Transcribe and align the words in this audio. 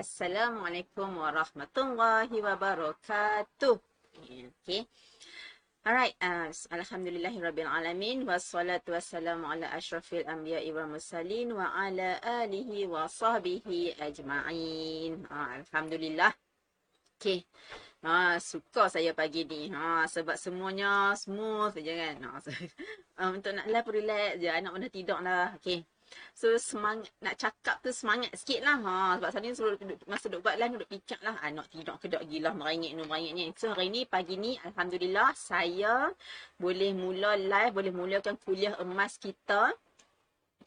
Assalamualaikum 0.00 1.12
warahmatullahi 1.20 2.32
wabarakatuh. 2.32 3.76
Okay. 4.64 4.88
Alright, 5.84 6.16
uh, 6.24 6.48
Alhamdulillahirrabbilalamin 6.72 8.24
Wassalatu 8.24 8.96
wassalamu 8.96 9.44
ala 9.44 9.68
ashrafil 9.76 10.24
anbiya'i 10.24 10.72
wa 10.72 10.88
mursalin 10.88 11.52
Wa 11.52 11.68
ala 11.76 12.16
alihi 12.20 12.88
wa 12.88 13.04
sahbihi 13.08 14.00
ajma'in 14.00 15.20
uh, 15.28 15.60
Alhamdulillah 15.60 16.32
Okay 17.20 17.44
Ha, 18.00 18.40
suka 18.40 18.88
saya 18.88 19.12
pagi 19.12 19.44
ni. 19.44 19.68
Ha, 19.68 20.08
sebab 20.08 20.40
semuanya 20.40 21.12
smooth 21.12 21.76
je 21.76 21.92
kan. 21.92 22.16
Ha, 22.24 22.40
so, 22.40 22.48
um, 23.20 23.36
untuk 23.36 23.52
nak 23.52 23.68
live 23.68 23.88
relax 23.92 24.40
je. 24.40 24.48
Anak 24.48 24.72
mana 24.72 24.88
tidur 24.88 25.20
lah. 25.20 25.52
Okay. 25.60 25.84
So 26.34 26.56
semangat 26.56 27.12
nak 27.20 27.36
cakap 27.36 27.82
tu 27.84 27.90
semangat 27.92 28.32
sikit 28.34 28.64
lah. 28.64 28.78
Ha, 28.80 28.94
sebab 29.20 29.30
saya 29.30 29.52
duduk, 29.52 29.98
masa 30.08 30.26
duduk 30.30 30.42
buat 30.46 30.56
live 30.56 30.72
duduk 30.78 30.90
fikir 30.90 31.18
lah. 31.20 31.36
Anak 31.44 31.66
tidur 31.70 31.96
ke 32.00 32.06
duduk 32.08 32.24
gila 32.30 32.50
merengik 32.56 32.92
ni 32.96 33.02
merengik 33.04 33.32
ni. 33.36 33.44
So 33.54 33.74
hari 33.74 33.92
ni 33.92 34.08
pagi 34.08 34.34
ni 34.40 34.56
Alhamdulillah 34.64 35.36
saya 35.36 36.10
boleh 36.56 36.90
mula 36.96 37.36
live. 37.36 37.72
Boleh 37.76 37.92
mulakan 37.92 38.34
kuliah 38.40 38.74
emas 38.80 39.20
kita. 39.20 39.74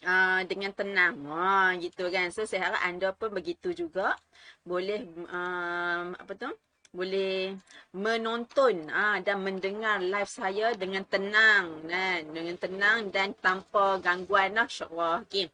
Uh, 0.04 0.44
dengan 0.52 0.76
tenang. 0.76 1.16
Ha, 1.32 1.80
gitu 1.80 2.12
kan. 2.12 2.28
So 2.36 2.44
saya 2.44 2.68
harap 2.68 2.82
anda 2.84 3.16
pun 3.16 3.32
begitu 3.32 3.72
juga. 3.72 4.20
Boleh 4.68 5.08
um, 5.32 6.12
apa 6.12 6.32
tu? 6.36 6.52
Boleh 6.94 7.58
menonton 7.90 8.86
ah 8.94 9.18
dan 9.18 9.42
mendengar 9.42 9.98
live 9.98 10.30
saya 10.30 10.78
dengan 10.78 11.02
tenang 11.10 11.90
kan? 11.90 12.22
Dengan 12.30 12.54
tenang 12.62 13.10
dan 13.10 13.34
tanpa 13.42 13.98
gangguan 13.98 14.54
lah 14.54 14.70
insyaallah. 14.70 15.26
Okey 15.26 15.50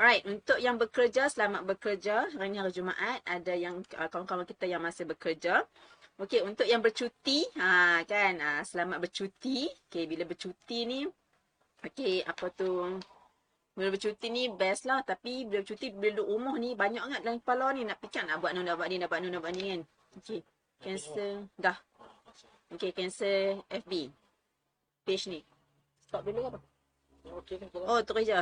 alright 0.00 0.24
untuk 0.24 0.56
yang 0.56 0.80
bekerja 0.80 1.28
selamat 1.28 1.68
bekerja. 1.68 2.32
Hari 2.32 2.48
ni 2.48 2.56
hari 2.56 2.72
Jumaat 2.72 3.20
ada 3.28 3.52
yang 3.52 3.84
uh, 4.00 4.08
kawan-kawan 4.08 4.48
kita 4.48 4.64
yang 4.64 4.80
masih 4.80 5.04
bekerja. 5.04 5.60
Okey 6.16 6.40
untuk 6.48 6.64
yang 6.64 6.80
bercuti 6.80 7.44
ha 7.60 8.00
kan? 8.08 8.40
Uh, 8.40 8.62
selamat 8.64 9.04
bercuti. 9.04 9.68
Okey 9.92 10.08
bila 10.08 10.24
bercuti 10.24 10.88
ni 10.88 11.04
okey 11.84 12.24
apa 12.24 12.48
tu? 12.56 12.96
Bila 13.76 13.92
bercuti 13.92 14.26
ni 14.32 14.48
best 14.48 14.88
lah. 14.88 15.04
Tapi 15.04 15.44
bila 15.44 15.60
bercuti 15.60 15.92
bila 15.92 16.16
duduk 16.16 16.32
rumah 16.32 16.56
ni 16.56 16.72
banyak 16.72 17.04
sangat 17.04 17.20
dalam 17.20 17.44
kepala 17.44 17.76
ni. 17.76 17.84
Nak 17.84 18.00
fikir 18.00 18.24
nak 18.24 18.40
buat 18.40 18.56
ni 18.56 18.64
nak 18.64 18.80
buat 18.80 18.88
ni 18.88 18.96
nak 18.96 19.08
buat 19.12 19.20
ni 19.20 19.28
nak 19.28 19.40
buat 19.44 19.52
ni 19.52 19.64
kan? 19.68 19.82
Okey 20.16 20.40
Cancel. 20.78 21.50
Dah. 21.58 21.78
Okay, 22.68 22.92
cancel 22.92 23.64
FB. 23.66 24.12
Page 25.02 25.24
ni. 25.32 25.40
Stop 26.04 26.24
dulu 26.28 26.52
apa? 26.52 26.58
Oh, 27.88 28.00
terus 28.04 28.24
je. 28.24 28.40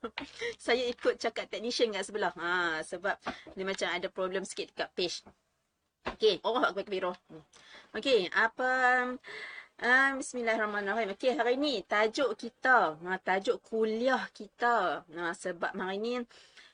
saya 0.66 0.82
ikut 0.90 1.14
cakap 1.18 1.46
technician 1.46 1.94
kat 1.94 2.04
sebelah. 2.06 2.34
Ha, 2.34 2.82
sebab 2.82 3.14
dia 3.54 3.64
macam 3.64 3.88
ada 3.90 4.08
problem 4.10 4.42
sikit 4.42 4.74
dekat 4.74 4.90
page. 4.94 5.16
Okay. 6.06 6.38
Oh, 6.46 6.58
aku 6.58 6.82
pakai 6.82 6.92
biru. 6.92 7.12
Okay, 7.94 8.30
apa... 8.34 8.70
Um, 9.76 10.24
Bismillahirrahmanirrahim. 10.24 11.12
Okay, 11.12 11.36
hari 11.36 11.60
ni 11.60 11.84
tajuk 11.84 12.32
kita. 12.38 12.96
Ha, 12.96 13.20
tajuk 13.20 13.60
kuliah 13.60 14.24
kita. 14.32 15.04
Ha, 15.04 15.36
sebab 15.36 15.76
hari 15.76 15.98
ni 16.00 16.12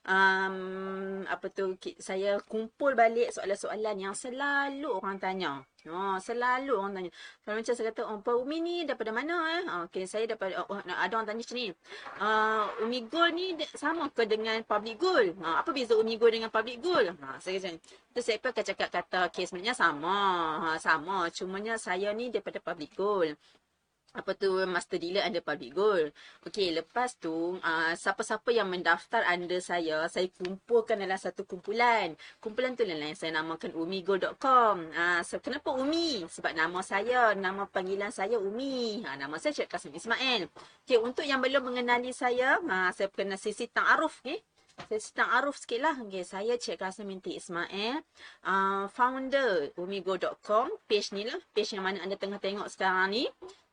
um, 0.07 1.23
apa 1.27 1.47
tu 1.51 1.79
saya 1.99 2.39
kumpul 2.43 2.95
balik 2.99 3.31
soalan-soalan 3.31 3.97
yang 3.99 4.15
selalu 4.15 4.89
orang 4.91 5.19
tanya. 5.23 5.63
Oh, 5.91 6.15
selalu 6.23 6.79
orang 6.79 6.95
tanya. 6.95 7.11
Kalau 7.43 7.59
macam 7.59 7.75
saya 7.75 7.91
kata, 7.91 8.03
oh, 8.07 8.23
Umi 8.43 8.63
ni 8.63 8.77
daripada 8.87 9.11
mana 9.11 9.35
eh? 9.59 9.63
Oh, 9.67 9.81
okay, 9.91 10.07
saya 10.07 10.31
daripada, 10.31 10.63
oh, 10.71 10.79
ada 10.79 11.11
orang 11.11 11.27
tanya 11.27 11.43
macam 11.43 11.57
ni. 11.59 11.67
Uh, 12.23 12.65
Umi 12.87 12.99
Gold 13.11 13.33
ni 13.35 13.47
sama 13.75 14.07
ke 14.15 14.23
dengan 14.27 14.63
Public 14.63 14.97
Gold? 14.99 15.35
Uh, 15.43 15.59
apa 15.59 15.75
beza 15.75 15.99
Umi 15.99 16.15
Gold 16.19 16.39
dengan 16.39 16.55
Public 16.55 16.79
Gold? 16.79 17.19
Uh, 17.19 17.37
saya 17.43 17.59
kata, 17.59 17.79
tu 18.15 18.21
saya 18.23 18.39
pun 18.39 18.55
akan 18.55 18.65
cakap 18.71 18.89
kata, 18.95 19.19
okay, 19.27 19.43
sebenarnya 19.43 19.75
sama. 19.75 20.19
Ha, 20.63 20.69
sama. 20.79 21.27
Cumanya 21.35 21.75
saya 21.75 22.15
ni 22.15 22.31
daripada 22.31 22.63
Public 22.63 22.95
Gold 22.95 23.35
apa 24.13 24.37
tu 24.37 24.53
master 24.69 25.01
dealer 25.01 25.25
under 25.25 25.41
public 25.41 25.73
goal. 25.73 26.05
Okey, 26.45 26.69
lepas 26.77 27.17
tu 27.17 27.57
uh, 27.57 27.93
siapa-siapa 27.97 28.53
yang 28.53 28.69
mendaftar 28.69 29.25
under 29.25 29.57
saya, 29.65 30.05
saya 30.13 30.29
kumpulkan 30.37 31.01
dalam 31.01 31.17
satu 31.17 31.49
kumpulan. 31.49 32.13
Kumpulan 32.37 32.77
tu 32.77 32.85
lah 32.85 32.97
yang 33.01 33.17
saya 33.17 33.33
namakan 33.41 33.73
umigo.com. 33.73 34.93
Uh, 34.93 35.21
so, 35.25 35.41
kenapa 35.41 35.73
Umi? 35.73 36.29
Sebab 36.29 36.53
nama 36.53 36.85
saya, 36.85 37.33
nama 37.33 37.65
panggilan 37.65 38.13
saya 38.13 38.37
Umi. 38.37 39.01
Uh, 39.01 39.17
nama 39.17 39.41
saya 39.41 39.57
Cik 39.57 39.73
Kasim 39.73 39.97
Ismail. 39.97 40.53
Okey, 40.85 41.01
untuk 41.01 41.25
yang 41.25 41.41
belum 41.41 41.73
mengenali 41.73 42.13
saya, 42.13 42.61
uh, 42.61 42.91
saya 42.93 43.09
kena 43.09 43.41
sisi 43.41 43.65
ta'aruf. 43.73 44.21
Okay? 44.21 44.45
Saya 44.89 45.25
ta'aruf 45.25 45.57
sikit 45.57 45.81
lah. 45.81 45.97
Okay, 46.05 46.25
saya 46.25 46.61
Cik 46.61 46.81
Kasim 46.81 47.09
binti 47.09 47.41
Ismail. 47.41 48.05
Uh, 48.45 48.89
founder 48.93 49.73
umigo.com. 49.81 50.69
Page 50.85 51.17
ni 51.17 51.25
lah. 51.25 51.41
Page 51.57 51.77
yang 51.77 51.85
mana 51.89 52.05
anda 52.05 52.21
tengah 52.21 52.41
tengok 52.41 52.69
sekarang 52.69 53.09
ni. 53.13 53.25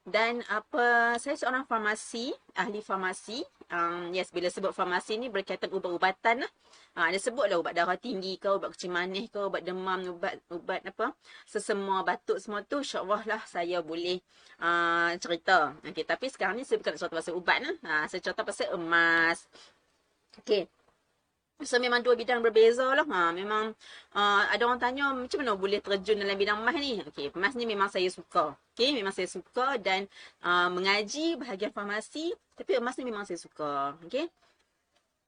Dan 0.09 0.41
apa 0.49 1.13
saya 1.21 1.37
seorang 1.37 1.69
farmasi, 1.69 2.33
ahli 2.57 2.81
farmasi. 2.81 3.45
Um, 3.69 4.09
yes, 4.09 4.33
bila 4.33 4.49
sebut 4.49 4.73
farmasi 4.73 5.21
ni 5.21 5.29
berkaitan 5.29 5.69
ubat-ubatan 5.69 6.41
lah. 6.41 6.51
Ha, 6.97 7.13
ada 7.13 7.21
sebut 7.21 7.45
lah 7.45 7.61
ubat 7.61 7.77
darah 7.77 7.93
tinggi 8.01 8.41
ke, 8.41 8.49
ubat 8.49 8.73
kecil 8.73 8.89
manis 8.89 9.29
ke, 9.29 9.37
ubat 9.37 9.61
demam, 9.61 10.01
ubat 10.09 10.41
ubat 10.49 10.81
apa. 10.89 11.13
Sesemua 11.45 12.01
batuk 12.01 12.41
semua 12.41 12.65
tu 12.65 12.81
insyaAllah 12.81 13.21
lah 13.29 13.41
saya 13.45 13.85
boleh 13.85 14.17
uh, 14.57 15.13
cerita. 15.21 15.77
Okay, 15.85 16.01
tapi 16.01 16.33
sekarang 16.33 16.57
ni 16.57 16.65
saya 16.65 16.81
bukan 16.81 16.97
nak 16.97 16.99
cerita 17.05 17.15
pasal 17.21 17.33
ubat 17.37 17.57
lah. 17.61 17.75
Ha, 17.85 17.93
saya 18.09 18.19
cerita 18.25 18.41
pasal 18.41 18.73
emas. 18.73 19.45
Okay. 20.41 20.65
So 21.59 21.75
memang 21.75 21.99
dua 21.99 22.15
bidang 22.15 22.39
berbeza 22.39 22.87
lah. 22.87 23.03
Ha, 23.03 23.35
memang 23.35 23.75
uh, 24.15 24.43
ada 24.47 24.63
orang 24.63 24.79
tanya 24.79 25.11
macam 25.11 25.43
mana 25.43 25.59
boleh 25.59 25.83
terjun 25.83 26.15
dalam 26.15 26.39
bidang 26.39 26.63
emas 26.63 26.75
ni. 26.79 27.03
Okay, 27.03 27.27
emas 27.35 27.51
ni 27.59 27.67
memang 27.67 27.91
saya 27.91 28.07
suka. 28.07 28.55
Okay, 28.71 28.95
memang 28.95 29.11
saya 29.11 29.27
suka 29.27 29.75
dan 29.75 30.07
uh, 30.39 30.71
mengaji 30.71 31.35
bahagian 31.35 31.75
farmasi. 31.75 32.31
Tapi 32.55 32.79
emas 32.79 32.95
ni 32.95 33.11
memang 33.11 33.27
saya 33.27 33.35
suka. 33.35 33.91
Okay. 34.07 34.31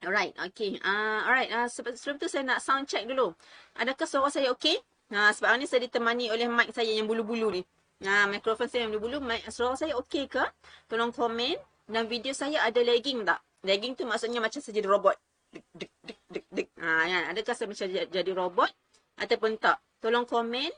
Alright, 0.08 0.32
okay. 0.40 0.80
Uh, 0.80 1.20
alright, 1.28 1.52
uh, 1.52 1.68
sebelum, 1.68 2.00
sebelum 2.00 2.16
tu 2.24 2.32
saya 2.32 2.48
nak 2.48 2.64
sound 2.64 2.88
check 2.88 3.04
dulu. 3.04 3.36
Adakah 3.76 4.08
suara 4.08 4.32
saya 4.32 4.56
okay? 4.56 4.80
Uh, 5.12 5.36
sebab 5.36 5.60
ni 5.60 5.68
saya 5.68 5.84
ditemani 5.84 6.32
oleh 6.32 6.48
mic 6.48 6.72
saya 6.72 6.96
yang 6.96 7.12
bulu-bulu 7.12 7.52
ni. 7.52 7.62
Uh, 8.08 8.26
mikrofon 8.32 8.72
saya 8.72 8.88
yang 8.88 8.96
bulu-bulu. 8.96 9.20
Mic, 9.20 9.44
suara 9.52 9.76
saya 9.76 10.00
okay 10.00 10.32
ke? 10.32 10.42
Tolong 10.88 11.12
komen. 11.12 11.60
Dan 11.92 12.08
video 12.08 12.32
saya 12.32 12.64
ada 12.64 12.80
lagging 12.80 13.28
tak? 13.28 13.44
Lagging 13.68 14.00
tu 14.00 14.08
maksudnya 14.08 14.40
macam 14.40 14.64
saya 14.64 14.80
jadi 14.80 14.88
robot 14.88 15.20
dek 15.52 15.66
dek 15.76 16.20
dek 16.32 16.46
dek. 16.50 16.68
Ha 16.80 17.06
kan, 17.08 17.24
adakah 17.36 17.54
saya 17.54 17.68
macam 17.68 17.88
jadi 17.92 18.32
robot 18.32 18.72
ataupun 19.20 19.60
tak? 19.60 19.78
Tolong 20.02 20.26
komen 20.26 20.72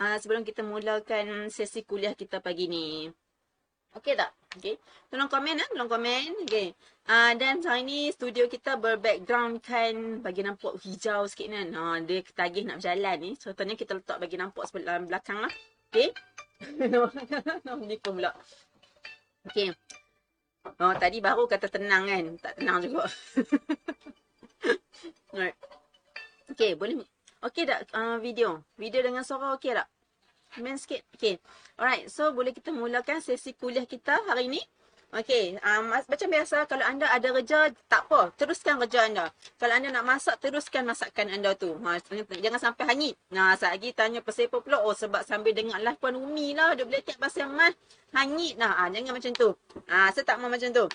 uh, 0.00 0.16
sebelum 0.16 0.46
kita 0.46 0.64
mulakan 0.64 1.52
sesi 1.52 1.84
kuliah 1.84 2.16
kita 2.16 2.40
pagi 2.40 2.70
ni. 2.70 3.10
Okey 3.90 4.14
tak? 4.14 4.30
Okey. 4.54 4.78
Tolong 5.10 5.26
komen 5.26 5.58
ah, 5.58 5.68
tolong 5.74 5.90
komen. 5.90 6.46
Okey. 6.46 6.70
Uh, 7.10 7.34
dan 7.34 7.58
hari 7.66 7.82
ni 7.82 7.98
studio 8.14 8.46
kita 8.46 8.78
berbackground 8.78 9.58
kan 9.66 10.22
bagi 10.22 10.46
nampak 10.46 10.78
hijau 10.86 11.26
sikit 11.26 11.50
kan. 11.50 11.68
Ha, 11.74 11.82
dia 12.06 12.22
ketagih 12.22 12.70
nak 12.70 12.78
berjalan 12.78 13.16
ni. 13.18 13.30
Contohnya 13.34 13.74
kita 13.74 13.98
letak 13.98 14.22
bagi 14.22 14.38
nampak 14.38 14.70
sebelah 14.70 15.02
belakang 15.02 15.42
lah. 15.42 15.52
Okey. 15.90 16.14
Ni 17.90 17.96
pun 17.98 18.22
pula. 18.22 18.30
Okey. 19.50 19.74
Oh, 20.80 20.94
tadi 20.96 21.24
baru 21.24 21.48
kata 21.48 21.72
tenang 21.72 22.04
kan. 22.08 22.24
Tak 22.36 22.52
tenang 22.60 22.78
juga. 22.84 23.08
Alright. 25.32 25.56
Okay, 26.52 26.76
boleh. 26.76 27.00
Okay 27.40 27.64
tak 27.64 27.88
uh, 27.96 28.20
video? 28.20 28.60
Video 28.76 29.00
dengan 29.00 29.24
suara 29.24 29.56
okay 29.56 29.72
tak? 29.72 29.88
Main 30.60 30.76
sikit. 30.76 31.00
Okay. 31.16 31.40
Alright, 31.80 32.12
so 32.12 32.34
boleh 32.36 32.52
kita 32.52 32.74
mulakan 32.74 33.24
sesi 33.24 33.56
kuliah 33.56 33.88
kita 33.88 34.20
hari 34.28 34.52
ni. 34.52 34.60
Okay, 35.10 35.58
um, 35.66 35.90
macam 35.90 36.28
biasa 36.30 36.70
kalau 36.70 36.86
anda 36.86 37.02
ada 37.10 37.34
kerja, 37.34 37.74
tak 37.90 38.06
apa. 38.06 38.30
Teruskan 38.38 38.78
kerja 38.86 39.10
anda. 39.10 39.26
Kalau 39.58 39.74
anda 39.74 39.90
nak 39.90 40.06
masak, 40.06 40.38
teruskan 40.38 40.86
masakan 40.86 41.34
anda 41.34 41.50
tu. 41.58 41.74
Ha, 41.82 41.98
jangan 42.38 42.60
sampai 42.62 42.94
hanyut. 42.94 43.18
Nah, 43.34 43.58
saat 43.58 43.74
lagi 43.74 43.90
tanya 43.90 44.22
pasal 44.22 44.46
apa 44.46 44.62
pula? 44.62 44.78
Oh, 44.86 44.94
sebab 44.94 45.26
sambil 45.26 45.50
dengar 45.50 45.82
lah 45.82 45.98
Puan 45.98 46.14
Umi 46.14 46.54
lah. 46.54 46.78
Dia 46.78 46.86
boleh 46.86 47.02
tiap 47.02 47.18
pasal 47.18 47.50
mas. 47.50 47.74
Hanyut 48.14 48.54
lah. 48.54 48.70
Ha, 48.70 48.82
jangan 48.94 49.18
macam 49.18 49.32
tu. 49.34 49.50
Ha, 49.90 50.14
saya 50.14 50.22
tak 50.22 50.38
mau 50.38 50.46
macam 50.46 50.70
tu. 50.70 50.86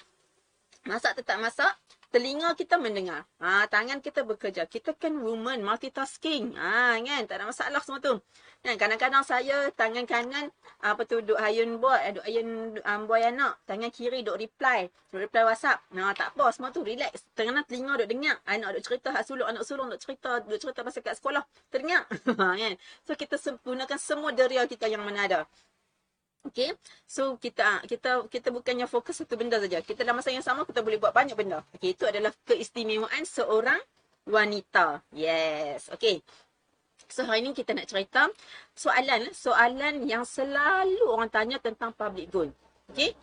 Masak 0.87 1.17
tetap 1.19 1.35
masak 1.41 1.73
telinga 2.15 2.55
kita 2.55 2.79
mendengar. 2.79 3.27
Ha, 3.43 3.67
tangan 3.67 3.99
kita 3.99 4.23
bekerja. 4.23 4.63
Kita 4.71 4.95
kan 4.95 5.19
woman, 5.19 5.59
multitasking. 5.59 6.55
Ha, 6.55 6.95
kan? 6.95 7.21
Tak 7.27 7.35
ada 7.35 7.51
masalah 7.51 7.83
semua 7.83 7.99
tu. 7.99 8.15
Kan? 8.63 8.79
Kadang-kadang 8.79 9.27
saya 9.27 9.67
tangan 9.75 10.07
kanan, 10.07 10.47
apa 10.79 11.03
tu, 11.03 11.19
duk 11.19 11.35
ayun 11.35 11.75
boy, 11.75 11.99
duk 12.15 12.23
ayun 12.23 12.79
um, 12.87 13.01
boy 13.03 13.19
anak. 13.19 13.59
Tangan 13.67 13.91
kiri 13.91 14.23
duk 14.23 14.39
reply. 14.39 14.87
Duk 15.11 15.27
reply 15.27 15.43
WhatsApp. 15.43 15.83
Ha, 15.91 16.15
tak 16.15 16.39
apa, 16.39 16.55
semua 16.55 16.71
tu 16.71 16.87
relax. 16.87 17.27
Tengah 17.35 17.67
telinga 17.67 17.99
duk 17.99 18.07
dengar. 18.07 18.39
Anak 18.47 18.79
duk 18.79 18.83
cerita, 18.87 19.11
hak 19.11 19.27
sulung, 19.27 19.51
anak 19.51 19.67
sulung 19.67 19.91
duk 19.91 19.99
cerita, 19.99 20.39
duk 20.39 20.55
cerita 20.55 20.87
pasal 20.87 21.03
kat 21.03 21.19
sekolah. 21.19 21.43
Terdengar. 21.67 22.07
Ha, 22.39 22.55
kan? 22.55 22.73
So, 23.03 23.15
kita 23.15 23.35
gunakan 23.59 23.99
semua 23.99 24.31
deria 24.31 24.63
kita 24.63 24.87
yang 24.87 25.03
mana 25.03 25.27
ada. 25.27 25.39
Okay, 26.45 26.77
so 27.09 27.41
kita 27.41 27.81
kita 27.89 28.29
kita 28.29 28.53
bukannya 28.53 28.85
fokus 28.85 29.17
satu 29.19 29.33
benda 29.33 29.57
saja. 29.57 29.81
Kita 29.81 30.05
dalam 30.05 30.21
masa 30.21 30.29
yang 30.29 30.45
sama 30.45 30.61
kita 30.61 30.85
boleh 30.85 31.01
buat 31.01 31.09
banyak 31.09 31.33
benda. 31.33 31.65
Okay, 31.73 31.97
itu 31.97 32.05
adalah 32.05 32.29
keistimewaan 32.45 33.25
seorang 33.25 33.81
wanita. 34.29 35.01
Yes. 35.09 35.89
Okay. 35.89 36.21
So 37.09 37.25
hari 37.25 37.45
ni 37.45 37.53
kita 37.53 37.73
nak 37.73 37.89
cerita 37.89 38.29
soalan 38.73 39.29
soalan 39.33 40.05
yang 40.05 40.25
selalu 40.25 41.05
orang 41.05 41.29
tanya 41.33 41.57
tentang 41.57 41.93
public 41.93 42.29
goal. 42.29 42.49
Okay. 42.93 43.17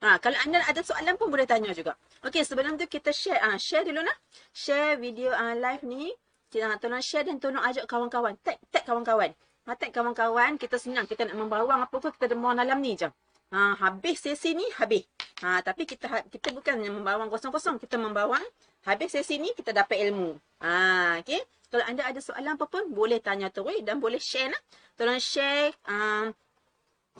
Ha, 0.00 0.16
kalau 0.16 0.36
anda 0.40 0.64
ada 0.64 0.80
soalan 0.80 1.16
pun 1.20 1.28
boleh 1.28 1.44
tanya 1.44 1.76
juga. 1.76 1.92
Okay, 2.24 2.40
sebelum 2.40 2.80
tu 2.80 2.88
kita 2.88 3.12
share. 3.12 3.40
Ha, 3.40 3.60
share 3.60 3.84
dulu 3.84 4.00
nak. 4.00 4.16
Share 4.52 4.96
video 4.96 5.28
uh, 5.32 5.52
live 5.56 5.84
ni. 5.84 6.08
Kita 6.48 6.72
nak 6.72 6.80
tolong 6.80 7.04
share 7.04 7.28
dan 7.28 7.36
tolong 7.36 7.60
ajak 7.60 7.84
kawan-kawan. 7.84 8.36
Tag, 8.40 8.56
tag 8.72 8.88
kawan-kawan. 8.88 9.36
Tag 9.64 9.90
kawan-kawan. 9.94 10.56
Kita 10.60 10.76
senang. 10.76 11.06
Kita 11.06 11.24
nak 11.28 11.36
membawang 11.36 11.80
apa 11.84 11.96
pun. 11.96 12.10
Kita 12.10 12.32
demam 12.32 12.56
dalam 12.56 12.78
ni 12.80 12.96
je. 12.96 13.08
Ha, 13.50 13.74
habis 13.82 14.22
sesi 14.22 14.54
ni, 14.54 14.62
habis. 14.78 15.02
Ha, 15.42 15.58
tapi 15.64 15.82
kita 15.82 16.06
ha, 16.06 16.22
kita 16.22 16.54
bukan 16.54 16.78
yang 16.82 17.02
membawang 17.02 17.26
kosong-kosong. 17.26 17.82
Kita 17.82 17.98
membawang. 17.98 18.42
Habis 18.86 19.18
sesi 19.18 19.42
ni, 19.42 19.50
kita 19.52 19.74
dapat 19.74 19.98
ilmu. 20.10 20.38
Ha, 20.62 21.18
okay. 21.18 21.42
Kalau 21.70 21.86
anda 21.86 22.02
ada 22.02 22.18
soalan 22.18 22.58
apa 22.58 22.66
pun, 22.66 22.90
boleh 22.90 23.22
tanya 23.22 23.46
terus 23.50 23.78
dan 23.86 24.02
boleh 24.02 24.18
share 24.18 24.50
nak. 24.50 24.62
Tolong 24.98 25.22
share. 25.22 25.70
Um, 25.86 26.34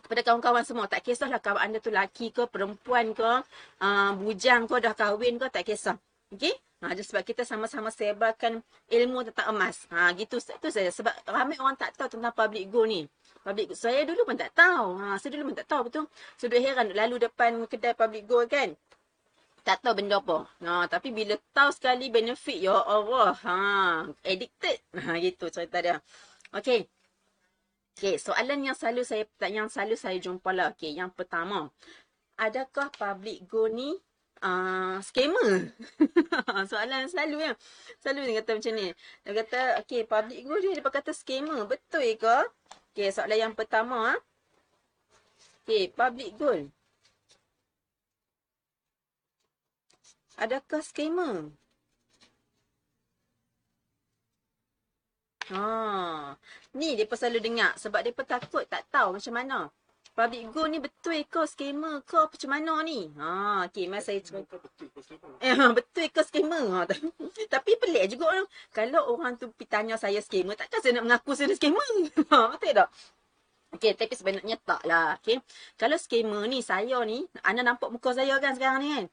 kepada 0.01 0.21
kawan-kawan 0.27 0.65
semua. 0.65 0.87
Tak 0.87 1.05
kisahlah 1.05 1.39
kawan 1.39 1.71
anda 1.71 1.79
tu 1.79 1.93
laki 1.93 2.33
ke, 2.33 2.47
perempuan 2.49 3.13
ke, 3.13 3.31
uh, 3.83 4.11
bujang 4.17 4.67
ke, 4.67 4.77
dah 4.81 4.95
kahwin 4.97 5.37
ke, 5.37 5.47
tak 5.53 5.67
kisah. 5.69 5.97
Okay? 6.33 6.55
Ha, 6.81 6.97
just 6.97 7.13
sebab 7.13 7.21
kita 7.29 7.45
sama-sama 7.45 7.93
sebarkan 7.93 8.65
ilmu 8.89 9.21
tentang 9.29 9.53
emas. 9.53 9.85
Ha, 9.93 10.17
gitu 10.17 10.41
itu 10.41 10.69
saja. 10.73 10.89
Sebab 10.89 11.13
ramai 11.29 11.61
orang 11.61 11.77
tak 11.77 11.93
tahu 11.93 12.17
tentang 12.17 12.33
public 12.33 12.73
goal 12.73 12.89
ni. 12.89 13.05
Public. 13.45 13.77
Saya 13.77 14.09
dulu 14.09 14.25
pun 14.25 14.37
tak 14.41 14.57
tahu. 14.57 14.97
Ha, 14.97 15.21
saya 15.21 15.31
dulu 15.37 15.53
pun 15.53 15.57
tak 15.61 15.69
tahu 15.69 15.93
betul. 15.93 16.05
Sudah 16.41 16.57
so, 16.57 16.65
heran 16.65 16.89
lalu 16.97 17.21
depan 17.21 17.61
kedai 17.69 17.93
public 17.93 18.25
goal 18.25 18.49
kan. 18.49 18.73
Tak 19.61 19.85
tahu 19.85 19.93
benda 20.01 20.25
apa. 20.25 20.49
Ha, 20.65 20.89
tapi 20.89 21.13
bila 21.13 21.37
tahu 21.53 21.69
sekali 21.69 22.09
benefit, 22.09 22.57
ya 22.65 22.81
Allah. 22.81 23.37
Ha, 23.45 23.57
addicted. 24.25 24.81
Ha, 25.05 25.21
gitu 25.21 25.53
cerita 25.53 25.85
dia. 25.85 26.01
Okay. 26.49 26.89
Okay, 28.01 28.17
soalan 28.17 28.65
yang 28.65 28.73
selalu 28.73 29.05
saya 29.05 29.29
yang 29.53 29.69
selalu 29.69 30.01
saya 30.01 30.17
jumpa 30.17 30.49
lah. 30.57 30.73
Okay, 30.73 30.97
yang 30.97 31.13
pertama. 31.13 31.69
Adakah 32.41 32.89
public 32.97 33.45
go 33.45 33.69
ni 33.69 34.01
uh, 34.43 34.99
scammer? 35.05 35.73
soalan 36.71 37.09
selalu 37.09 37.37
ya. 37.49 37.53
Selalu 38.01 38.21
dia 38.29 38.35
kata 38.43 38.51
macam 38.59 38.73
ni. 38.77 38.89
Dia 39.25 39.33
kata, 39.45 39.61
okay, 39.85 40.03
public 40.05 40.39
go 40.45 40.57
dia, 40.61 40.73
dia 40.77 40.85
kata 40.85 41.13
scammer. 41.13 41.65
Betul 41.69 42.17
ke? 42.17 42.37
Okay, 42.93 43.09
soalan 43.15 43.39
yang 43.51 43.55
pertama. 43.55 44.17
Okay, 45.65 45.93
public 45.93 46.35
goal. 46.41 46.73
Adakah 50.41 50.81
scammer? 50.81 51.53
Ha. 55.51 56.39
Ni 56.79 56.95
dia 56.95 57.11
selalu 57.11 57.43
dengar 57.43 57.75
sebab 57.75 58.07
dia 58.07 58.15
takut 58.15 58.63
tak 58.71 58.87
tahu 58.95 59.19
macam 59.19 59.35
mana. 59.35 59.59
Public 60.11 60.51
go 60.51 60.67
ni 60.67 60.83
betul 60.83 61.23
ke 61.23 61.41
scammer 61.47 62.03
ke 62.03 62.19
macam 62.19 62.51
mana 62.51 62.83
ni? 62.83 63.09
Ha, 63.15 63.71
okey, 63.71 63.87
mari 63.87 64.03
saya 64.03 64.19
cuba. 64.19 64.43
Eh, 65.39 65.55
betul 65.79 66.07
ke 66.11 66.21
scammer? 66.27 66.67
Ha, 66.67 66.81
tapi 67.55 67.79
pelik 67.79 68.19
juga 68.19 68.35
orang. 68.35 68.47
Kalau 68.75 69.15
orang 69.15 69.39
tu 69.39 69.55
tanya 69.71 69.95
saya 69.95 70.19
scammer, 70.19 70.59
takkan 70.59 70.83
saya 70.83 70.99
nak 70.99 71.05
mengaku 71.07 71.33
saya 71.39 71.55
scammer? 71.55 71.87
Ha, 72.35 72.53
betul 72.53 72.75
tak? 72.75 72.89
Okey, 73.71 73.95
tapi 73.95 74.15
sebenarnya 74.19 74.59
tak 74.67 74.83
lah. 74.83 75.15
Okey. 75.23 75.39
Kalau 75.79 75.95
scammer 75.95 76.43
ni, 76.51 76.59
saya 76.59 76.99
ni, 77.07 77.23
anda 77.47 77.63
nampak 77.63 77.95
muka 77.95 78.11
saya 78.11 78.35
kan 78.43 78.59
sekarang 78.59 78.83
ni 78.83 78.89
kan? 78.91 79.05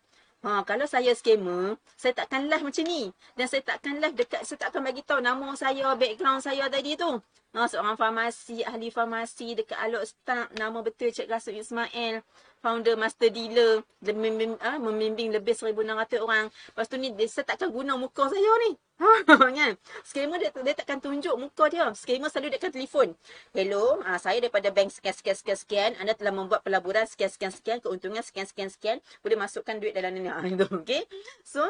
Ha, 0.45 0.61
kalau 0.69 0.85
saya 0.85 1.17
scammer, 1.17 1.81
saya 1.97 2.13
takkan 2.13 2.45
live 2.45 2.61
macam 2.61 2.85
ni. 2.85 3.09
Dan 3.33 3.45
saya 3.49 3.65
takkan 3.65 3.97
live 3.97 4.13
dekat, 4.13 4.45
saya 4.45 4.69
takkan 4.69 4.85
bagi 4.85 5.01
tahu 5.01 5.17
nama 5.17 5.57
saya, 5.57 5.97
background 5.97 6.45
saya 6.45 6.69
tadi 6.69 6.93
tu. 6.93 7.09
Ha, 7.57 7.65
seorang 7.65 7.97
farmasi, 7.97 8.61
ahli 8.61 8.93
farmasi 8.93 9.57
dekat 9.57 9.79
Alok 9.81 10.05
Stark, 10.05 10.53
nama 10.53 10.77
betul 10.85 11.09
Cik 11.09 11.25
Rasul 11.25 11.57
Ismail 11.57 12.21
founder 12.61 12.97
master 12.97 13.29
dealer 13.29 13.85
membimbing, 14.01 14.57
ah, 14.61 14.77
membimbing 14.81 15.29
lebih 15.33 15.53
1600 15.53 16.19
orang. 16.21 16.49
Lepas 16.49 16.85
tu 16.89 16.97
ni 16.97 17.13
dia, 17.13 17.29
saya 17.29 17.45
takkan 17.45 17.69
guna 17.69 17.95
muka 17.95 18.27
saya 18.27 18.51
ni. 18.67 18.71
Ha, 18.97 19.29
kan? 19.61 19.73
Scammer 20.01 20.41
dia, 20.41 20.49
dia 20.49 20.73
takkan 20.73 20.97
tunjuk 20.97 21.37
muka 21.37 21.69
dia. 21.69 21.85
Scammer 21.93 22.33
selalu 22.33 22.57
akan 22.57 22.71
telefon. 22.73 23.07
Hello, 23.53 24.01
ah, 24.01 24.17
saya 24.17 24.41
daripada 24.41 24.73
bank 24.73 24.89
sekian 24.89 25.13
sekian 25.13 25.57
sekian. 25.57 25.91
Anda 26.01 26.17
telah 26.17 26.33
membuat 26.33 26.65
pelaburan 26.65 27.05
sekian 27.05 27.29
sekian 27.29 27.53
sekian. 27.53 27.77
Keuntungan 27.77 28.25
sekian 28.25 28.49
sekian 28.49 28.69
sekian. 28.73 28.97
Boleh 29.21 29.37
masukkan 29.37 29.77
duit 29.77 29.93
dalam 29.93 30.13
ni. 30.17 30.25
Ha, 30.37 30.43
itu, 30.43 30.67
okay? 30.69 31.07
So, 31.41 31.63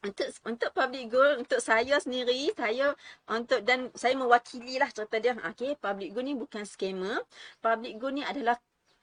untuk 0.00 0.28
untuk 0.48 0.70
public 0.72 1.12
goal 1.12 1.44
untuk 1.44 1.60
saya 1.60 2.00
sendiri 2.00 2.48
saya 2.56 2.96
untuk 3.28 3.60
dan 3.68 3.92
saya 3.92 4.16
mewakili 4.16 4.80
lah 4.80 4.88
cerita 4.88 5.20
dia 5.20 5.36
okey 5.52 5.76
public 5.76 6.16
goal 6.16 6.24
ni 6.24 6.32
bukan 6.32 6.64
scammer 6.64 7.20
public 7.60 8.00
goal 8.00 8.16
ni 8.16 8.24
adalah 8.24 8.56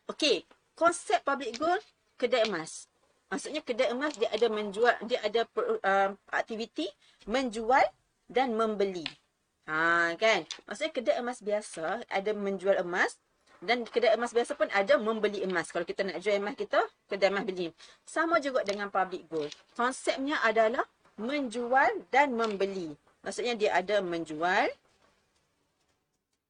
okey 0.09 0.41
konsep 0.77 1.19
public 1.25 1.57
goal 1.57 1.81
kedai 2.21 2.45
emas. 2.45 2.85
Maksudnya 3.27 3.65
kedai 3.65 3.91
emas 3.91 4.15
dia 4.15 4.29
ada 4.31 4.47
menjual, 4.47 4.95
dia 5.09 5.19
ada 5.25 5.41
uh, 5.57 6.09
aktiviti 6.31 6.87
menjual 7.27 7.83
dan 8.29 8.53
membeli. 8.55 9.03
Ha 9.67 10.15
kan? 10.15 10.47
Maksudnya 10.69 10.93
kedai 10.95 11.15
emas 11.19 11.43
biasa 11.43 12.07
ada 12.07 12.31
menjual 12.31 12.79
emas 12.79 13.19
dan 13.59 13.83
kedai 13.89 14.13
emas 14.13 14.31
biasa 14.31 14.53
pun 14.53 14.69
ada 14.69 15.01
membeli 15.01 15.41
emas. 15.41 15.73
Kalau 15.73 15.83
kita 15.83 16.05
nak 16.05 16.21
jual 16.21 16.37
emas 16.37 16.53
kita, 16.53 16.77
kedai 17.09 17.33
emas 17.33 17.43
beli. 17.43 17.73
Sama 18.05 18.37
juga 18.37 18.61
dengan 18.61 18.93
public 18.93 19.25
goal. 19.27 19.49
Konsepnya 19.73 20.37
adalah 20.45 20.85
menjual 21.17 22.05
dan 22.13 22.37
membeli. 22.37 22.93
Maksudnya 23.25 23.57
dia 23.57 23.73
ada 23.73 23.99
menjual 23.99 24.69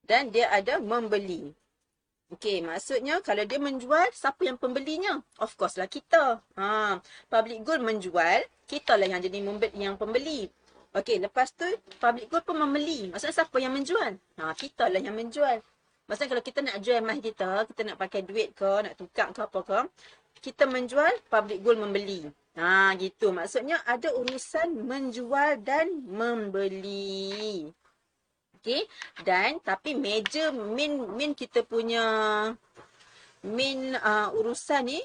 dan 0.03 0.29
dia 0.29 0.51
ada 0.51 0.77
membeli. 0.83 1.55
Okey, 2.27 2.59
maksudnya 2.59 3.23
kalau 3.23 3.47
dia 3.47 3.55
menjual, 3.55 4.11
siapa 4.11 4.43
yang 4.43 4.59
pembelinya? 4.59 5.23
Of 5.39 5.55
course 5.55 5.79
lah 5.79 5.87
kita. 5.87 6.43
Ha, 6.59 6.99
public 7.31 7.63
good 7.63 7.79
menjual, 7.79 8.43
kita 8.67 8.99
lah 8.99 9.07
yang 9.07 9.23
jadi 9.23 9.39
yang 9.71 9.95
pembeli. 9.95 10.51
Okey, 10.91 11.23
lepas 11.23 11.55
tu 11.55 11.63
public 12.03 12.27
good 12.27 12.43
pun 12.43 12.59
membeli. 12.59 13.07
Maksudnya 13.07 13.31
siapa 13.31 13.55
yang 13.63 13.71
menjual? 13.71 14.19
Ha, 14.43 14.51
kita 14.59 14.91
lah 14.91 14.99
yang 14.99 15.15
menjual. 15.15 15.63
Maksudnya 16.07 16.29
kalau 16.35 16.43
kita 16.43 16.59
nak 16.67 16.77
jual 16.83 16.99
emas 16.99 17.19
kita, 17.23 17.49
kita 17.63 17.81
nak 17.87 17.97
pakai 17.99 18.21
duit 18.27 18.51
ke, 18.51 18.71
nak 18.83 18.93
tukar 18.99 19.31
ke 19.31 19.39
apa 19.47 19.59
ke, 19.63 19.79
kita 20.43 20.67
menjual, 20.67 21.11
public 21.31 21.63
good 21.63 21.79
membeli. 21.79 22.27
Ha, 22.59 22.91
gitu. 22.99 23.31
Maksudnya 23.31 23.79
ada 23.87 24.11
urusan 24.11 24.83
menjual 24.83 25.63
dan 25.63 26.03
membeli. 26.03 27.71
Okay. 28.67 28.83
Dan 29.23 29.63
tapi 29.63 29.95
meja 29.95 30.51
main 30.51 30.99
main 31.15 31.31
kita 31.31 31.63
punya 31.63 32.03
main 33.39 33.95
uh, 33.95 34.27
urusan 34.35 34.91
ni 34.91 34.99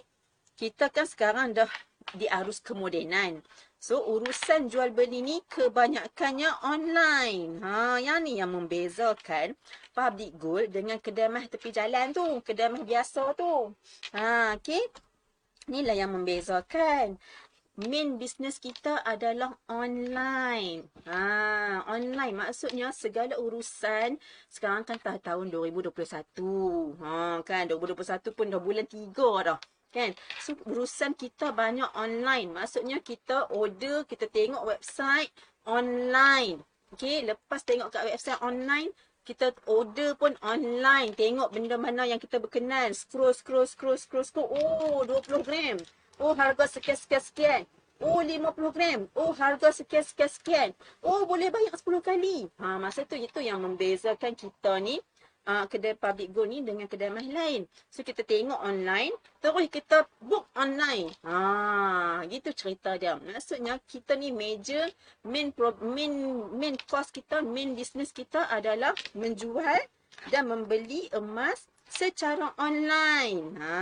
kita 0.59 0.91
kan 0.91 1.07
sekarang 1.07 1.55
dah 1.55 1.71
di 2.11 2.27
arus 2.27 2.59
kemodenan. 2.59 3.39
So 3.79 4.03
urusan 4.03 4.67
jual 4.67 4.91
beli 4.91 5.23
ni 5.23 5.39
kebanyakannya 5.47 6.51
online. 6.67 7.63
Ha 7.63 8.03
yang 8.03 8.27
ni 8.27 8.43
yang 8.43 8.51
membezakan 8.51 9.55
public 9.95 10.35
gold 10.43 10.75
dengan 10.75 10.99
kedai 10.99 11.31
mah 11.31 11.47
tepi 11.47 11.71
jalan 11.71 12.11
tu, 12.11 12.43
kedai 12.43 12.67
mah 12.67 12.83
biasa 12.83 13.31
tu. 13.39 13.71
Ha 14.19 14.59
okey. 14.59 14.83
Inilah 15.71 15.95
yang 15.95 16.11
membezakan 16.11 17.15
main 17.81 18.21
business 18.21 18.61
kita 18.61 19.01
adalah 19.01 19.57
online. 19.65 20.93
Ha, 21.09 21.89
online 21.89 22.35
maksudnya 22.37 22.93
segala 22.93 23.41
urusan 23.41 24.21
sekarang 24.53 24.85
kan 24.85 25.01
dah 25.01 25.17
tahun 25.17 25.49
2021. 25.49 27.01
Ha, 27.01 27.41
kan 27.41 27.65
2021 27.73 28.37
pun 28.37 28.47
dah 28.53 28.61
bulan 28.61 28.85
3 28.85 29.49
dah. 29.49 29.59
Kan? 29.93 30.13
So 30.41 30.57
urusan 30.69 31.17
kita 31.17 31.53
banyak 31.53 31.89
online. 31.97 32.53
Maksudnya 32.53 33.01
kita 33.01 33.49
order, 33.53 34.05
kita 34.05 34.29
tengok 34.29 34.65
website 34.69 35.33
online. 35.65 36.65
Okay, 36.93 37.25
lepas 37.25 37.65
tengok 37.65 37.89
kat 37.89 38.05
website 38.05 38.41
online, 38.45 38.93
kita 39.25 39.57
order 39.65 40.13
pun 40.13 40.37
online. 40.45 41.17
Tengok 41.17 41.49
benda 41.49 41.81
mana 41.81 42.05
yang 42.05 42.21
kita 42.21 42.37
berkenan. 42.37 42.93
Scroll, 42.93 43.33
scroll, 43.33 43.65
scroll, 43.65 43.97
scroll, 43.97 44.25
scroll. 44.29 44.49
Oh, 44.53 45.01
20 45.09 45.41
gram. 45.41 45.81
Oh 46.19 46.37
harga 46.37 46.69
sekian 46.69 46.99
sekian 46.99 47.23
sekian. 47.23 47.63
Oh 48.03 48.19
50 48.19 48.75
gram. 48.75 49.01
Oh 49.15 49.31
harga 49.33 49.71
sekian 49.71 50.03
sekian 50.03 50.31
sekian. 50.31 50.69
Oh 51.01 51.23
boleh 51.25 51.49
bayar 51.49 51.73
10 51.79 52.03
kali. 52.03 52.51
Ha 52.59 52.77
masa 52.83 53.07
tu 53.07 53.15
itu 53.15 53.39
yang 53.39 53.63
membezakan 53.63 54.35
kita 54.35 54.83
ni 54.83 54.99
uh, 55.47 55.65
kedai 55.67 55.95
public 55.99 56.31
go 56.31 56.47
ni 56.47 56.63
dengan 56.63 56.87
kedai 56.87 57.11
mahal 57.11 57.31
lain. 57.31 57.63
So 57.91 58.03
kita 58.07 58.23
tengok 58.23 58.59
online, 58.59 59.15
terus 59.43 59.67
kita 59.71 60.07
book 60.23 60.47
online. 60.55 61.11
Ha 61.27 62.23
gitu 62.27 62.51
cerita 62.55 62.95
dia. 62.99 63.19
Maksudnya 63.19 63.79
kita 63.87 64.15
ni 64.19 64.31
major 64.31 64.91
main 65.27 65.51
pro, 65.51 65.75
main 65.83 66.13
main 66.55 66.75
cost 66.87 67.15
kita, 67.15 67.43
main 67.43 67.75
business 67.75 68.11
kita 68.15 68.47
adalah 68.51 68.95
menjual 69.15 69.79
dan 70.31 70.45
membeli 70.47 71.11
emas 71.15 71.67
secara 71.89 72.55
online. 72.59 73.59
Ha 73.59 73.79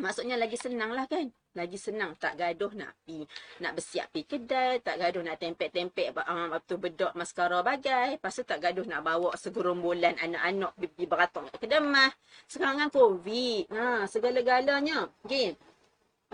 Maksudnya 0.00 0.34
lagi 0.34 0.58
senang 0.58 0.90
lah 0.90 1.06
kan. 1.06 1.30
lagi 1.54 1.78
senang 1.78 2.18
tak 2.18 2.34
gaduh 2.34 2.74
nak 2.74 2.98
pi 3.06 3.22
nak 3.62 3.78
bersiap 3.78 4.10
pi 4.10 4.26
kedai 4.26 4.82
tak 4.82 4.98
gaduh 4.98 5.22
nak 5.22 5.38
tempek-tempek 5.38 6.10
um, 6.26 6.50
tu 6.66 6.82
bedok 6.82 7.14
maskara 7.14 7.62
bagai 7.62 8.18
lepas 8.18 8.34
tu 8.34 8.42
tak 8.42 8.58
gaduh 8.58 8.82
nak 8.90 9.06
bawa 9.06 9.30
segerombolan 9.38 10.18
anak-anak 10.18 10.74
pergi 10.74 11.04
beratong 11.06 11.46
ke 11.54 11.62
kedai 11.62 12.10
sekarang 12.50 12.82
kan 12.82 12.90
covid 12.90 13.70
ha 13.70 14.02
segala-galanya 14.10 15.06
okey 15.22 15.54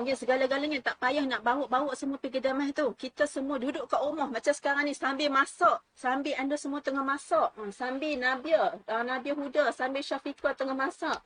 Okay, 0.00 0.16
segala-galanya 0.16 0.80
tak 0.80 0.96
payah 0.96 1.28
nak 1.28 1.44
bawa-bawa 1.44 1.92
semua 1.92 2.16
pergi 2.16 2.40
kedai 2.40 2.72
tu. 2.72 2.88
Kita 2.96 3.28
semua 3.28 3.60
duduk 3.60 3.84
kat 3.84 4.00
rumah 4.00 4.32
macam 4.32 4.54
sekarang 4.56 4.88
ni 4.88 4.96
sambil 4.96 5.28
masak. 5.28 5.76
Sambil 5.92 6.40
anda 6.40 6.56
semua 6.56 6.80
tengah 6.80 7.04
masak. 7.04 7.52
Hmm, 7.52 7.68
sambil 7.68 8.16
Nabia, 8.16 8.80
uh, 8.80 9.04
Nabia 9.04 9.36
Huda, 9.36 9.68
sambil 9.76 10.00
Syafiqah 10.00 10.56
tengah 10.56 10.72
masak. 10.72 11.20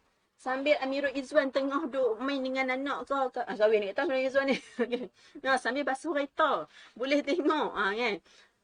Sambil 0.44 0.76
Amirul 0.84 1.16
Izwan 1.16 1.48
tengah 1.48 1.88
duduk 1.88 2.20
main 2.20 2.36
dengan 2.44 2.68
anak 2.76 3.08
ke. 3.08 3.16
ke 3.32 3.40
ah, 3.48 3.56
kahwin 3.56 3.80
ni 3.80 3.86
kata 3.96 4.04
Amirul 4.04 4.28
Izwan 4.28 4.52
ni. 4.52 4.56
nah, 5.44 5.56
sambil 5.56 5.88
basuh 5.88 6.12
kereta. 6.12 6.68
Boleh 6.92 7.24
tengok. 7.24 7.72
Ha, 7.72 7.96
kan? 7.96 8.14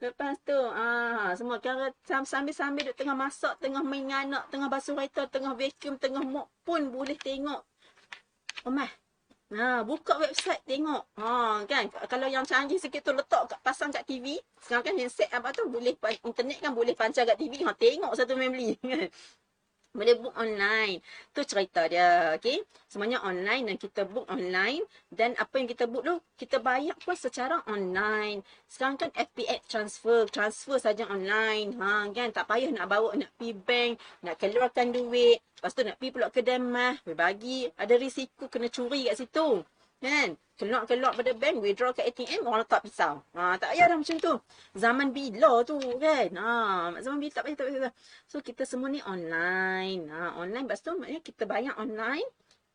Lepas 0.05 0.37
tu, 0.45 0.61
ah, 0.77 1.33
semua 1.33 1.57
kira 1.57 1.89
sambil-sambil 2.05 2.93
duduk 2.93 3.01
tengah 3.01 3.17
masak, 3.17 3.57
tengah 3.65 3.81
main 3.81 4.05
dengan 4.05 4.21
anak, 4.29 4.45
tengah 4.53 4.69
basuh 4.69 4.93
kereta, 4.93 5.25
tengah 5.33 5.57
vacuum, 5.57 5.97
tengah 5.97 6.21
mop 6.21 6.53
pun 6.69 6.85
boleh 6.93 7.17
tengok. 7.17 7.65
Omah, 8.69 8.93
Ha, 9.51 9.83
buka 9.83 10.15
website 10.15 10.63
tengok. 10.63 11.11
Ha, 11.19 11.67
kan 11.67 11.91
kalau 12.07 12.31
yang 12.31 12.47
canggih 12.47 12.79
sikit 12.79 13.03
tu 13.03 13.11
letak 13.11 13.51
kat 13.51 13.59
pasang 13.67 13.91
kat 13.91 14.07
TV. 14.07 14.39
Sekarang 14.63 14.87
kan 14.87 14.95
handset 14.95 15.27
apa 15.35 15.51
tu 15.51 15.67
boleh 15.67 15.91
internet 16.23 16.59
kan 16.63 16.71
boleh 16.71 16.95
pancar 16.95 17.27
kat 17.27 17.35
TV. 17.35 17.67
Ha, 17.67 17.75
tengok 17.75 18.15
satu 18.15 18.39
membeli 18.39 18.79
kan. 18.85 19.11
Boleh 19.91 20.15
book 20.15 20.31
online. 20.39 21.03
Tu 21.35 21.43
cerita 21.43 21.83
dia. 21.91 22.39
Okay. 22.39 22.63
Semuanya 22.87 23.27
online 23.27 23.75
dan 23.75 23.77
kita 23.77 24.07
book 24.07 24.23
online. 24.31 24.87
Dan 25.11 25.35
apa 25.35 25.59
yang 25.59 25.67
kita 25.67 25.91
book 25.91 26.07
tu, 26.07 26.15
kita 26.39 26.63
bayar 26.63 26.95
pun 27.03 27.19
secara 27.19 27.59
online. 27.67 28.47
Sekarang 28.71 28.95
kan 28.95 29.11
FPX 29.11 29.67
transfer. 29.67 30.31
Transfer 30.31 30.79
saja 30.79 31.11
online. 31.11 31.75
Ha, 31.83 32.07
kan? 32.15 32.31
Tak 32.31 32.47
payah 32.47 32.71
nak 32.71 32.87
bawa, 32.87 33.19
nak 33.19 33.35
pergi 33.35 33.51
bank, 33.59 33.93
nak 34.23 34.39
keluarkan 34.39 34.95
duit. 34.95 35.43
Lepas 35.59 35.75
tu 35.75 35.83
nak 35.83 35.99
pergi 35.99 36.15
pula 36.15 36.27
ke 36.31 36.41
demah. 36.47 36.95
Berbagi. 37.03 37.75
Ada 37.75 37.99
risiko 37.99 38.47
kena 38.47 38.71
curi 38.71 39.11
kat 39.11 39.27
situ. 39.27 39.67
Kan? 40.01 40.35
Keluar-keluar 40.57 41.17
pada 41.17 41.33
bank, 41.33 41.57
withdraw 41.65 41.93
ke 41.93 42.05
ATM, 42.05 42.45
orang 42.45 42.65
letak 42.65 42.85
pisau. 42.85 43.25
Ha, 43.33 43.57
tak 43.57 43.73
payah 43.73 43.87
dah 43.89 43.97
macam 43.97 44.17
tu. 44.21 44.33
Zaman 44.77 45.09
bila 45.13 45.65
tu 45.65 45.77
kan. 45.97 46.29
Ha, 46.37 46.53
zaman 47.01 47.17
bila 47.17 47.33
tak 47.33 47.43
payah, 47.49 47.57
tak 47.57 47.67
payah. 47.69 47.95
So, 48.29 48.45
kita 48.45 48.69
semua 48.69 48.93
ni 48.93 49.01
online. 49.05 50.09
Ha, 50.13 50.37
online, 50.37 50.65
lepas 50.69 50.85
tu 50.85 50.93
kita 51.01 51.49
bayar 51.49 51.81
online. 51.81 52.25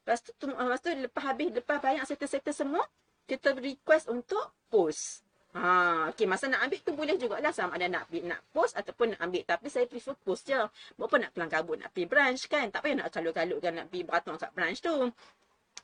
Lepas 0.01 0.21
tu, 0.21 0.33
tu, 0.37 0.49
lepas 0.49 0.81
tu 0.81 0.89
lepas 0.93 1.23
habis, 1.29 1.49
lepas 1.53 1.77
bayar 1.81 2.05
settle-settle 2.05 2.53
semua, 2.53 2.85
kita 3.25 3.57
request 3.57 4.09
untuk 4.09 4.53
post. 4.69 5.25
Ha, 5.55 6.11
okay, 6.11 6.27
masa 6.27 6.51
nak 6.51 6.67
ambil 6.67 6.83
tu 6.83 6.91
boleh 6.91 7.15
jugalah 7.15 7.55
sama 7.55 7.79
ada 7.79 7.87
nak 7.87 8.11
nak 8.11 8.43
post 8.51 8.75
ataupun 8.75 9.15
nak 9.15 9.23
ambil. 9.23 9.47
Tapi 9.47 9.71
saya 9.71 9.87
prefer 9.87 10.11
post 10.19 10.51
je. 10.51 10.59
Berapa 10.99 11.15
nak 11.15 11.31
kelang 11.31 11.47
kabut 11.47 11.79
nak 11.79 11.95
pergi 11.95 12.11
branch 12.11 12.41
kan. 12.51 12.67
Tak 12.67 12.83
payah 12.83 12.99
nak 12.99 13.07
kalut-kalutkan 13.07 13.71
nak 13.71 13.87
pergi 13.87 14.03
beratung 14.03 14.35
kat 14.35 14.51
branch 14.51 14.83
tu. 14.83 15.15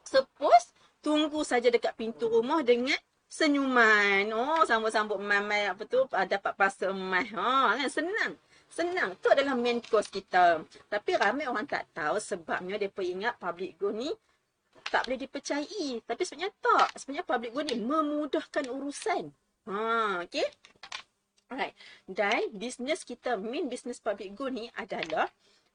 So 0.04 0.28
post, 0.36 0.76
tunggu 1.02 1.42
saja 1.42 1.68
dekat 1.68 1.98
pintu 1.98 2.30
rumah 2.30 2.62
dengan 2.62 2.98
senyuman. 3.32 4.30
Oh, 4.36 4.62
sambut-sambut 4.68 5.18
mamai 5.18 5.72
apa 5.72 5.84
tu 5.88 6.06
uh, 6.06 6.28
dapat 6.28 6.54
pasal 6.54 6.94
emas. 6.94 7.28
Ha, 7.34 7.80
kan 7.80 7.90
senang. 7.90 8.34
Senang. 8.72 9.10
Tu 9.20 9.28
adalah 9.32 9.58
main 9.58 9.82
course 9.84 10.08
kita. 10.08 10.64
Tapi 10.88 11.12
ramai 11.18 11.50
orang 11.50 11.68
tak 11.68 11.90
tahu 11.92 12.20
sebabnya 12.20 12.80
depa 12.80 13.02
ingat 13.04 13.36
public 13.40 13.80
go 13.80 13.92
ni 13.92 14.12
tak 14.92 15.08
boleh 15.08 15.20
dipercayai. 15.24 16.04
Tapi 16.04 16.22
sebenarnya 16.28 16.52
tak. 16.60 16.88
Sebenarnya 17.00 17.26
public 17.26 17.52
go 17.52 17.62
ni 17.64 17.76
memudahkan 17.80 18.66
urusan. 18.68 19.32
Ha, 19.68 20.24
okey. 20.28 20.48
Alright. 21.52 21.76
Dan 22.08 22.52
bisnes 22.56 23.04
kita, 23.04 23.36
main 23.36 23.68
bisnes 23.68 24.00
public 24.00 24.36
go 24.36 24.48
ni 24.48 24.72
adalah 24.76 25.28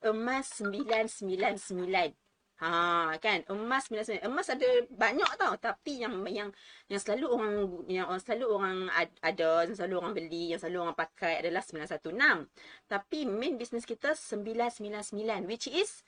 emas 0.04 0.60
999. 0.60 2.25
Ha 2.56 3.12
kan? 3.20 3.44
Emas 3.52 3.84
sebenarnya 3.84 4.24
emas 4.24 4.48
ada 4.48 4.64
banyak 4.88 5.30
tau. 5.36 5.52
Tapi 5.60 6.00
yang 6.00 6.24
yang 6.24 6.48
yang 6.88 7.00
selalu 7.00 7.26
orang 7.28 7.52
yang 7.84 8.08
selalu 8.16 8.46
orang 8.48 8.76
ada 9.20 9.68
yang 9.68 9.76
selalu 9.76 9.94
orang 10.00 10.12
beli 10.16 10.56
yang 10.56 10.60
selalu 10.60 10.88
orang 10.88 10.96
pakai 10.96 11.44
adalah 11.44 11.60
916 11.60 12.48
tapi 12.88 13.18
main 13.28 13.60
business 13.60 13.84
kita 13.84 14.16
999 14.16 15.44
which 15.44 15.68
is 15.68 16.00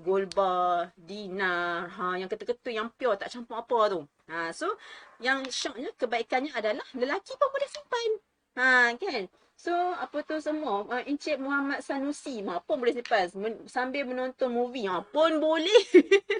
gold 0.00 0.32
bar 0.32 0.88
dinar 0.96 1.92
ha 1.92 2.16
yang 2.16 2.32
ketul-ketul 2.32 2.72
yang 2.72 2.88
pure 2.96 3.20
tak 3.20 3.28
campur 3.28 3.60
apa 3.60 3.78
tu. 3.92 4.00
Ha 4.32 4.56
so 4.56 4.72
yang 5.20 5.44
syoknya 5.52 5.92
kebaikannya 6.00 6.56
adalah 6.56 6.86
lelaki 6.96 7.36
pun 7.36 7.48
boleh 7.52 7.68
simpan. 7.68 8.10
Ha 8.56 8.96
kan 8.96 9.28
So, 9.60 9.76
apa 9.76 10.24
tu 10.24 10.40
semua, 10.40 10.88
uh, 10.88 11.04
Encik 11.04 11.36
Muhammad 11.36 11.84
Sanusi 11.84 12.40
ma, 12.40 12.64
pun 12.64 12.80
boleh 12.80 12.96
simpan 12.96 13.28
men- 13.36 13.68
sambil 13.68 14.08
menonton 14.08 14.48
movie. 14.48 14.88
Ha, 14.88 15.04
pun 15.04 15.36
boleh. 15.36 15.84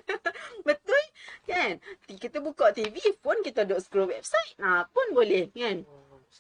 Betul? 0.67 1.05
Kan? 1.45 1.85
Kita 2.09 2.41
buka 2.41 2.73
TV, 2.73 2.97
pun 3.21 3.37
kita 3.45 3.69
duduk 3.69 3.85
scroll 3.85 4.09
website. 4.09 4.57
Ha, 4.65 4.89
pun 4.89 5.13
boleh. 5.13 5.53
Kan? 5.53 5.85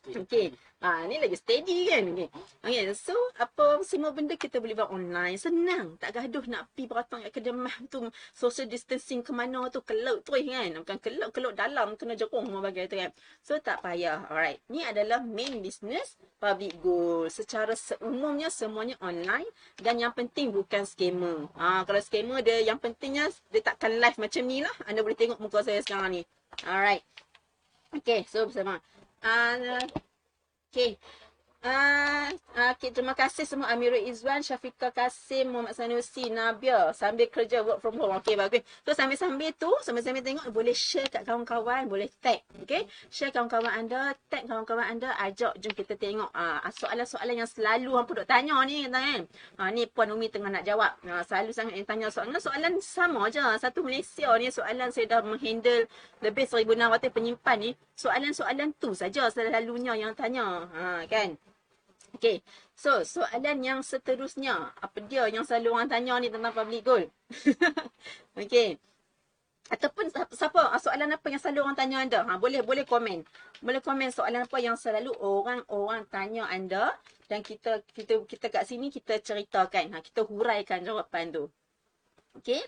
Okay. 0.00 0.54
Ha, 0.80 1.04
ni 1.04 1.20
lagi 1.20 1.36
steady 1.36 1.92
kan. 1.92 2.08
Okay. 2.16 2.28
okay. 2.64 2.84
So, 2.96 3.12
apa 3.36 3.84
semua 3.84 4.16
benda 4.16 4.32
kita 4.32 4.56
boleh 4.56 4.72
buat 4.72 4.88
online. 4.88 5.36
Senang. 5.36 6.00
Tak 6.00 6.16
gaduh 6.16 6.40
nak 6.48 6.72
pergi 6.72 6.88
beratang 6.88 7.20
kat 7.20 7.32
kedemah 7.36 7.76
tu. 7.92 8.08
Social 8.32 8.64
distancing 8.64 9.20
ke 9.20 9.28
mana 9.28 9.68
tu. 9.68 9.84
Kelut 9.84 10.24
tu 10.24 10.32
kan. 10.32 10.70
Bukan 10.80 10.98
kelut, 11.04 11.30
kelut 11.36 11.52
dalam. 11.52 12.00
Kena 12.00 12.16
jerung 12.16 12.48
semua 12.48 12.64
bagai 12.64 12.88
tu 12.88 12.96
kan. 12.96 13.12
So, 13.44 13.60
tak 13.60 13.84
payah. 13.84 14.24
Alright. 14.32 14.64
Ni 14.72 14.80
adalah 14.80 15.20
main 15.20 15.60
business 15.60 16.16
public 16.40 16.80
goal. 16.80 17.28
Secara 17.28 17.76
seumumnya 17.76 18.48
semuanya 18.48 18.96
online. 19.04 19.52
Dan 19.76 20.00
yang 20.00 20.16
penting 20.16 20.48
bukan 20.48 20.88
scammer. 20.88 21.52
Ha, 21.60 21.84
kalau 21.84 22.00
scammer 22.00 22.40
dia 22.40 22.64
yang 22.64 22.80
pentingnya 22.80 23.28
dia 23.52 23.60
takkan 23.60 24.00
live 24.00 24.16
macam 24.16 24.42
ni 24.48 24.64
lah. 24.64 24.72
Anda 24.88 25.04
boleh 25.04 25.18
tengok 25.18 25.36
muka 25.44 25.60
saya 25.60 25.84
sekarang 25.84 26.16
ni. 26.16 26.22
Alright. 26.64 27.04
Okay. 27.92 28.24
So, 28.32 28.48
bersama. 28.48 28.80
Uh, 29.22 29.86
okay. 30.74 30.96
Uh, 31.60 32.32
okay, 32.72 32.88
terima 32.88 33.12
kasih 33.12 33.44
semua 33.44 33.68
Amirul 33.68 34.00
Izwan, 34.08 34.40
Syafiqah 34.40 34.96
Kasim, 34.96 35.52
Muhammad 35.52 35.76
Sanusi, 35.76 36.32
Nabia 36.32 36.88
sambil 36.96 37.28
kerja 37.28 37.60
work 37.60 37.84
from 37.84 38.00
home. 38.00 38.16
Okay, 38.16 38.32
bagus. 38.32 38.64
So 38.80 38.96
sambil-sambil 38.96 39.52
tu, 39.52 39.68
sambil-sambil 39.84 40.24
tengok 40.24 40.48
boleh 40.48 40.72
share 40.72 41.04
kat 41.12 41.20
kawan-kawan, 41.28 41.84
boleh 41.84 42.08
tag. 42.24 42.40
Okay, 42.64 42.88
share 43.12 43.28
kawan-kawan 43.28 43.68
anda, 43.68 44.16
tag 44.32 44.48
kawan-kawan 44.48 44.88
anda, 44.88 45.12
ajak 45.20 45.52
jom 45.60 45.76
kita 45.76 46.00
tengok 46.00 46.32
uh, 46.32 46.64
soalan-soalan 46.72 47.44
yang 47.44 47.50
selalu 47.52 47.92
hampa 47.92 48.12
duk 48.16 48.24
tanya 48.24 48.56
ni 48.64 48.88
kan. 48.88 49.28
Uh, 49.60 49.68
ni 49.68 49.84
Puan 49.84 50.08
Umi 50.16 50.32
tengah 50.32 50.48
nak 50.48 50.64
jawab. 50.64 50.96
Uh, 51.04 51.20
selalu 51.28 51.52
sangat 51.52 51.76
yang 51.76 51.84
tanya 51.84 52.08
soalan. 52.08 52.40
Soalan 52.40 52.72
sama 52.80 53.28
je. 53.28 53.44
Satu 53.60 53.84
Malaysia 53.84 54.32
ni 54.40 54.48
soalan 54.48 54.88
saya 54.96 55.12
dah 55.12 55.20
menghandle 55.20 55.84
lebih 56.24 56.48
1600 56.48 57.12
penyimpan 57.12 57.56
ni. 57.60 57.70
Soalan-soalan 58.00 58.72
tu 58.80 58.96
saja 58.96 59.28
selalunya 59.28 59.92
yang 59.92 60.16
tanya. 60.16 60.64
Uh, 60.72 61.04
kan. 61.04 61.36
Okay. 62.16 62.42
So, 62.74 63.04
soalan 63.06 63.62
yang 63.62 63.80
seterusnya. 63.84 64.74
Apa 64.80 64.98
dia 65.04 65.28
yang 65.30 65.46
selalu 65.46 65.68
orang 65.76 65.88
tanya 65.90 66.18
ni 66.18 66.28
tentang 66.32 66.54
public 66.54 66.82
goal? 66.82 67.04
okay. 68.40 68.80
Ataupun 69.70 70.10
siapa 70.10 70.74
soalan 70.82 71.14
apa 71.14 71.30
yang 71.30 71.38
selalu 71.38 71.60
orang 71.62 71.78
tanya 71.78 71.96
anda? 72.02 72.20
Ha, 72.26 72.42
boleh 72.42 72.66
boleh 72.66 72.82
komen. 72.82 73.22
Boleh 73.62 73.78
komen 73.78 74.10
soalan 74.10 74.42
apa 74.42 74.58
yang 74.58 74.74
selalu 74.74 75.14
orang-orang 75.22 76.02
tanya 76.10 76.50
anda 76.50 76.90
dan 77.30 77.46
kita 77.46 77.86
kita 77.94 78.26
kita 78.26 78.50
kat 78.50 78.66
sini 78.66 78.90
kita 78.90 79.22
ceritakan. 79.22 79.94
Ha, 79.94 80.02
kita 80.02 80.26
huraikan 80.26 80.82
jawapan 80.82 81.30
tu. 81.30 81.46
Okay. 82.34 82.66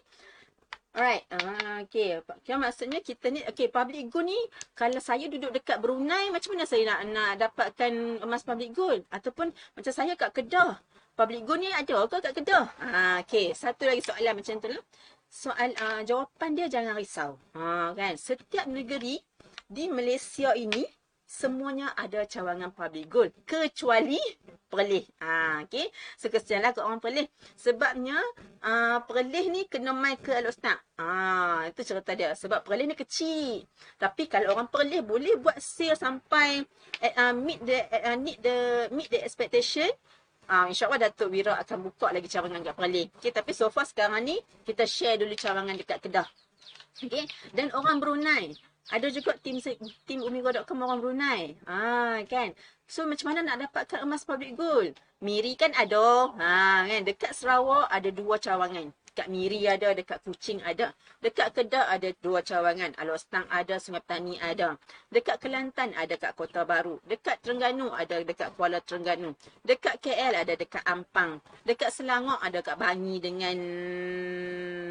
Alright, 0.92 1.25
uh, 1.32 1.80
okay. 1.88 2.20
Kira 2.44 2.61
maksudnya 2.61 3.00
kita 3.00 3.32
ni, 3.32 3.40
okay, 3.49 3.72
public 3.72 4.12
gold 4.12 4.28
ni, 4.28 4.37
kalau 4.76 5.00
saya 5.00 5.25
duduk 5.25 5.49
dekat 5.49 5.80
Brunei, 5.80 6.28
macam 6.28 6.52
mana 6.52 6.68
saya 6.68 6.84
nak 6.84 7.00
nak 7.08 7.32
dapatkan 7.40 8.20
emas 8.20 8.44
public 8.44 8.76
gold? 8.76 9.00
Ataupun 9.08 9.56
macam 9.72 9.88
saya 9.88 10.12
kat 10.20 10.37
Kedah, 10.37 10.76
public 11.16 11.49
gold 11.49 11.64
ni 11.64 11.72
ada 11.72 12.04
ke 12.04 12.20
kat 12.20 12.32
Kedah? 12.37 12.64
Uh, 12.76 13.16
okay, 13.25 13.56
satu 13.56 13.88
lagi 13.88 14.04
soalan 14.04 14.37
macam 14.37 14.54
tu 14.61 14.68
lah. 14.68 14.84
Soal, 15.32 15.72
uh, 15.80 16.04
jawapan 16.04 16.50
dia 16.52 16.68
jangan 16.68 16.92
risau. 16.92 17.40
Uh, 17.56 17.96
kan, 17.96 18.12
setiap 18.20 18.68
negeri 18.68 19.16
di 19.64 19.88
Malaysia 19.88 20.52
ini, 20.52 20.84
semuanya 21.32 21.96
ada 21.96 22.28
cawangan 22.28 22.76
public 22.76 23.08
gold 23.08 23.32
kecuali 23.48 24.20
Perlis. 24.68 25.04
Ha, 25.20 25.64
okey. 25.64 25.88
So 26.20 26.28
kesianlah 26.28 26.76
kat 26.76 26.84
orang 26.84 27.00
Perlis. 27.00 27.28
Sebabnya 27.56 28.20
uh, 28.60 29.00
Perlis 29.04 29.48
ni 29.48 29.64
kena 29.64 29.96
mai 29.96 30.20
ke 30.20 30.32
Al-Ustaz. 30.32 30.76
Ha, 31.00 31.68
itu 31.72 31.80
cerita 31.84 32.12
dia. 32.12 32.36
Sebab 32.36 32.64
Perlis 32.64 32.88
ni 32.88 32.96
kecil. 32.96 33.64
Tapi 33.96 34.28
kalau 34.28 34.52
orang 34.56 34.68
Perlis 34.68 35.00
boleh 35.00 35.40
buat 35.40 35.56
sale 35.56 35.96
sampai 35.96 36.64
uh, 37.16 37.32
meet 37.32 37.60
the 37.64 37.80
uh, 37.80 38.16
meet 38.20 38.40
the 38.44 38.88
meet 38.92 39.08
the 39.08 39.20
expectation. 39.24 39.88
Uh, 40.48 40.68
InsyaAllah 40.68 41.08
Datuk 41.08 41.32
Wira 41.32 41.56
akan 41.60 41.88
buka 41.92 42.12
lagi 42.12 42.28
cawangan 42.28 42.60
kat 42.60 42.76
Perlis. 42.76 43.08
Okay, 43.20 43.32
tapi 43.32 43.52
so 43.56 43.72
far 43.72 43.88
sekarang 43.88 44.24
ni 44.24 44.36
kita 44.68 44.84
share 44.84 45.16
dulu 45.20 45.32
cawangan 45.36 45.76
dekat 45.80 46.00
Kedah. 46.00 46.28
Okay. 46.96 47.24
Dan 47.56 47.72
orang 47.72 48.00
Brunei 48.00 48.56
Ada 48.90 49.06
juga 49.14 49.38
tim 49.38 49.62
tim 50.08 50.20
umigo.com 50.26 50.82
orang 50.82 50.98
Brunei. 50.98 51.54
Ha 51.70 52.24
kan. 52.26 52.50
So 52.90 53.06
macam 53.06 53.30
mana 53.30 53.46
nak 53.46 53.62
dapatkan 53.68 54.02
emas 54.02 54.26
public 54.26 54.58
gold? 54.58 54.98
Miri 55.22 55.54
kan 55.54 55.70
ada. 55.78 56.34
Ha 56.34 56.82
kan 56.90 57.00
dekat 57.06 57.30
Sarawak 57.36 57.86
ada 57.86 58.08
dua 58.10 58.42
cawangan. 58.42 58.90
Dekat 59.12 59.28
Miri 59.28 59.69
ada, 59.69 59.92
dekat 59.92 60.25
Kuching 60.25 60.64
ada. 60.64 60.88
Dekat 61.21 61.52
Kedah 61.52 61.85
ada 61.85 62.16
dua 62.25 62.40
cawangan. 62.40 62.97
Alor 62.97 63.21
Stang 63.21 63.45
ada, 63.52 63.76
Sungai 63.76 64.00
Petani 64.00 64.40
ada. 64.40 64.81
Dekat 65.12 65.37
Kelantan 65.37 65.92
ada 65.92 66.16
kat 66.16 66.33
Kota 66.33 66.64
Baru. 66.64 66.97
Dekat 67.04 67.45
Terengganu 67.45 67.92
ada 67.92 68.25
dekat 68.25 68.57
Kuala 68.57 68.81
Terengganu. 68.81 69.37
Dekat 69.61 70.00
KL 70.00 70.33
ada 70.33 70.57
dekat 70.57 70.81
Ampang. 70.88 71.45
Dekat 71.61 71.92
Selangor 71.92 72.40
ada 72.40 72.64
kat 72.64 72.81
Bangi 72.81 73.21
dengan 73.21 73.57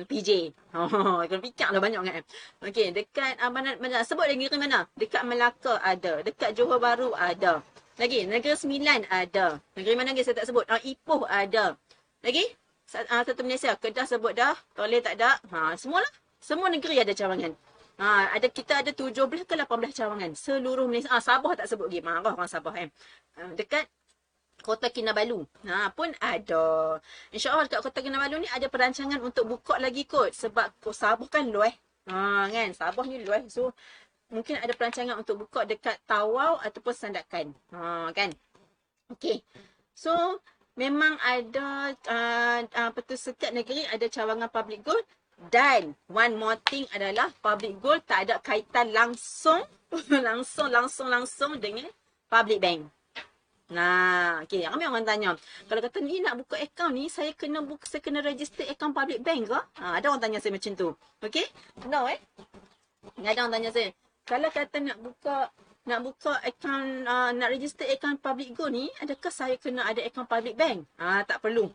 PJ. 0.06 0.30
Oh, 0.78 1.20
kena 1.26 1.42
fikir 1.42 1.68
lah 1.74 1.82
banyak 1.82 2.00
kan. 2.06 2.24
Okey, 2.62 2.94
dekat 2.94 3.42
uh, 3.42 3.50
mana, 3.50 3.76
mana, 3.82 4.06
sebut 4.06 4.30
negeri 4.30 4.54
mana? 4.56 4.86
Dekat 4.94 5.26
Melaka 5.26 5.82
ada. 5.82 6.22
Dekat 6.22 6.54
Johor 6.54 6.78
Baru 6.78 7.18
ada. 7.18 7.66
Lagi, 7.98 8.30
Negeri 8.30 8.54
Sembilan 8.54 9.10
ada. 9.10 9.58
Negeri 9.74 9.98
mana 9.98 10.14
lagi 10.14 10.22
saya 10.22 10.38
tak 10.38 10.48
sebut? 10.48 10.70
Uh, 10.70 10.78
Ipoh 10.86 11.26
ada. 11.26 11.74
Lagi? 12.22 12.61
Uh, 12.96 13.24
satu 13.24 13.42
Malaysia. 13.46 13.72
Kedah 13.80 14.06
sebut 14.08 14.36
dah. 14.36 14.56
Toleh 14.76 15.00
tak 15.00 15.16
ada. 15.20 15.40
Ha, 15.52 15.76
semualah. 15.80 16.12
Semua 16.42 16.68
negeri 16.68 17.00
ada 17.00 17.14
cawangan. 17.14 17.54
Ha, 18.02 18.34
ada 18.34 18.48
kita 18.50 18.82
ada 18.82 18.92
17 18.92 19.46
ke 19.46 19.54
18 19.54 19.68
cawangan. 19.94 20.32
Seluruh 20.34 20.90
Malaysia. 20.90 21.12
Ah, 21.14 21.22
Sabah 21.24 21.54
tak 21.54 21.70
sebut 21.70 21.88
lagi. 21.88 22.02
Marah 22.02 22.34
orang 22.34 22.50
Sabah 22.50 22.74
kan. 22.74 22.90
Uh, 23.38 23.54
dekat 23.56 23.86
Kota 24.62 24.90
Kinabalu. 24.90 25.46
Ha, 25.70 25.90
pun 25.94 26.10
ada. 26.22 26.98
InsyaAllah 27.34 27.70
dekat 27.70 27.82
Kota 27.82 28.00
Kinabalu 28.02 28.46
ni 28.46 28.50
ada 28.50 28.68
perancangan 28.68 29.22
untuk 29.22 29.48
buka 29.50 29.78
lagi 29.78 30.06
kot. 30.06 30.34
Sebab 30.34 30.76
Sabah 30.92 31.28
kan 31.30 31.50
lueh. 31.50 31.74
Ha, 32.10 32.50
kan? 32.50 32.70
Sabah 32.74 33.06
ni 33.06 33.22
lueh. 33.22 33.46
So, 33.48 33.74
mungkin 34.32 34.58
ada 34.58 34.74
perancangan 34.74 35.16
untuk 35.20 35.46
buka 35.46 35.68
dekat 35.68 36.02
Tawau 36.10 36.58
ataupun 36.62 36.94
Sandakan. 36.94 37.54
Ha, 37.74 38.10
kan? 38.16 38.34
Okay. 39.14 39.44
So, 39.94 40.42
memang 40.80 41.20
ada 41.20 41.92
uh, 42.08 42.60
uh, 42.64 42.90
betul 42.96 43.20
setiap 43.20 43.52
negeri 43.52 43.84
ada 43.92 44.08
cawangan 44.08 44.48
public 44.48 44.84
gold 44.86 45.04
dan 45.50 45.98
one 46.06 46.38
more 46.38 46.60
thing 46.70 46.86
adalah 46.94 47.34
public 47.42 47.82
gold 47.82 48.06
tak 48.06 48.30
ada 48.30 48.38
kaitan 48.40 48.94
langsung 48.94 49.66
langsung 50.28 50.70
langsung 50.70 51.08
langsung 51.10 51.52
dengan 51.58 51.90
public 52.32 52.64
bank. 52.64 52.82
Nah, 53.72 54.44
okey, 54.44 54.68
ramai 54.68 54.84
orang 54.84 55.08
tanya. 55.08 55.32
Kalau 55.68 55.80
kata 55.80 56.04
ni 56.04 56.20
nak 56.20 56.44
buka 56.44 56.60
akaun 56.60 56.92
ni, 56.92 57.08
saya 57.08 57.32
kena 57.32 57.64
buka, 57.64 57.88
saya 57.88 58.04
kena 58.04 58.20
register 58.20 58.68
akaun 58.68 58.92
public 58.92 59.24
bank 59.24 59.48
ke? 59.48 59.60
Ha, 59.80 59.96
ada 59.96 60.12
orang 60.12 60.20
tanya 60.20 60.40
saya 60.44 60.52
macam 60.52 60.76
tu. 60.76 60.92
Okey? 61.24 61.48
No 61.88 62.04
eh? 62.12 62.20
Ada 63.24 63.48
orang 63.48 63.54
tanya 63.56 63.70
saya. 63.72 63.96
Kalau 64.28 64.52
kata 64.52 64.78
nak 64.84 65.00
buka 65.00 65.36
nak 65.82 66.00
buka 66.06 66.38
akaun 66.46 67.10
uh, 67.10 67.34
nak 67.34 67.50
register 67.50 67.90
akaun 67.90 68.22
public 68.22 68.54
go 68.54 68.70
ni 68.70 68.86
adakah 69.02 69.34
saya 69.34 69.58
kena 69.58 69.82
ada 69.82 70.06
akaun 70.06 70.30
public 70.30 70.54
bank? 70.54 70.86
Ah 71.02 71.26
tak 71.26 71.42
perlu. 71.42 71.74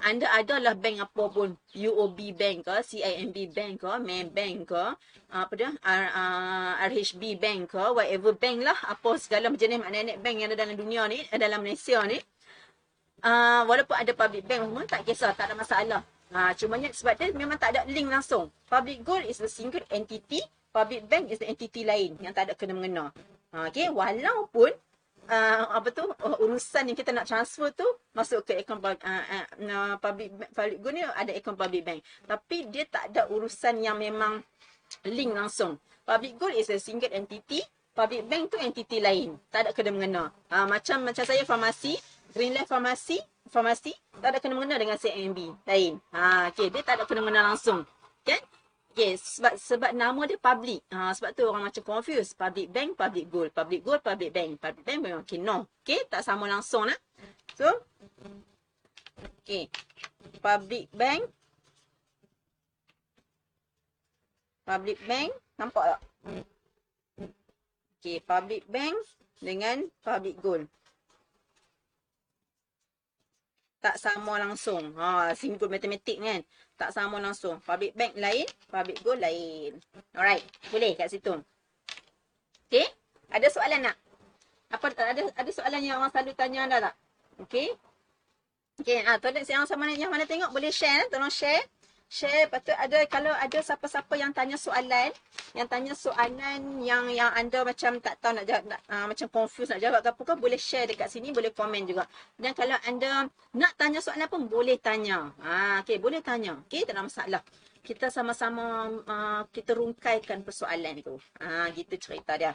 Anda 0.00 0.32
adalah 0.32 0.72
bank 0.76 0.96
apa 1.04 1.24
pun 1.28 1.60
UOB 1.76 2.32
bank 2.32 2.64
ke 2.64 2.74
CIMB 2.84 3.52
bank 3.52 3.84
ke 3.84 3.92
Maybank 4.00 4.56
ke 4.64 4.84
apa 5.28 5.52
dia 5.52 5.70
R, 5.84 6.04
uh, 6.08 6.72
RHB 6.88 7.22
bank 7.36 7.60
ke 7.76 7.84
whatever 7.92 8.32
bank 8.32 8.64
lah 8.64 8.76
apa 8.88 9.20
segala 9.20 9.52
jenis 9.52 9.76
makna 9.76 10.16
bank 10.16 10.36
yang 10.40 10.48
ada 10.48 10.56
dalam 10.56 10.76
dunia 10.76 11.04
ni 11.08 11.20
dalam 11.36 11.60
Malaysia 11.60 12.00
ni. 12.08 12.16
Uh, 13.20 13.68
walaupun 13.68 13.96
ada 14.00 14.12
public 14.16 14.48
bank 14.48 14.64
semua 14.64 14.82
tak 14.88 15.00
kisah 15.04 15.32
tak 15.36 15.52
ada 15.52 15.56
masalah. 15.56 16.00
Ha, 16.30 16.54
cumanya 16.54 16.94
sebab 16.94 17.18
dia 17.18 17.34
memang 17.34 17.58
tak 17.58 17.74
ada 17.74 17.82
link 17.90 18.06
langsung. 18.06 18.54
Public 18.70 19.02
gold 19.02 19.26
is 19.26 19.42
a 19.42 19.50
single 19.50 19.82
entity 19.90 20.40
public 20.70 21.06
bank 21.06 21.30
is 21.30 21.38
the 21.42 21.46
entity 21.46 21.82
lain 21.82 22.16
yang 22.22 22.34
tak 22.34 22.50
ada 22.50 22.54
kena 22.54 22.74
mengena. 22.74 23.10
Ha, 23.50 23.66
okay, 23.66 23.90
walaupun 23.90 24.70
uh, 25.26 25.64
apa 25.74 25.88
tu 25.90 26.06
uh, 26.06 26.36
urusan 26.42 26.90
yang 26.90 26.98
kita 26.98 27.10
nak 27.10 27.26
transfer 27.26 27.70
tu 27.74 27.86
masuk 28.14 28.46
ke 28.46 28.62
akaun 28.62 28.78
uh, 28.78 28.94
uh, 28.98 29.94
public 29.98 30.30
public 30.54 30.78
go 30.78 30.88
ni 30.94 31.02
ada 31.02 31.34
akaun 31.34 31.58
public 31.58 31.82
bank. 31.82 32.00
Tapi 32.26 32.70
dia 32.70 32.86
tak 32.86 33.10
ada 33.10 33.26
urusan 33.30 33.82
yang 33.82 33.98
memang 33.98 34.42
link 35.06 35.34
langsung. 35.34 35.78
Public 36.06 36.38
gold 36.38 36.54
is 36.58 36.70
a 36.70 36.78
single 36.78 37.10
entity, 37.10 37.62
public 37.94 38.26
bank 38.26 38.50
tu 38.54 38.58
entity 38.58 38.98
lain. 38.98 39.38
Tak 39.50 39.66
ada 39.66 39.70
kena 39.74 39.90
mengena. 39.94 40.24
Ha, 40.50 40.66
macam 40.66 41.06
macam 41.06 41.22
saya 41.26 41.42
farmasi, 41.42 41.98
Greenlight 42.30 42.70
Farmasi, 42.70 43.18
farmasi 43.50 43.90
tak 44.22 44.36
ada 44.36 44.38
kena 44.38 44.54
mengena 44.54 44.78
dengan 44.78 44.94
CMB 44.94 45.66
lain. 45.66 45.98
Ha, 46.14 46.50
okay, 46.54 46.70
dia 46.70 46.82
tak 46.86 47.02
ada 47.02 47.04
kena 47.06 47.26
mengena 47.26 47.50
langsung. 47.50 47.82
Kan? 48.22 48.38
Okay? 48.38 48.59
Okay, 48.90 49.14
sebab 49.14 49.54
sebab 49.54 49.90
nama 49.94 50.26
dia 50.26 50.34
public. 50.34 50.82
Ha, 50.90 51.14
sebab 51.14 51.30
tu 51.30 51.46
orang 51.46 51.70
macam 51.70 51.82
confused. 51.86 52.34
Public 52.34 52.74
bank, 52.74 52.98
public 52.98 53.30
gold. 53.30 53.50
Public 53.54 53.80
gold, 53.86 54.02
public 54.02 54.34
bank. 54.34 54.58
Public 54.58 54.82
bank 54.82 54.98
memang 54.98 55.22
okay, 55.22 55.38
no. 55.38 55.70
Okay, 55.86 56.02
tak 56.10 56.26
sama 56.26 56.50
langsung 56.50 56.90
lah. 56.90 56.98
So, 57.54 57.70
okay. 59.46 59.70
Public 60.42 60.90
bank. 60.90 61.30
Public 64.66 64.98
bank, 65.06 65.30
nampak 65.54 65.84
tak? 65.86 66.00
Okay, 68.02 68.18
public 68.26 68.66
bank 68.66 68.96
dengan 69.38 69.86
public 70.02 70.34
gold. 70.42 70.66
Tak 73.78 74.02
sama 74.02 74.34
langsung. 74.42 74.98
Ha, 74.98 75.30
simple 75.38 75.70
matematik 75.70 76.18
kan 76.18 76.42
tak 76.80 76.96
sama 76.96 77.20
langsung. 77.20 77.60
Public 77.60 77.92
bank 77.92 78.16
lain, 78.16 78.48
public 78.72 79.04
gold 79.04 79.20
lain. 79.20 79.76
Alright, 80.16 80.40
boleh 80.72 80.96
kat 80.96 81.12
situ. 81.12 81.36
Okay, 82.72 82.88
ada 83.28 83.44
soalan 83.52 83.84
tak? 83.84 83.96
Apa 84.72 84.86
ada 85.12 85.22
ada 85.36 85.50
soalan 85.52 85.84
yang 85.84 86.00
orang 86.00 86.08
selalu 86.08 86.32
tanya 86.32 86.64
anda 86.64 86.78
tak? 86.88 86.94
Okay. 87.44 87.68
Okay, 88.80 89.04
ah, 89.04 89.20
tuan 89.20 89.36
yang 89.36 89.68
sama 89.68 89.84
yang 89.92 90.08
mana 90.08 90.24
tengok 90.24 90.56
boleh 90.56 90.72
share, 90.72 91.04
tolong 91.12 91.28
share 91.28 91.60
share. 92.10 92.50
Lepas 92.50 92.60
tu 92.66 92.74
ada 92.74 92.98
kalau 93.06 93.30
ada 93.30 93.58
siapa-siapa 93.62 94.18
yang 94.18 94.34
tanya 94.34 94.58
soalan 94.58 95.14
yang 95.54 95.68
tanya 95.70 95.94
soalan 95.94 96.82
yang 96.82 97.06
yang 97.14 97.30
anda 97.30 97.62
macam 97.62 98.02
tak 98.02 98.18
tahu 98.18 98.34
nak 98.34 98.44
jawab 98.50 98.66
nak, 98.66 98.82
uh, 98.90 99.06
macam 99.06 99.26
confuse 99.30 99.70
nak 99.70 99.80
jawab 99.80 100.02
ke 100.02 100.10
apa 100.10 100.22
ke 100.26 100.34
boleh 100.34 100.58
share 100.58 100.90
dekat 100.90 101.06
sini 101.06 101.30
boleh 101.30 101.54
komen 101.54 101.86
juga. 101.86 102.10
Dan 102.34 102.50
kalau 102.58 102.74
anda 102.82 103.30
nak 103.54 103.72
tanya 103.78 104.02
soalan 104.02 104.26
pun 104.26 104.50
boleh 104.50 104.76
tanya. 104.82 105.30
Ha 105.46 105.86
okey 105.86 106.02
boleh 106.02 106.18
tanya. 106.18 106.58
Okey 106.66 106.82
tak 106.82 106.98
ada 106.98 107.06
masalah. 107.06 107.42
Kita 107.80 108.10
sama-sama 108.10 108.90
uh, 109.06 109.42
kita 109.54 109.78
rungkaikan 109.78 110.42
persoalan 110.42 110.98
itu. 110.98 111.14
Ha 111.38 111.70
gitu 111.70 111.94
cerita 111.94 112.34
dia. 112.34 112.52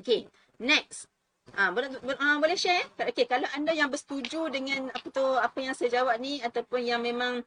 Okey 0.00 0.24
next. 0.64 1.12
Ah, 1.58 1.74
boleh, 1.74 1.90
uh, 1.90 2.38
boleh 2.38 2.54
share? 2.54 2.86
Okay, 2.96 3.26
kalau 3.26 3.44
anda 3.52 3.74
yang 3.74 3.90
bersetuju 3.90 4.46
dengan 4.48 4.88
apa 4.94 5.10
tu 5.10 5.26
apa 5.26 5.58
yang 5.58 5.74
saya 5.74 6.00
jawab 6.00 6.16
ni 6.22 6.38
ataupun 6.38 6.80
yang 6.80 7.02
memang 7.02 7.42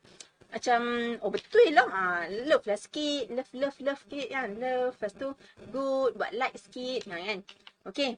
macam 0.55 0.81
oh 1.19 1.31
betul 1.35 1.67
lah. 1.75 1.87
Ha, 1.91 2.03
love 2.47 2.63
lah 2.63 2.79
sikit. 2.79 3.27
Love 3.35 3.51
love 3.59 3.77
love 3.83 3.99
sikit 4.07 4.27
kan. 4.31 4.47
Love 4.55 4.95
lepas 4.95 5.11
tu 5.11 5.29
good. 5.75 6.15
Buat 6.15 6.31
like 6.31 6.55
sikit. 6.55 7.11
Ha, 7.11 7.19
kan? 7.19 7.39
Okay. 7.83 8.11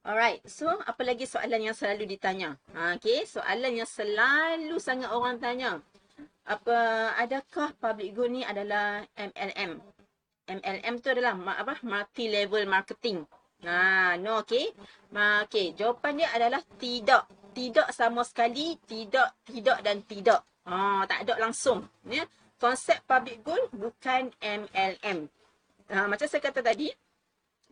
Alright. 0.00 0.40
So 0.48 0.72
apa 0.72 1.04
lagi 1.04 1.28
soalan 1.28 1.60
yang 1.60 1.76
selalu 1.76 2.08
ditanya? 2.08 2.56
Ha, 2.72 2.96
okay. 2.96 3.28
Soalan 3.28 3.84
yang 3.84 3.88
selalu 3.88 4.80
sangat 4.80 5.12
orang 5.12 5.36
tanya. 5.36 5.84
Apa 6.48 7.12
adakah 7.20 7.76
public 7.76 8.16
good 8.16 8.32
ni 8.32 8.42
adalah 8.42 9.04
MLM 9.14 10.00
MLM 10.50 10.94
tu 10.98 11.14
adalah 11.14 11.38
apa? 11.38 11.78
Multi 11.86 12.26
level 12.26 12.66
marketing. 12.66 13.22
Nah, 13.62 14.18
no, 14.18 14.42
okay. 14.42 14.72
Ma, 15.14 15.46
okay, 15.46 15.76
jawapan 15.76 16.24
dia 16.24 16.28
adalah 16.34 16.62
tidak. 16.80 17.30
Tidak 17.50 17.90
sama 17.94 18.22
sekali, 18.26 18.78
tidak, 18.86 19.34
tidak 19.46 19.78
dan 19.82 20.02
tidak. 20.06 20.42
Ha, 20.68 21.08
tak 21.08 21.24
ada 21.24 21.34
langsung. 21.40 21.88
Ya. 22.04 22.28
Konsep 22.60 23.00
public 23.08 23.40
goal 23.40 23.62
bukan 23.72 24.28
MLM. 24.36 25.18
Ha, 25.88 26.04
macam 26.04 26.26
saya 26.28 26.42
kata 26.44 26.60
tadi, 26.60 26.92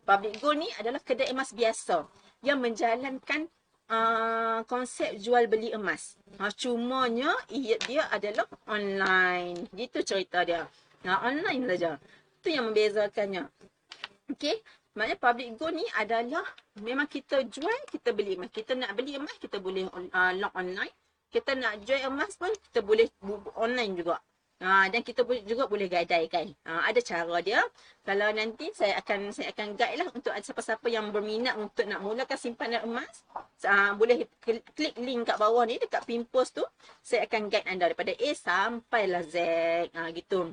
public 0.01 0.41
goal 0.41 0.57
ni 0.57 0.69
adalah 0.81 0.97
kedai 0.97 1.29
emas 1.29 1.53
biasa 1.53 2.09
yang 2.41 2.57
menjalankan 2.57 3.45
uh, 3.91 4.65
konsep 4.65 5.13
jual 5.21 5.45
beli 5.45 5.69
emas. 5.69 6.17
Ha, 6.41 6.49
cumanya 6.49 7.29
ia, 7.53 7.77
dia 7.85 8.09
adalah 8.09 8.49
online. 8.65 9.69
Gitu 9.77 10.01
cerita 10.01 10.41
dia. 10.41 10.65
Ha, 11.05 11.29
online 11.29 11.63
saja. 11.69 11.91
Itu 12.41 12.49
yang 12.49 12.73
membezakannya. 12.73 13.45
Okay. 14.33 14.57
Maknanya 14.97 15.21
public 15.21 15.49
goal 15.61 15.77
ni 15.77 15.85
adalah 15.95 16.43
memang 16.81 17.05
kita 17.05 17.45
jual, 17.45 17.77
kita 17.93 18.09
beli 18.09 18.41
emas. 18.41 18.49
Kita 18.49 18.73
nak 18.73 18.97
beli 18.97 19.21
emas, 19.21 19.37
kita 19.37 19.61
boleh 19.61 19.85
uh, 19.85 20.33
log 20.33 20.49
online 20.57 20.91
kita 21.29 21.53
nak 21.55 21.85
jual 21.85 22.01
emas 22.09 22.33
pun 22.35 22.49
kita 22.69 22.81
boleh 22.81 23.05
online 23.57 23.93
juga. 23.97 24.17
Ha, 24.59 24.91
dan 24.91 24.99
kita 25.07 25.23
juga 25.47 25.71
boleh 25.71 25.87
gadaikan. 25.87 26.51
Ha, 26.67 26.91
ada 26.91 26.99
cara 26.99 27.39
dia. 27.39 27.63
Kalau 28.03 28.27
nanti 28.35 28.67
saya 28.75 28.99
akan 28.99 29.31
saya 29.31 29.55
akan 29.55 29.79
guide 29.79 30.03
lah 30.03 30.07
untuk 30.11 30.35
siapa-siapa 30.35 30.83
yang 30.91 31.15
berminat 31.15 31.55
untuk 31.55 31.87
nak 31.87 32.03
mulakan 32.03 32.35
simpanan 32.35 32.83
emas. 32.83 33.23
Ha, 33.63 33.95
boleh 33.95 34.27
klik 34.75 34.99
link 34.99 35.31
kat 35.31 35.39
bawah 35.39 35.63
ni 35.63 35.79
dekat 35.79 36.03
pin 36.03 36.27
post 36.27 36.59
tu. 36.59 36.65
Saya 36.99 37.23
akan 37.23 37.47
guide 37.47 37.71
anda 37.71 37.87
daripada 37.87 38.11
A 38.11 38.29
sampai 38.35 39.07
lah 39.07 39.23
Z. 39.23 39.37
Ha, 39.95 40.11
gitu. 40.11 40.51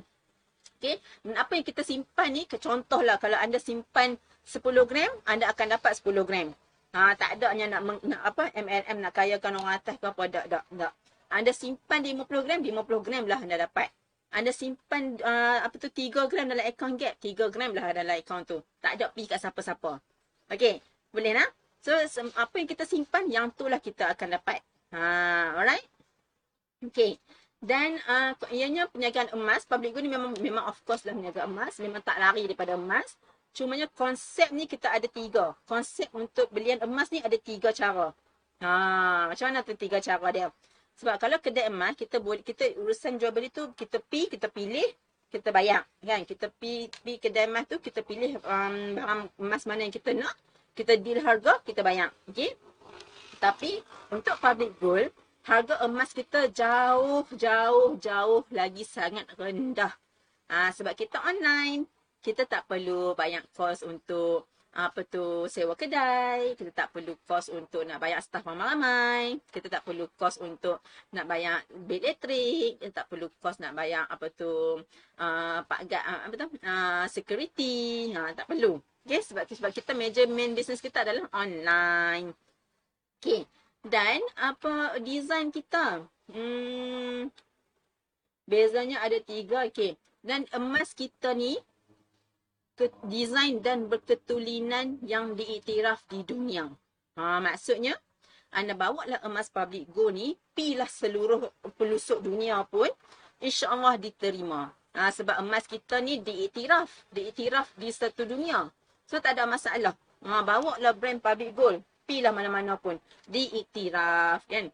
Okay. 0.79 1.01
Dan 1.25 1.35
apa 1.35 1.57
yang 1.57 1.65
kita 1.65 1.81
simpan 1.83 2.31
ni, 2.31 2.45
contohlah 2.47 3.17
kalau 3.17 3.35
anda 3.41 3.57
simpan 3.57 4.15
10 4.45 4.61
gram, 4.87 5.09
anda 5.25 5.49
akan 5.51 5.75
dapat 5.75 5.99
10 5.99 6.23
gram. 6.23 6.53
Ha, 6.95 7.13
tak 7.19 7.37
ada 7.37 7.51
nak, 7.53 7.81
nak 8.03 8.21
apa 8.23 8.49
MLM 8.55 8.97
nak 9.03 9.13
kayakan 9.13 9.59
orang 9.59 9.75
atas 9.75 9.95
ke 9.99 10.05
apa, 10.07 10.23
tak, 10.31 10.45
tak, 10.47 10.63
tak. 10.71 10.93
Anda 11.27 11.51
simpan 11.51 11.99
50 12.03 12.45
gram, 12.47 12.59
50 12.63 13.05
gram 13.05 13.23
lah 13.27 13.39
anda 13.43 13.55
dapat. 13.59 13.91
Anda 14.31 14.51
simpan 14.55 15.19
uh, 15.19 15.59
apa 15.63 15.75
tu 15.75 15.91
3 15.91 16.31
gram 16.31 16.45
dalam 16.47 16.63
account 16.63 16.95
gap, 16.95 17.15
3 17.19 17.51
gram 17.51 17.71
lah 17.75 17.91
dalam 17.91 18.15
account 18.15 18.43
tu. 18.47 18.59
Tak 18.79 18.95
ada 18.95 19.11
pergi 19.11 19.27
kat 19.27 19.39
siapa-siapa. 19.43 19.99
Okay, 20.47 20.79
boleh 21.11 21.35
nak? 21.35 21.51
So, 21.83 21.91
apa 22.35 22.55
yang 22.59 22.67
kita 22.67 22.83
simpan, 22.83 23.27
yang 23.31 23.51
tu 23.55 23.67
lah 23.67 23.79
kita 23.79 24.11
akan 24.11 24.39
dapat. 24.39 24.59
Ha, 24.95 25.55
alright? 25.59 25.83
Okay. 26.83 27.19
Dan 27.57 27.97
uh, 28.05 28.37
ianya 28.53 28.85
perniagaan 28.85 29.33
emas, 29.33 29.65
public 29.65 29.97
good 29.97 30.05
ni 30.05 30.13
memang 30.13 30.37
memang 30.37 30.69
of 30.69 30.77
course 30.85 31.03
lah 31.09 31.17
perniagaan 31.17 31.49
emas. 31.49 31.73
Memang 31.81 32.05
tak 32.05 32.21
lari 32.21 32.45
daripada 32.45 32.77
emas. 32.77 33.17
Cumanya 33.57 33.89
konsep 33.89 34.53
ni 34.53 34.69
kita 34.69 34.93
ada 34.93 35.09
tiga. 35.09 35.57
Konsep 35.65 36.13
untuk 36.13 36.45
belian 36.53 36.77
emas 36.85 37.09
ni 37.09 37.25
ada 37.25 37.33
tiga 37.41 37.73
cara. 37.73 38.13
Ha, 38.61 39.33
macam 39.33 39.45
mana 39.49 39.65
tu 39.65 39.73
tiga 39.73 39.97
cara 39.97 40.29
dia? 40.29 40.53
Sebab 41.01 41.17
kalau 41.17 41.41
kedai 41.41 41.65
emas, 41.65 41.97
kita 41.97 42.21
boleh 42.21 42.45
kita 42.45 42.69
urusan 42.77 43.17
jual 43.17 43.33
beli 43.33 43.49
tu, 43.49 43.65
kita 43.73 43.97
pi, 43.97 44.29
kita 44.29 44.53
pilih, 44.53 44.85
kita 45.33 45.49
bayar. 45.49 45.89
Kan? 46.05 46.21
Kita 46.29 46.53
pi, 46.53 46.85
pi 47.01 47.17
kedai 47.17 47.49
emas 47.49 47.65
tu, 47.65 47.81
kita 47.81 48.05
pilih 48.05 48.37
um, 48.45 48.93
barang 48.93 49.21
emas 49.41 49.65
mana 49.65 49.89
yang 49.89 49.93
kita 49.93 50.13
nak. 50.13 50.37
Kita 50.77 50.93
deal 50.93 51.25
harga, 51.25 51.57
kita 51.65 51.81
bayar. 51.81 52.13
Okay? 52.29 52.53
Tapi 53.41 53.81
untuk 54.13 54.37
public 54.37 54.77
gold, 54.77 55.09
harga 55.49 55.81
emas 55.81 56.13
kita 56.13 56.45
jauh, 56.53 57.25
jauh, 57.33 57.97
jauh 57.97 58.45
lagi 58.53 58.85
sangat 58.85 59.25
rendah. 59.33 59.97
Ha, 60.45 60.69
sebab 60.77 60.93
kita 60.93 61.25
online, 61.25 61.89
kita 62.27 62.43
tak 62.43 62.67
perlu 62.67 63.15
banyak 63.15 63.39
kos 63.55 63.87
untuk 63.87 64.51
apa 64.75 64.99
tu 65.07 65.47
sewa 65.47 65.79
kedai, 65.79 66.59
kita 66.59 66.75
tak 66.75 66.87
perlu 66.91 67.15
kos 67.23 67.47
untuk 67.47 67.87
nak 67.87 68.03
bayar 68.03 68.19
staf 68.19 68.43
ramai-ramai, 68.43 69.39
kita 69.47 69.71
tak 69.71 69.87
perlu 69.87 70.11
kos 70.19 70.35
untuk 70.43 70.83
nak 71.15 71.23
bayar 71.23 71.63
bil 71.71 72.03
elektrik, 72.03 72.83
kita 72.83 72.91
tak 72.91 73.07
perlu 73.07 73.31
kos 73.39 73.63
nak 73.63 73.71
bayar 73.79 74.03
apa 74.11 74.27
tu 74.35 74.83
uh, 75.23 75.59
pak 75.63 75.87
uh, 75.87 76.19
apa 76.27 76.33
tu 76.35 76.45
uh, 76.67 77.05
security, 77.07 78.11
ha, 78.11 78.35
tak 78.35 78.51
perlu. 78.51 78.75
Okay, 79.07 79.23
sebab 79.23 79.47
sebab 79.47 79.71
kita 79.71 79.95
major 79.95 80.27
main 80.27 80.51
business 80.51 80.83
kita 80.83 81.07
adalah 81.07 81.31
online. 81.31 82.35
Okay. 83.23 83.47
Dan 83.87 84.19
apa 84.35 84.99
design 84.99 85.47
kita? 85.47 86.03
Hmm, 86.27 87.31
bezanya 88.43 88.99
ada 88.99 89.15
tiga. 89.23 89.63
Okay. 89.71 89.95
Dan 90.19 90.43
emas 90.51 90.91
kita 90.91 91.31
ni 91.31 91.55
ke, 92.77 92.93
design 93.09 93.59
dan 93.65 93.89
berketulinan 93.89 95.01
yang 95.01 95.33
diiktiraf 95.33 96.05
di 96.05 96.21
dunia. 96.21 96.69
Ha, 97.17 97.41
maksudnya, 97.41 97.97
anda 98.53 98.77
bawa 98.77 99.03
lah 99.09 99.19
emas 99.25 99.49
public 99.49 99.89
go 99.89 100.13
ni, 100.13 100.37
pilah 100.53 100.87
seluruh 100.87 101.49
pelusuk 101.75 102.21
dunia 102.21 102.61
pun, 102.69 102.87
insyaAllah 103.41 103.97
diterima. 103.97 104.69
Ha, 104.93 105.09
sebab 105.09 105.41
emas 105.41 105.65
kita 105.65 105.97
ni 105.99 106.21
diiktiraf. 106.21 107.09
Diiktiraf 107.09 107.73
di 107.75 107.89
satu 107.89 108.23
dunia. 108.29 108.69
So, 109.09 109.17
tak 109.17 109.37
ada 109.37 109.49
masalah. 109.49 109.97
Ha, 110.23 110.41
bawa 110.45 110.77
lah 110.77 110.93
brand 110.93 111.21
public 111.21 111.51
gold 111.57 111.81
lah 112.07 112.31
mana-mana 112.31 112.79
pun. 112.79 112.95
Diiktiraf 113.27 114.47
kan. 114.47 114.71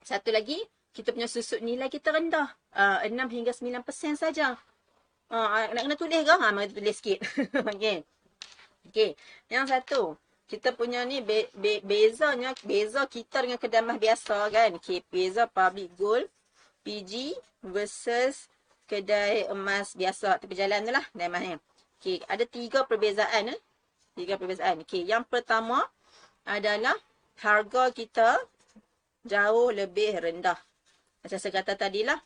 Satu 0.00 0.32
lagi, 0.32 0.56
kita 0.96 1.12
punya 1.12 1.28
susut 1.28 1.60
nilai 1.60 1.92
kita 1.92 2.08
rendah. 2.08 2.48
Uh, 2.72 3.04
6 3.04 3.12
hingga 3.28 3.52
9% 3.52 4.16
saja. 4.16 4.56
Uh, 5.34 5.66
nak 5.74 5.82
kena 5.82 5.96
tulis 5.98 6.22
ke? 6.22 6.30
Ha, 6.30 6.48
mari 6.54 6.70
tulis 6.70 6.94
sikit. 6.94 7.18
okay. 7.74 8.06
Okay. 8.86 9.18
Yang 9.50 9.66
satu, 9.74 10.14
kita 10.46 10.70
punya 10.78 11.02
ni 11.02 11.18
be, 11.26 11.50
be, 11.58 11.82
bezanya, 11.82 12.54
beza 12.62 13.02
kita 13.10 13.42
dengan 13.42 13.58
kedai 13.58 13.82
emas 13.82 13.98
biasa 13.98 14.46
kan. 14.54 14.70
Okay. 14.78 15.02
Beza 15.10 15.50
public 15.50 15.90
gold, 15.98 16.30
PG 16.86 17.34
versus 17.66 18.46
kedai 18.86 19.50
emas 19.50 19.98
biasa 19.98 20.38
tepi 20.38 20.54
jalan 20.54 20.86
tu 20.86 20.94
lah. 20.94 21.02
Kedai 21.10 21.26
emas 21.26 21.42
ni. 21.42 21.58
Okay. 21.98 22.22
Ada 22.30 22.46
tiga 22.46 22.86
perbezaan. 22.86 23.50
Eh? 23.50 23.60
Tiga 24.14 24.38
perbezaan. 24.38 24.86
Okay. 24.86 25.02
Yang 25.02 25.26
pertama, 25.26 25.82
adalah 26.46 26.94
harga 27.42 27.90
kita 27.90 28.38
jauh 29.26 29.74
lebih 29.74 30.14
rendah. 30.14 30.62
Macam 31.26 31.38
saya 31.42 31.58
kata 31.58 31.74
tadi 31.74 32.06
lah. 32.06 32.22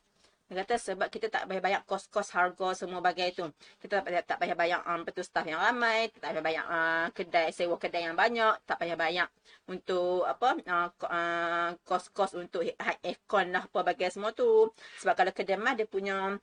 Saya 0.49 0.65
kata 0.65 0.75
sebab 0.81 1.09
kita 1.13 1.29
tak 1.29 1.45
payah 1.45 1.61
bayar 1.61 1.81
kos-kos 1.85 2.33
harga 2.33 2.73
semua 2.73 3.05
bagai 3.05 3.37
tu. 3.37 3.45
Kita 3.85 4.01
tak 4.01 4.05
payah, 4.09 4.23
tak 4.25 4.37
payah 4.41 4.57
bayar 4.57 4.81
um, 4.89 5.05
betul 5.05 5.21
staff 5.21 5.45
yang 5.45 5.61
ramai. 5.61 6.09
Tak 6.17 6.33
payah 6.33 6.41
bayar 6.41 6.65
uh, 6.65 7.07
kedai, 7.13 7.53
sewa 7.53 7.77
kedai 7.77 8.09
yang 8.09 8.17
banyak. 8.17 8.57
Tak 8.65 8.81
payah 8.81 8.97
bayar 8.97 9.29
untuk 9.69 10.25
apa 10.25 10.57
uh, 10.57 10.89
uh, 11.05 11.71
kos-kos 11.85 12.33
untuk 12.33 12.65
high 12.65 12.97
aircon 13.05 13.53
lah 13.53 13.69
apa 13.69 13.93
bagai 13.93 14.09
semua 14.09 14.33
tu. 14.33 14.73
Sebab 15.05 15.21
kalau 15.21 15.37
kedai 15.37 15.61
mah 15.61 15.77
dia 15.77 15.85
punya 15.85 16.41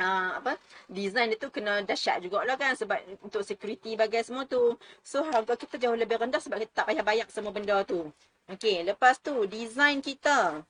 uh, 0.00 0.30
apa 0.40 0.56
design 0.88 1.36
dia 1.36 1.36
tu 1.36 1.52
kena 1.52 1.84
dahsyat 1.84 2.24
jugalah 2.24 2.56
kan 2.56 2.72
sebab 2.72 3.20
untuk 3.20 3.44
security 3.44 4.00
bagai 4.00 4.24
semua 4.24 4.48
tu. 4.48 4.80
So 5.04 5.20
harga 5.28 5.60
kita 5.60 5.76
jauh 5.76 5.92
lebih 5.92 6.16
rendah 6.16 6.40
sebab 6.40 6.56
kita 6.64 6.72
tak 6.72 6.86
payah 6.88 7.04
bayar 7.04 7.28
semua 7.28 7.52
benda 7.52 7.84
tu. 7.84 8.08
Okey, 8.48 8.80
lepas 8.80 9.20
tu 9.20 9.44
design 9.44 10.00
kita. 10.00 10.64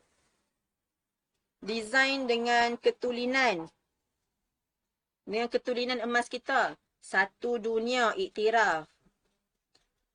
Design 1.65 2.29
dengan 2.29 2.77
ketulinan. 2.77 3.69
Dengan 5.25 5.49
ketulinan 5.49 6.01
emas 6.05 6.29
kita. 6.29 6.77
Satu 7.01 7.57
dunia 7.63 8.13
iktiraf. 8.19 8.91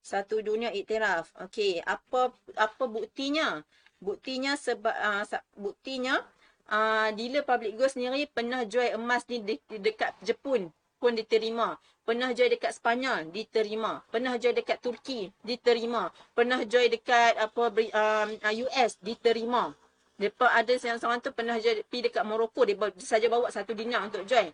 Satu 0.01 0.41
dunia 0.41 0.73
iktiraf. 0.73 1.31
Okey, 1.39 1.79
apa 1.85 2.33
apa 2.57 2.83
buktinya? 2.89 3.63
Buktinya 4.01 4.57
sebab 4.57 4.91
uh, 4.97 5.23
buktinya 5.55 6.25
uh, 6.67 7.13
dealer 7.13 7.45
public 7.45 7.77
goods 7.77 7.93
sendiri 7.93 8.25
pernah 8.25 8.65
jual 8.65 8.97
emas 8.97 9.23
ni 9.29 9.45
de- 9.45 9.61
dekat 9.77 10.17
Jepun 10.25 10.73
pun 11.01 11.17
diterima. 11.17 11.81
Pernah 12.05 12.33
jual 12.33 12.49
dekat 12.49 12.77
Sepanyol, 12.77 13.33
diterima. 13.33 14.05
Pernah 14.13 14.37
jual 14.37 14.53
dekat 14.53 14.77
Turki, 14.81 15.33
diterima. 15.41 16.13
Pernah 16.37 16.61
jual 16.65 16.89
dekat 16.89 17.37
apa 17.41 17.73
um, 17.73 18.29
US, 18.65 19.01
diterima. 19.01 19.73
Depa 20.21 20.53
ada 20.53 20.69
yang 20.69 21.01
seorang 21.01 21.17
tu 21.17 21.33
pernah 21.33 21.57
jual 21.57 21.81
pergi 21.89 22.13
dekat 22.13 22.21
Morocco, 22.21 22.61
dia 22.61 22.77
saja 23.01 23.25
bawa 23.25 23.49
satu 23.49 23.73
dinar 23.73 24.05
untuk 24.05 24.21
jual. 24.29 24.53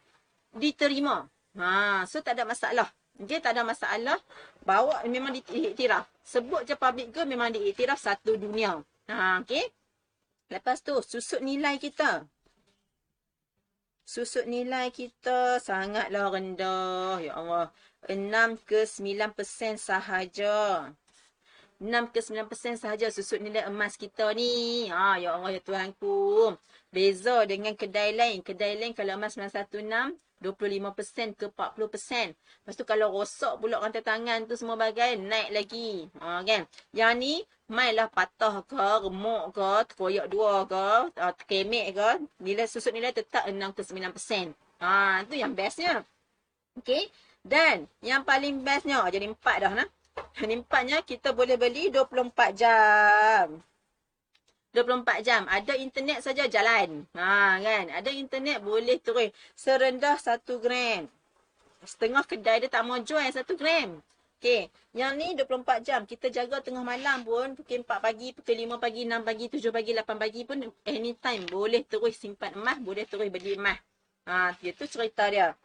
Diterima. 0.56 1.27
Ha, 1.60 2.08
so 2.08 2.23
tak 2.23 2.39
ada 2.39 2.47
masalah. 2.47 2.88
Okay, 3.19 3.43
tak 3.43 3.51
ada 3.58 3.67
masalah. 3.67 4.15
Bawa 4.63 5.03
memang 5.12 5.36
diiktiraf. 5.36 6.08
Sebut 6.23 6.63
je 6.63 6.80
public 6.80 7.12
good 7.12 7.27
memang 7.27 7.51
diiktiraf 7.51 7.99
satu 7.99 8.39
dunia. 8.39 8.80
Ha, 9.12 9.43
okay. 9.43 9.67
Lepas 10.47 10.80
tu, 10.80 10.95
susut 11.03 11.43
nilai 11.43 11.75
kita. 11.75 12.23
Susut 14.08 14.47
nilai 14.47 14.88
kita 14.95 15.60
sangatlah 15.60 16.32
rendah. 16.32 17.19
Ya 17.19 17.36
Allah. 17.36 17.75
6 18.08 18.56
ke 18.63 18.88
9% 18.88 19.75
sahaja. 19.75 20.88
6 21.78 22.10
ke 22.10 22.26
9% 22.26 22.82
sahaja 22.82 23.06
susut 23.13 23.38
nilai 23.38 23.70
emas 23.70 23.94
kita 24.02 24.34
ni. 24.34 24.90
Ha, 24.90 25.22
ya 25.22 25.38
Allah, 25.38 25.54
ya 25.54 25.62
Tuhanku. 25.62 26.58
Beza 26.90 27.46
dengan 27.46 27.78
kedai 27.78 28.18
lain. 28.18 28.42
Kedai 28.42 28.82
lain 28.82 28.98
kalau 28.98 29.13
emas 29.13 29.38
916, 29.38 30.18
25% 30.42 31.38
ke 31.38 31.46
40%. 31.54 32.34
Lepas 32.34 32.74
tu 32.74 32.86
kalau 32.86 33.13
rosak 33.13 33.62
pula 33.62 33.78
rantai 33.78 34.02
tangan 34.02 34.50
tu 34.50 34.58
semua 34.58 34.74
bagai 34.74 35.22
naik 35.22 35.50
lagi. 35.54 36.10
Ha, 36.18 36.42
kan? 36.42 36.66
Yang 36.98 37.13
ni 37.22 37.34
mainlah 37.70 38.10
patah 38.10 38.66
ke, 38.66 38.88
remuk 39.06 39.54
ke, 39.54 39.72
terkoyak 39.94 40.26
dua 40.34 40.66
ke, 40.66 41.13
uh, 41.13 41.34
terkemek 41.38 41.94
ke. 41.94 42.10
Nilai 42.42 42.66
susut 42.66 42.90
nilai 42.90 43.13
tetap 43.13 43.46
6 43.46 43.54
ke 43.54 43.82
9%. 43.86 44.50
Ha, 44.82 45.26
tu 45.30 45.38
yang 45.38 45.54
bestnya. 45.54 46.02
Okay. 46.82 47.10
Dan 47.46 47.86
yang 48.02 48.26
paling 48.26 48.66
bestnya, 48.66 49.06
jadi 49.13 49.30
empat 49.30 49.58
dah 49.62 49.74
nah. 49.78 49.90
Yang 50.38 50.51
empatnya 50.62 50.99
kita 51.01 51.34
boleh 51.34 51.58
beli 51.58 51.89
24 51.89 52.53
jam. 52.53 53.58
24 54.73 55.25
jam. 55.25 55.41
Ada 55.49 55.73
internet 55.82 56.21
saja 56.21 56.45
jalan. 56.45 57.10
Ha 57.17 57.58
kan? 57.58 57.86
Ada 57.89 58.13
internet 58.13 58.62
boleh 58.62 59.01
terus 59.01 59.34
serendah 59.58 60.21
1 60.21 60.45
gram. 60.62 61.10
Setengah 61.82 62.21
kedai 62.25 62.62
dia 62.62 62.69
tak 62.69 62.86
mau 62.86 63.01
jual 63.01 63.25
1 63.25 63.41
gram. 63.58 63.97
Okey, 64.38 64.69
yang 64.93 65.17
ni 65.17 65.34
24 65.34 65.82
jam. 65.82 66.06
Kita 66.06 66.30
jaga 66.30 66.62
tengah 66.62 66.86
malam 66.86 67.25
pun 67.25 67.58
pukul 67.58 67.82
4 67.82 67.97
pagi, 67.97 68.38
pukul 68.38 68.53
5 68.53 68.77
pagi, 68.77 69.01
6 69.10 69.25
pagi, 69.25 69.45
7 69.49 69.73
pagi, 69.73 69.91
8 69.97 70.21
pagi 70.21 70.41
pun 70.45 70.62
anytime 70.86 71.41
boleh 71.49 71.82
terus 71.89 72.13
simpan 72.21 72.53
emas, 72.53 72.77
boleh 72.77 73.10
terus 73.10 73.34
beli 73.34 73.58
emas. 73.58 73.82
Ha, 74.30 74.53
itu 74.62 74.86
cerita 74.86 75.25
dia. 75.34 75.58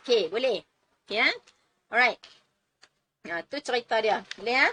Okey, 0.00 0.32
boleh. 0.32 0.64
Okey, 1.04 1.20
ha? 1.20 1.28
Alright. 1.92 2.39
Ha, 3.28 3.44
tu 3.44 3.60
cerita 3.60 4.00
dia. 4.00 4.24
Boleh 4.40 4.56
ha? 4.56 4.68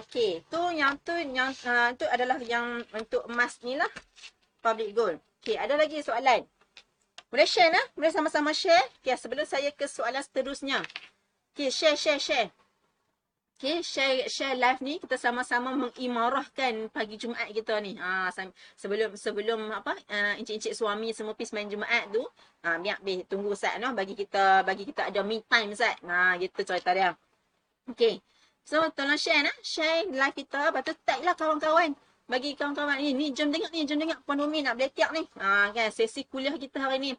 Okey, 0.00 0.40
tu 0.48 0.60
yang 0.72 0.96
tu 1.04 1.12
yang 1.12 1.52
uh, 1.68 1.92
tu 1.92 2.08
adalah 2.08 2.40
yang 2.40 2.80
untuk 2.96 3.28
emas 3.28 3.60
ni 3.60 3.76
lah. 3.76 3.88
Public 4.64 4.90
gold. 4.96 5.18
Okey, 5.42 5.60
ada 5.60 5.76
lagi 5.76 6.00
soalan? 6.00 6.46
Boleh 7.28 7.48
share 7.48 7.72
nah? 7.72 7.84
Boleh 7.92 8.12
sama-sama 8.12 8.52
share? 8.56 8.80
Okay, 9.00 9.16
sebelum 9.16 9.44
saya 9.44 9.68
ke 9.72 9.84
soalan 9.84 10.24
seterusnya. 10.24 10.80
Okay, 11.52 11.68
share, 11.68 11.96
share, 12.00 12.20
share. 12.20 12.48
Okay, 13.62 13.78
share, 13.78 14.26
share 14.26 14.58
live 14.58 14.82
ni 14.82 14.98
kita 14.98 15.14
sama-sama 15.14 15.70
mengimarahkan 15.78 16.90
pagi 16.90 17.14
Jumaat 17.14 17.46
kita 17.54 17.78
ni. 17.78 17.94
Ha, 17.94 18.34
sebelum 18.74 19.14
sebelum 19.14 19.70
apa 19.70 19.94
uh, 19.94 20.34
encik-encik 20.34 20.74
suami 20.74 21.14
semua 21.14 21.30
pergi 21.38 21.54
main 21.54 21.70
Jumaat 21.70 22.10
tu, 22.10 22.26
ha, 22.66 22.82
biar 22.82 22.98
be, 22.98 23.22
tunggu 23.22 23.54
Ustaz 23.54 23.78
no, 23.78 23.94
bagi 23.94 24.18
kita 24.18 24.66
bagi 24.66 24.82
kita 24.82 25.14
ada 25.14 25.22
me 25.22 25.46
time. 25.46 25.78
Nah, 25.78 26.34
ha, 26.34 26.42
gitu 26.42 26.58
cerita 26.66 26.90
dia. 26.90 27.14
Okay. 27.86 28.18
So, 28.66 28.82
tolong 28.98 29.14
share 29.14 29.46
nah. 29.46 29.54
Share 29.62 30.10
live 30.10 30.34
kita. 30.34 30.74
Tu 30.82 30.94
tag 31.06 31.22
lah 31.22 31.38
kawan-kawan. 31.38 31.94
Bagi 32.26 32.58
kawan-kawan 32.58 32.98
ni, 32.98 33.14
ni 33.14 33.30
jom 33.30 33.54
tengok 33.54 33.70
ni, 33.70 33.86
jom 33.86 34.02
tengok 34.02 34.26
Puan 34.26 34.42
Umi 34.42 34.66
nak 34.66 34.74
beletiak 34.74 35.14
ni. 35.14 35.22
Ha, 35.38 35.70
kan, 35.70 35.94
sesi 35.94 36.26
kuliah 36.26 36.58
kita 36.58 36.82
hari 36.82 36.98
ni. 36.98 37.14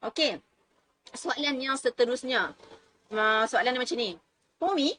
Okay. 0.00 0.40
Soalan 1.12 1.60
yang 1.60 1.76
seterusnya. 1.76 2.56
Uh, 3.12 3.44
soalan 3.44 3.76
macam 3.76 4.00
ni. 4.00 4.16
Umi, 4.56 4.96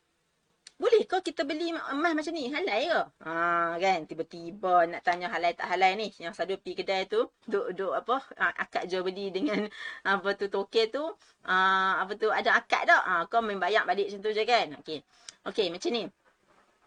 boleh 0.74 1.06
kau 1.06 1.22
kita 1.22 1.46
beli 1.46 1.70
emas 1.70 2.14
macam 2.18 2.34
ni? 2.34 2.50
Halal 2.50 2.82
ke? 2.90 3.02
Ha, 3.24 3.34
kan? 3.78 4.00
Tiba-tiba 4.10 4.90
nak 4.90 5.02
tanya 5.06 5.30
halal 5.30 5.54
tak 5.54 5.70
halal 5.70 5.94
ni. 5.96 6.10
Yang 6.18 6.34
selalu 6.36 6.60
pergi 6.60 6.74
kedai 6.82 7.02
tu, 7.06 7.30
duk-duk 7.46 7.94
apa, 7.94 8.20
ha, 8.42 8.52
akad 8.58 8.90
jual 8.90 9.06
beli 9.06 9.30
dengan 9.30 9.70
apa 10.14 10.30
tu 10.34 10.50
token 10.50 10.86
tu. 10.90 11.06
Ha, 11.46 11.56
apa 12.02 12.12
tu, 12.18 12.34
ada 12.34 12.58
akad 12.58 12.90
tak? 12.90 13.04
Ha, 13.06 13.30
kau 13.30 13.46
main 13.46 13.62
bayar 13.62 13.86
balik 13.86 14.10
macam 14.10 14.22
tu 14.26 14.32
je 14.34 14.44
kan? 14.44 14.68
Okay. 14.82 15.00
Okay, 15.46 15.68
macam 15.70 15.90
ni. 15.94 16.04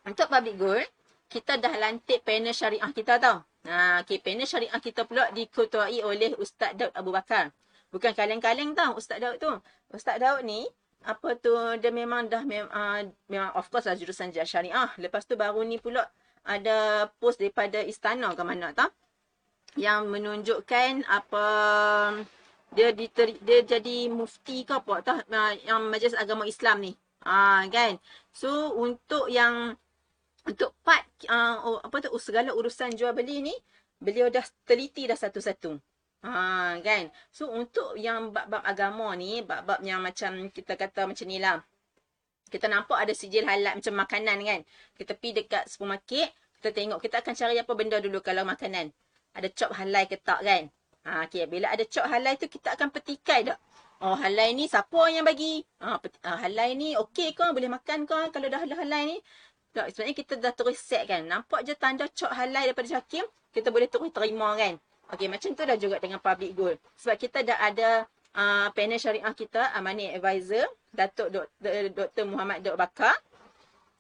Untuk 0.07 0.27
public 0.29 0.57
good, 0.59 0.87
kita 1.31 1.59
dah 1.59 1.75
lantik 1.79 2.23
panel 2.27 2.55
syariah 2.55 2.91
kita 2.91 3.23
tau. 3.23 3.43
Ha, 3.67 4.03
okay, 4.03 4.19
panel 4.19 4.47
syariah 4.47 4.83
kita 4.83 5.07
pula 5.07 5.31
diketuai 5.31 6.03
oleh 6.03 6.35
Ustaz 6.39 6.75
Daud 6.75 6.93
Abu 6.95 7.15
Bakar. 7.15 7.55
Bukan 7.95 8.13
kaleng-kaleng 8.13 8.75
tau 8.75 8.99
Ustaz 8.99 9.23
Daud 9.23 9.39
tu. 9.39 9.51
Ustaz 9.95 10.19
Daud 10.19 10.43
ni, 10.43 10.67
apa 11.07 11.39
tu 11.39 11.55
dia 11.79 11.95
memang 11.95 12.27
dah 12.27 12.43
mem, 12.43 12.67
uh, 12.67 13.07
memang 13.31 13.55
of 13.55 13.71
course 13.71 13.87
lah 13.87 13.95
jurusan 13.95 14.35
syariah. 14.35 14.91
Lepas 14.99 15.23
tu 15.25 15.39
baru 15.39 15.63
ni 15.63 15.79
pula 15.79 16.03
ada 16.43 17.07
post 17.23 17.39
daripada 17.39 17.79
istana 17.83 18.35
ke 18.35 18.43
mana 18.43 18.75
tak? 18.75 18.91
Yang 19.79 20.03
menunjukkan 20.11 21.07
apa 21.07 21.47
dia 22.75 22.91
diter, 22.91 23.39
dia 23.39 23.63
jadi 23.63 24.11
mufti 24.11 24.67
ke 24.67 24.75
apa 24.75 25.01
tak 25.07 25.31
uh, 25.31 25.55
yang 25.63 25.87
majlis 25.87 26.19
agama 26.19 26.43
Islam 26.43 26.83
ni. 26.83 26.93
Ah 27.23 27.63
uh, 27.63 27.71
kan. 27.71 28.03
So 28.35 28.75
untuk 28.75 29.31
yang 29.31 29.79
untuk 30.47 30.75
part 30.83 31.07
uh, 31.31 31.83
apa 31.87 31.97
tu 32.03 32.15
segala 32.19 32.51
urusan 32.51 32.95
jual 32.99 33.15
beli 33.15 33.43
ni 33.47 33.55
beliau 34.03 34.27
dah 34.29 34.45
teliti 34.67 35.07
dah 35.07 35.19
satu-satu. 35.19 35.79
Ha 36.25 36.79
kan. 36.81 37.13
So 37.29 37.53
untuk 37.53 37.99
yang 38.01 38.33
bab-bab 38.33 38.63
agama 38.65 39.13
ni, 39.19 39.45
bab-bab 39.45 39.83
yang 39.85 40.01
macam 40.01 40.49
kita 40.49 40.79
kata 40.79 41.05
macam 41.05 41.27
ni 41.29 41.39
lah. 41.43 41.61
Kita 42.47 42.71
nampak 42.71 43.03
ada 43.03 43.13
sijil 43.13 43.43
halal 43.45 43.77
macam 43.79 43.95
makanan 43.99 44.39
kan. 44.47 44.61
Kita 44.95 45.13
pergi 45.19 45.43
dekat 45.43 45.65
supermarket, 45.67 46.31
kita 46.59 46.71
tengok 46.73 46.99
kita 47.03 47.21
akan 47.21 47.33
cari 47.35 47.57
apa 47.59 47.73
benda 47.75 47.99
dulu 47.99 48.19
kalau 48.23 48.47
makanan. 48.47 48.95
Ada 49.37 49.49
cop 49.53 49.71
halal 49.77 50.05
ke 50.09 50.17
tak 50.23 50.41
kan? 50.47 50.63
Ha 51.07 51.27
okay. 51.27 51.47
bila 51.47 51.71
ada 51.71 51.85
cop 51.87 52.07
halal 52.09 52.35
tu 52.41 52.49
kita 52.49 52.75
akan 52.75 52.89
petikai 52.91 53.47
tak? 53.47 53.59
Oh 54.01 54.17
halal 54.17 54.53
ni 54.53 54.69
siapa 54.69 55.09
yang 55.09 55.25
bagi? 55.25 55.65
Ha, 55.81 55.97
ha 56.01 56.33
halal 56.43 56.75
ni 56.77 56.97
okey 56.97 57.33
ke 57.33 57.47
boleh 57.53 57.71
makan 57.71 58.05
ke 58.05 58.19
kalau 58.35 58.47
dah 58.49 58.61
halal 58.61 59.03
ni? 59.09 59.17
Tak, 59.77 59.93
sebenarnya 59.93 60.17
kita 60.17 60.35
dah 60.41 60.53
terus 60.57 60.81
set 60.81 61.05
kan. 61.05 61.23
Nampak 61.29 61.61
je 61.69 61.77
tanda 61.77 62.09
cop 62.09 62.33
halal 62.33 62.65
daripada 62.65 62.89
Hakim, 62.97 63.25
kita 63.53 63.69
boleh 63.69 63.89
terus 63.93 64.09
terima 64.09 64.57
kan. 64.57 64.81
Okey, 65.15 65.31
macam 65.31 65.55
tu 65.55 65.63
dah 65.63 65.79
juga 65.79 66.03
dengan 66.03 66.19
public 66.19 66.53
goal. 66.59 66.75
Sebab 66.99 67.15
kita 67.15 67.47
dah 67.47 67.59
ada 67.63 67.91
uh, 68.35 68.69
panel 68.75 68.99
syariah 68.99 69.35
kita, 69.39 69.71
Amani 69.79 70.11
Advisor, 70.11 70.67
Datuk 70.91 71.31
Dr. 71.95 72.25
Muhammad 72.27 72.67
Dr. 72.67 72.75
Bakar. 72.75 73.15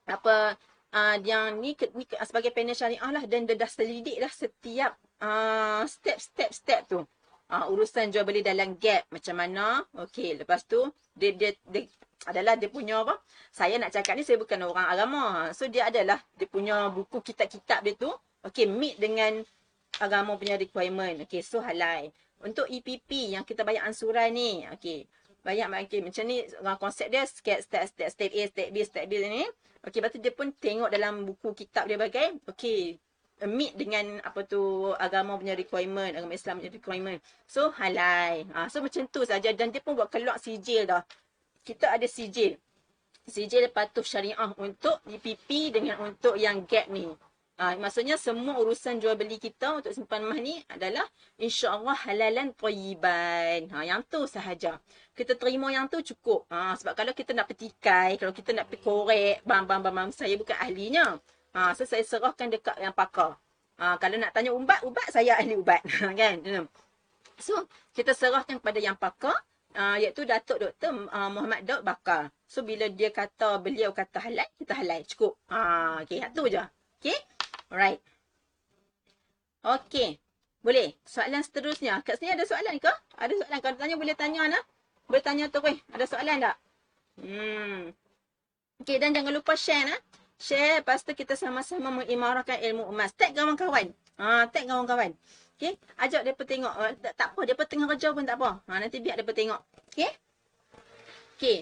Apa, 0.06 0.58
uh, 0.94 1.16
yang 1.22 1.62
ni, 1.62 1.78
ni 1.94 2.04
sebagai 2.26 2.50
panel 2.50 2.74
syariah 2.74 3.10
lah 3.10 3.22
dan 3.26 3.46
dia 3.46 3.54
dah 3.54 3.70
selidik 3.70 4.18
lah 4.18 4.30
setiap 4.30 4.98
uh, 5.22 5.86
step-step-step 5.86 6.80
tu. 6.90 7.00
Uh, 7.46 7.70
urusan 7.70 8.10
jual 8.10 8.26
beli 8.26 8.42
dalam 8.42 8.74
gap 8.74 9.06
macam 9.14 9.38
mana. 9.38 9.86
Okey, 9.94 10.34
lepas 10.42 10.66
tu 10.66 10.90
dia, 11.14 11.30
dia, 11.30 11.54
dia 11.70 11.86
adalah 12.26 12.58
dia 12.58 12.66
punya 12.66 13.06
apa? 13.06 13.14
Saya 13.54 13.78
nak 13.78 13.94
cakap 13.94 14.18
ni 14.18 14.26
saya 14.26 14.42
bukan 14.42 14.58
orang 14.66 14.90
agama. 14.90 15.54
So 15.54 15.70
dia 15.70 15.86
adalah 15.86 16.18
dia 16.34 16.50
punya 16.50 16.90
buku 16.90 17.22
kitab-kitab 17.22 17.86
dia 17.86 17.94
tu. 17.94 18.10
Okey, 18.42 18.66
meet 18.66 18.98
dengan 18.98 19.46
agama 20.00 20.36
punya 20.36 20.56
requirement. 20.60 21.24
Okay, 21.24 21.40
so 21.40 21.60
halal. 21.60 22.12
Untuk 22.44 22.68
EPP 22.68 23.32
yang 23.32 23.44
kita 23.48 23.64
bayar 23.64 23.88
ansuran 23.88 24.32
ni, 24.32 24.68
okay. 24.68 25.08
Bayar 25.40 25.70
okay, 25.72 26.02
macam 26.02 26.26
ni 26.26 26.42
konsep 26.82 27.06
dia 27.06 27.22
step 27.24 27.62
step 27.62 27.86
step 27.86 28.08
step 28.10 28.30
A, 28.34 28.42
step 28.50 28.68
B, 28.74 28.76
step 28.82 29.04
B 29.06 29.12
ni. 29.24 29.46
Okay, 29.86 30.02
lepas 30.02 30.10
tu 30.10 30.18
dia 30.18 30.34
pun 30.34 30.50
tengok 30.50 30.90
dalam 30.90 31.22
buku 31.22 31.54
kitab 31.54 31.86
dia 31.86 31.94
bagai, 31.94 32.42
okay, 32.50 32.98
meet 33.44 33.76
dengan 33.76 34.16
apa 34.24 34.48
tu 34.48 34.90
agama 34.96 35.36
punya 35.36 35.52
requirement, 35.52 36.08
agama 36.16 36.32
Islam 36.32 36.58
punya 36.58 36.72
requirement. 36.72 37.18
So 37.44 37.68
halal. 37.76 38.48
Ha, 38.56 38.72
so 38.72 38.80
macam 38.80 39.04
tu 39.12 39.22
saja 39.28 39.52
dan 39.52 39.68
dia 39.68 39.84
pun 39.84 39.92
buat 39.92 40.08
keluar 40.08 40.40
sijil 40.40 40.88
dah. 40.88 41.04
Kita 41.60 41.92
ada 41.92 42.08
sijil. 42.08 42.56
Sijil 43.28 43.68
patuh 43.68 44.06
syariah 44.06 44.38
untuk 44.56 45.02
EPP 45.04 45.74
dengan 45.74 46.00
untuk 46.00 46.38
yang 46.40 46.64
gap 46.64 46.88
ni. 46.88 47.04
Ha, 47.56 47.72
maksudnya 47.80 48.20
semua 48.20 48.60
urusan 48.60 49.00
jual 49.00 49.16
beli 49.16 49.40
kita 49.40 49.80
untuk 49.80 49.88
simpan 49.96 50.28
emas 50.28 50.44
ni 50.44 50.60
adalah 50.68 51.08
insya-Allah 51.40 51.96
halalan 52.04 52.52
thayyiban. 52.52 53.72
Ha 53.72 53.80
yang 53.80 54.04
tu 54.04 54.28
sahaja. 54.28 54.76
Kita 55.16 55.32
terima 55.40 55.72
yang 55.72 55.88
tu 55.88 56.04
cukup. 56.04 56.44
Ha 56.52 56.76
sebab 56.76 56.92
kalau 56.92 57.16
kita 57.16 57.32
nak 57.32 57.48
petikai, 57.48 58.20
kalau 58.20 58.36
kita 58.36 58.52
nak 58.52 58.68
korek, 58.84 59.40
bang 59.40 59.64
bang 59.64 59.80
bang 59.80 60.12
saya 60.12 60.36
bukan 60.36 60.52
ahlinya. 60.52 61.16
Ha 61.56 61.72
so 61.72 61.88
saya 61.88 62.04
serahkan 62.04 62.52
dekat 62.52 62.76
yang 62.76 62.92
pakar. 62.92 63.40
Ha 63.80 63.96
kalau 63.96 64.20
nak 64.20 64.36
tanya 64.36 64.52
ubat, 64.52 64.84
ubat 64.84 65.08
saya 65.08 65.40
ahli 65.40 65.56
ubat. 65.56 65.80
Ha, 66.04 66.12
kan? 66.12 66.36
Hmm. 66.44 66.68
So 67.40 67.56
kita 67.96 68.12
serahkan 68.12 68.60
kepada 68.60 68.84
yang 68.84 69.00
pakar 69.00 69.32
uh, 69.72 69.96
iaitu 69.96 70.28
Datuk 70.28 70.60
Dr. 70.60 71.08
Uh, 71.08 71.30
Muhammad 71.32 71.64
Daud 71.64 71.88
Bakar. 71.88 72.28
So 72.44 72.60
bila 72.60 72.84
dia 72.92 73.08
kata 73.08 73.64
beliau 73.64 73.96
kata 73.96 74.20
halal, 74.20 74.44
kita 74.60 74.76
halal 74.76 75.00
cukup. 75.08 75.40
Ha 75.48 76.04
okey, 76.04 76.20
tu 76.36 76.44
je. 76.52 76.60
Okey. 77.00 77.35
Alright. 77.70 77.98
Okay. 79.66 80.22
Boleh. 80.62 80.94
Soalan 81.02 81.42
seterusnya. 81.42 82.02
Kat 82.06 82.18
sini 82.18 82.34
ada 82.34 82.46
soalan 82.46 82.78
ke? 82.78 82.92
Ada 83.18 83.34
soalan. 83.34 83.58
Kalau 83.62 83.76
tanya 83.78 83.96
boleh 83.98 84.14
tanya 84.14 84.46
Ana. 84.46 84.60
Boleh 85.10 85.22
tanya 85.22 85.50
tu. 85.50 85.58
Ada 85.62 86.04
soalan 86.06 86.42
tak? 86.42 86.56
Hmm. 87.22 87.90
Okay 88.82 89.00
dan 89.00 89.16
jangan 89.16 89.32
lupa 89.32 89.56
share 89.56 89.88
nah. 89.88 90.00
Share 90.36 90.84
lepas 90.84 91.00
tu 91.00 91.16
kita 91.16 91.32
sama-sama 91.32 92.02
mengimarahkan 92.02 92.60
ilmu 92.60 92.92
emas. 92.92 93.10
Tag 93.16 93.32
kawan-kawan. 93.32 93.88
Ha, 94.20 94.46
tag 94.52 94.68
kawan-kawan. 94.68 95.16
Okay. 95.56 95.80
Ajak 95.96 96.22
dia 96.28 96.36
tengok. 96.36 96.74
Uh, 96.76 96.92
tak, 97.00 97.12
tak 97.16 97.28
apa. 97.32 97.40
Dia 97.48 97.54
tengah 97.56 97.88
kerja 97.96 98.08
pun 98.12 98.22
tak 98.28 98.36
apa. 98.36 98.60
Ha, 98.68 98.72
nanti 98.78 99.00
biar 99.00 99.16
dia 99.16 99.26
tengok. 99.26 99.60
Okay. 99.90 100.12
Okay. 101.40 101.58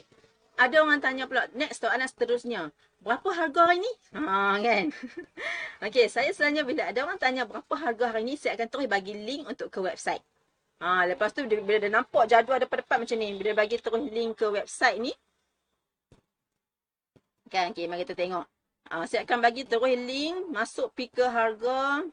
Ada 0.58 0.82
orang 0.82 1.00
tanya 1.00 1.24
pula. 1.30 1.46
Next 1.54 1.80
soalan 1.80 2.06
seterusnya 2.06 2.74
berapa 3.04 3.28
harga 3.36 3.60
hari 3.68 3.84
ni? 3.84 3.92
Ha 4.16 4.56
kan. 4.64 4.84
Okey, 5.84 6.08
saya 6.08 6.32
selalunya 6.32 6.64
bila 6.64 6.82
ada 6.88 7.00
orang 7.04 7.20
tanya 7.20 7.44
berapa 7.44 7.74
harga 7.76 8.16
hari 8.16 8.24
ni, 8.24 8.34
saya 8.40 8.56
akan 8.56 8.68
terus 8.72 8.88
bagi 8.88 9.12
link 9.12 9.44
untuk 9.44 9.68
ke 9.68 9.78
website. 9.84 10.24
Ha 10.80 11.04
lepas 11.04 11.36
tu 11.36 11.44
bila 11.44 11.78
dia 11.78 11.92
nampak 11.92 12.24
jadual 12.26 12.58
depan-depan 12.64 13.04
macam 13.04 13.16
ni, 13.20 13.28
bila 13.36 13.52
bagi 13.52 13.76
terus 13.76 14.02
link 14.08 14.40
ke 14.40 14.46
website 14.48 14.96
ni. 14.98 15.12
Kan, 17.52 17.76
okey, 17.76 17.84
mari 17.86 18.02
kita 18.02 18.16
tengok. 18.16 18.48
Ha, 18.88 19.04
saya 19.08 19.24
akan 19.24 19.38
bagi 19.40 19.68
terus 19.68 19.94
link 19.96 20.48
masuk 20.52 20.92
pi 20.96 21.08
ke 21.12 21.24
harga. 21.24 22.04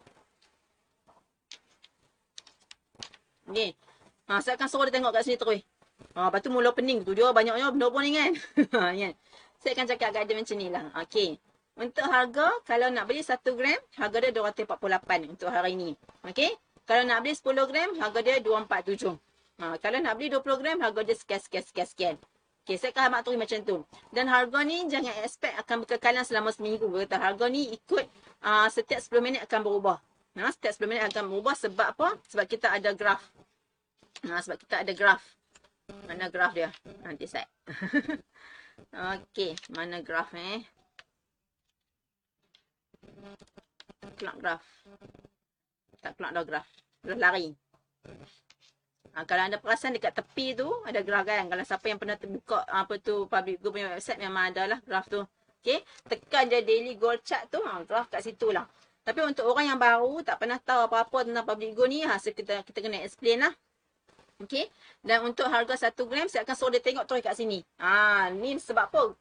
Ni. 3.52 3.76
Ha, 4.28 4.40
saya 4.40 4.56
akan 4.56 4.68
suruh 4.68 4.88
dia 4.88 4.96
tengok 5.00 5.12
kat 5.12 5.24
sini 5.28 5.40
terus. 5.40 5.64
Ha, 6.16 6.28
lepas 6.28 6.40
tu 6.44 6.52
mula 6.52 6.72
pening 6.76 7.04
tu 7.04 7.12
dia 7.16 7.32
banyaknya 7.32 7.72
benda 7.72 7.88
pun 7.92 8.04
ni 8.04 8.12
kan. 8.16 8.32
Ha, 8.76 8.92
kan. 8.96 9.14
Saya 9.62 9.78
akan 9.78 9.88
cakap 9.94 10.10
kat 10.10 10.24
dia 10.26 10.34
macam 10.34 10.58
ni 10.58 10.68
lah. 10.74 10.86
Okey. 11.06 11.30
Untuk 11.78 12.06
harga, 12.10 12.50
kalau 12.66 12.90
nak 12.90 13.06
beli 13.06 13.22
1 13.22 13.38
gram, 13.54 13.80
harga 13.94 14.18
dia 14.18 14.32
248 14.34 15.38
untuk 15.38 15.54
hari 15.54 15.78
ni. 15.78 15.94
Okey. 16.26 16.50
Kalau 16.90 17.06
nak 17.06 17.22
beli 17.22 17.38
10 17.38 17.70
gram, 17.70 17.90
harga 18.02 18.20
dia 18.26 18.42
247. 18.42 19.14
Ha, 19.62 19.78
kalau 19.78 19.98
nak 20.02 20.18
beli 20.18 20.34
20 20.34 20.62
gram, 20.66 20.78
harga 20.82 21.02
dia 21.06 21.14
sekian, 21.14 21.42
sekian, 21.46 21.64
sekian, 21.64 21.88
sekian. 21.88 22.16
Okey, 22.66 22.78
saya 22.82 22.90
akan 22.98 23.22
maklumi 23.22 23.38
macam 23.46 23.60
tu. 23.62 23.78
Dan 24.10 24.26
harga 24.34 24.60
ni 24.66 24.90
jangan 24.90 25.14
expect 25.22 25.54
akan 25.62 25.76
berkekalan 25.86 26.26
selama 26.26 26.50
seminggu. 26.50 26.90
Kata 27.06 27.22
harga 27.22 27.46
ni 27.46 27.70
ikut 27.70 28.06
uh, 28.42 28.66
setiap 28.66 28.98
10 28.98 29.22
minit 29.22 29.42
akan 29.46 29.62
berubah. 29.62 29.98
Ha, 30.42 30.50
setiap 30.58 30.74
10 30.74 30.90
minit 30.90 31.06
akan 31.06 31.24
berubah 31.30 31.54
sebab 31.54 31.88
apa? 31.94 32.18
Sebab 32.34 32.46
kita 32.50 32.74
ada 32.74 32.98
graf. 32.98 33.22
Ha, 34.26 34.42
sebab 34.42 34.58
kita 34.58 34.82
ada 34.82 34.92
graf. 34.98 35.22
Mana 36.10 36.34
graf 36.34 36.58
dia? 36.58 36.74
Nanti 37.06 37.30
saya. 37.30 37.46
Okey, 38.90 39.54
mana 39.78 40.02
graf 40.02 40.34
eh? 40.34 40.66
Keluar 44.18 44.36
graf. 44.42 44.64
Tak 46.02 46.18
keluar 46.18 46.34
dah 46.34 46.46
graf. 46.46 46.68
Dah 47.06 47.18
lari. 47.18 47.54
Ha, 49.12 49.28
kalau 49.28 49.44
anda 49.44 49.60
perasan 49.60 49.92
dekat 49.94 50.18
tepi 50.18 50.58
tu 50.58 50.66
ada 50.88 51.06
graf 51.06 51.28
kan. 51.28 51.46
Kalau 51.46 51.64
siapa 51.68 51.86
yang 51.92 52.00
pernah 52.02 52.18
terbuka 52.18 52.66
apa 52.66 52.98
tu 52.98 53.30
public 53.30 53.62
go 53.62 53.70
punya 53.70 53.94
website 53.94 54.18
memang 54.18 54.50
ada 54.50 54.66
lah 54.66 54.80
graf 54.82 55.06
tu. 55.12 55.22
Okay. 55.62 55.86
Tekan 56.10 56.50
je 56.50 56.66
daily 56.66 56.98
goal 56.98 57.22
chart 57.22 57.46
tu. 57.54 57.62
Ha, 57.62 57.86
graf 57.86 58.10
kat 58.10 58.26
situ 58.26 58.50
lah. 58.50 58.66
Tapi 59.06 59.22
untuk 59.22 59.46
orang 59.46 59.76
yang 59.76 59.80
baru 59.82 60.22
tak 60.26 60.42
pernah 60.42 60.58
tahu 60.62 60.90
apa-apa 60.90 61.28
tentang 61.28 61.46
public 61.46 61.72
go 61.78 61.86
ni. 61.86 62.02
Ha, 62.02 62.18
so 62.18 62.34
kita, 62.34 62.66
kita 62.66 62.82
kena 62.82 63.04
explain 63.06 63.46
lah. 63.46 63.54
Okay. 64.46 64.70
Dan 65.02 65.26
untuk 65.26 65.50
harga 65.50 65.90
1 65.90 65.98
gram 66.10 66.28
saya 66.30 66.46
akan 66.46 66.56
suruh 66.56 66.72
dia 66.74 66.82
tengok 66.82 67.06
terus 67.10 67.22
kat 67.26 67.36
sini. 67.38 67.62
Ha, 67.82 68.30
ni 68.34 68.58
sebab 68.58 68.90
apa? 68.90 69.14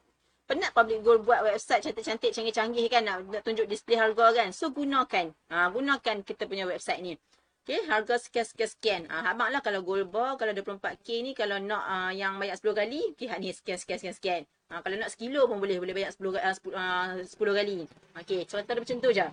Penat 0.45 0.75
public 0.75 0.99
goal 1.05 1.23
buat 1.23 1.47
website 1.47 1.85
cantik-cantik, 1.85 2.35
canggih-canggih 2.35 2.85
kan 2.91 3.01
nak, 3.07 3.17
nak 3.29 3.41
tunjuk 3.45 3.65
display 3.69 3.95
harga 3.95 4.35
kan. 4.35 4.49
So 4.51 4.73
gunakan. 4.73 5.31
Ha, 5.53 5.71
gunakan 5.71 6.15
kita 6.25 6.43
punya 6.45 6.67
website 6.67 6.99
ni. 6.99 7.13
Okay, 7.61 7.77
harga 7.85 8.17
sekian-sekian-sekian. 8.17 9.05
Uh, 9.05 9.21
abang 9.21 9.53
lah 9.53 9.61
kalau 9.61 9.85
gold 9.85 10.09
bar, 10.09 10.33
kalau 10.33 10.49
24K 10.49 11.21
ni, 11.21 11.37
kalau 11.37 11.61
nak 11.61 11.85
uh, 11.85 12.09
yang 12.09 12.41
banyak 12.41 12.57
10 12.57 12.73
kali, 12.73 13.13
okay, 13.13 13.29
ni 13.37 13.53
sekian-sekian-sekian. 13.53 14.49
Uh, 14.73 14.81
kalau 14.81 14.97
nak 14.97 15.13
sekilo 15.13 15.45
pun 15.45 15.61
boleh, 15.61 15.77
boleh 15.77 15.93
banyak 15.93 16.09
10, 16.09 16.41
uh, 16.41 16.55
10, 16.57 16.73
uh, 16.73 17.21
10 17.21 17.37
kali. 17.61 17.85
Okay, 18.25 18.49
contoh 18.49 18.73
macam 18.81 18.97
tu 18.97 19.09
je. 19.13 19.27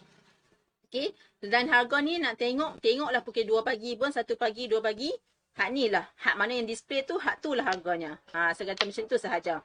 Okay, 0.92 1.16
dan 1.40 1.72
harga 1.72 2.04
ni 2.04 2.20
nak 2.20 2.36
tengok, 2.36 2.76
tengoklah 2.84 3.24
pukul 3.24 3.48
2 3.48 3.64
pagi 3.64 3.96
pun, 3.96 4.12
1 4.12 4.20
pagi, 4.36 4.68
2 4.68 4.76
pagi. 4.84 5.08
Hak 5.58 5.74
ni 5.74 5.90
lah, 5.90 6.06
hak 6.22 6.38
mana 6.38 6.54
yang 6.54 6.70
display 6.70 7.02
tu, 7.02 7.18
hak 7.18 7.42
tu 7.42 7.50
lah 7.50 7.66
harganya. 7.66 8.14
Ha, 8.30 8.54
kata 8.54 8.86
macam 8.86 9.04
tu 9.10 9.18
sahaja. 9.18 9.58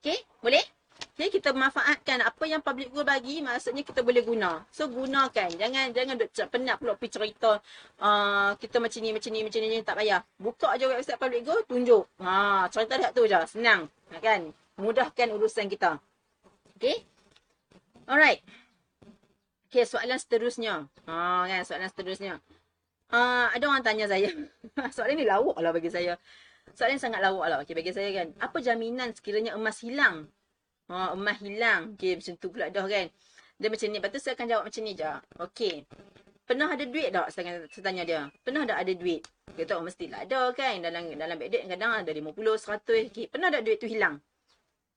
Okay, 0.00 0.24
boleh? 0.40 0.64
Okay, 1.12 1.28
kita 1.28 1.52
manfaatkan 1.52 2.24
apa 2.24 2.44
yang 2.48 2.64
public 2.64 2.88
good 2.88 3.04
bagi, 3.04 3.44
maksudnya 3.44 3.84
kita 3.84 4.00
boleh 4.00 4.24
guna. 4.24 4.64
So, 4.72 4.88
gunakan. 4.88 5.52
Jangan 5.52 5.92
jangan 5.92 6.16
duk 6.16 6.32
penat 6.48 6.80
pula 6.80 6.96
pergi 6.96 7.12
cerita 7.12 7.60
uh, 8.00 8.56
kita 8.56 8.80
macam 8.80 9.00
ni, 9.04 9.10
macam 9.12 9.30
ni, 9.32 9.40
macam 9.44 9.60
ni, 9.60 9.80
tak 9.84 9.96
payah. 10.00 10.20
Buka 10.40 10.72
je 10.80 10.88
website 10.88 11.20
public 11.20 11.44
good, 11.44 11.62
tunjuk. 11.68 12.04
Ha, 12.24 12.64
cerita 12.72 12.96
dekat 12.96 13.12
tu 13.12 13.28
je. 13.28 13.40
Senang. 13.52 13.92
Kan? 14.24 14.48
Mudahkan 14.80 15.28
urusan 15.36 15.68
kita. 15.68 16.00
Okay? 16.80 17.04
Alright. 18.08 18.40
Okay, 19.68 19.84
soalan 19.84 20.16
seterusnya. 20.16 20.88
Ha, 21.04 21.44
kan, 21.44 21.62
soalan 21.68 21.88
seterusnya. 21.92 22.40
Uh, 23.06 23.46
ada 23.54 23.64
orang 23.70 23.84
tanya 23.86 24.10
saya. 24.10 24.30
soalan 24.94 25.14
ni 25.14 25.26
lawak 25.26 25.58
lah 25.62 25.70
bagi 25.70 25.90
saya. 25.90 26.18
Soalan 26.74 26.98
sangat 26.98 27.22
lawak 27.22 27.46
lah. 27.46 27.58
Okay, 27.62 27.74
bagi 27.78 27.94
saya 27.94 28.10
kan. 28.10 28.34
Apa 28.42 28.58
jaminan 28.58 29.14
sekiranya 29.14 29.54
emas 29.54 29.78
hilang 29.82 30.26
Ha, 30.86 31.18
emas 31.18 31.42
hilang. 31.42 31.98
Okay, 31.98 32.14
macam 32.14 32.34
tu 32.38 32.46
pula 32.50 32.70
dah 32.70 32.86
kan. 32.86 33.06
Dia 33.58 33.68
macam 33.70 33.86
ni. 33.90 33.98
Lepas 33.98 34.10
tu 34.14 34.20
saya 34.22 34.34
akan 34.38 34.46
jawab 34.46 34.64
macam 34.70 34.82
ni 34.86 34.92
je. 34.94 35.12
Okay. 35.50 35.74
Pernah 36.46 36.68
ada 36.70 36.84
duit 36.86 37.10
tak? 37.10 37.26
Saya, 37.34 37.66
saya 37.66 37.82
tanya 37.82 38.02
dia. 38.06 38.20
Pernah 38.46 38.62
tak 38.62 38.78
ada 38.86 38.92
duit? 38.94 39.26
Dia 39.58 39.64
tahu 39.66 39.82
mestilah 39.82 40.22
ada 40.22 40.54
kan. 40.54 40.78
Dalam 40.78 41.10
dalam 41.10 41.36
duit 41.42 41.62
kadang 41.66 41.90
ada 41.90 42.10
50, 42.10 42.30
100. 42.30 43.10
Okay. 43.10 43.26
Pernah 43.26 43.48
tak 43.50 43.62
duit 43.66 43.78
tu 43.82 43.90
hilang? 43.90 44.22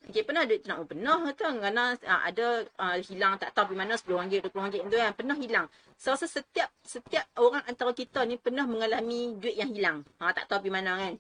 Okay, 0.07 0.23
pernah 0.23 0.47
tu 0.47 0.55
nak 0.65 0.87
pernah 0.87 1.17
kata 1.27 1.47
kerana 1.59 1.83
uh, 1.93 2.21
ada 2.23 2.65
uh, 2.79 2.97
hilang 3.03 3.35
tak 3.35 3.51
tahu 3.51 3.75
pergi 3.75 3.79
mana 3.83 3.93
RM10, 3.99 4.47
RM20 4.47 4.89
tu 4.89 4.97
kan 4.97 5.13
pernah 5.13 5.35
hilang. 5.37 5.67
So, 5.99 6.15
rasa 6.15 6.25
setiap 6.25 6.71
setiap 6.81 7.27
orang 7.35 7.61
antara 7.67 7.91
kita 7.91 8.23
ni 8.23 8.39
pernah 8.39 8.63
mengalami 8.63 9.35
duit 9.37 9.59
yang 9.59 9.69
hilang. 9.69 10.07
Ha, 10.23 10.31
tak 10.31 10.47
tahu 10.49 10.65
pergi 10.65 10.73
mana 10.73 10.91
kan. 10.97 11.13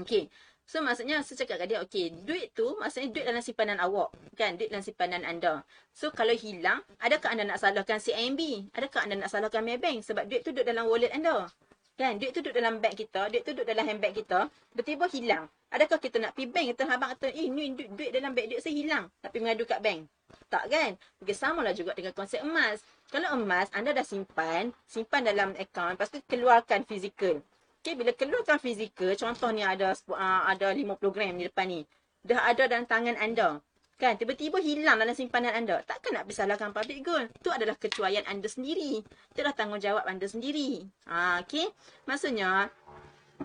Okay. 0.00 0.30
So 0.66 0.82
maksudnya 0.82 1.22
saya 1.22 1.46
cakap 1.46 1.62
kat 1.62 1.66
dia, 1.70 1.78
okay, 1.78 2.10
duit 2.10 2.50
tu 2.50 2.74
maksudnya 2.82 3.14
duit 3.14 3.22
dalam 3.22 3.38
simpanan 3.38 3.78
awak. 3.78 4.10
Kan, 4.34 4.58
duit 4.58 4.74
dalam 4.74 4.82
simpanan 4.82 5.22
anda. 5.22 5.62
So 5.94 6.10
kalau 6.10 6.34
hilang, 6.34 6.82
adakah 6.98 7.38
anda 7.38 7.46
nak 7.46 7.62
salahkan 7.62 8.02
CIMB? 8.02 8.74
Adakah 8.74 9.06
anda 9.06 9.14
nak 9.14 9.30
salahkan 9.30 9.62
Maybank? 9.62 10.02
Sebab 10.02 10.26
duit 10.26 10.42
tu 10.42 10.50
duduk 10.50 10.66
dalam 10.66 10.90
wallet 10.90 11.14
anda. 11.14 11.46
Kan, 11.96 12.20
duit 12.20 12.28
tu 12.36 12.44
duduk 12.44 12.52
dalam 12.52 12.76
bag 12.76 12.92
kita, 12.92 13.32
duit 13.32 13.40
tu 13.40 13.56
duduk 13.56 13.64
dalam 13.64 13.88
handbag 13.88 14.12
kita, 14.12 14.52
bertiba 14.76 15.08
hilang. 15.08 15.48
Adakah 15.72 15.96
kita 15.96 16.20
nak 16.20 16.36
pergi 16.36 16.52
bank? 16.52 16.66
Kita 16.76 16.82
abang 16.92 17.10
kata, 17.16 17.32
eh 17.32 17.48
ni 17.48 17.72
duit, 17.72 17.88
duit 17.88 18.10
dalam 18.12 18.36
bag 18.36 18.52
duit 18.52 18.60
saya 18.60 18.76
hilang. 18.76 19.08
Tapi 19.24 19.36
mengadu 19.40 19.64
kat 19.64 19.80
bank. 19.80 20.04
Tak 20.52 20.68
kan? 20.68 20.92
Okay, 21.24 21.32
sama 21.32 21.64
lah 21.64 21.72
juga 21.72 21.96
dengan 21.96 22.12
konsep 22.12 22.44
emas. 22.44 22.84
Kalau 23.08 23.32
emas, 23.32 23.72
anda 23.72 23.96
dah 23.96 24.04
simpan, 24.04 24.76
simpan 24.84 25.24
dalam 25.24 25.56
account, 25.56 25.96
lepas 25.96 26.12
tu 26.12 26.20
keluarkan 26.28 26.84
fizikal. 26.84 27.40
Okay, 27.80 27.96
bila 27.96 28.12
keluarkan 28.12 28.60
fizikal, 28.60 29.16
contoh 29.16 29.48
ni 29.48 29.64
ada 29.64 29.96
uh, 30.12 30.42
ada 30.52 30.76
50 30.76 31.00
gram 31.00 31.32
di 31.40 31.48
depan 31.48 31.64
ni. 31.64 31.80
Dah 32.20 32.44
ada 32.44 32.68
dalam 32.68 32.84
tangan 32.84 33.16
anda. 33.16 33.56
Kan, 33.96 34.20
tiba-tiba 34.20 34.60
hilang 34.60 35.00
dalam 35.00 35.16
simpanan 35.16 35.56
anda. 35.56 35.80
Takkan 35.80 36.20
nak 36.20 36.28
bersalahkan 36.28 36.68
public 36.68 37.00
gold. 37.00 37.32
Itu 37.32 37.48
adalah 37.48 37.80
kecuaian 37.80 38.28
anda 38.28 38.44
sendiri. 38.44 39.00
Itu 39.32 39.40
adalah 39.40 39.56
tanggungjawab 39.56 40.04
anda 40.04 40.28
sendiri. 40.28 40.84
Ha, 41.08 41.40
okay. 41.40 41.64
Maksudnya, 42.04 42.68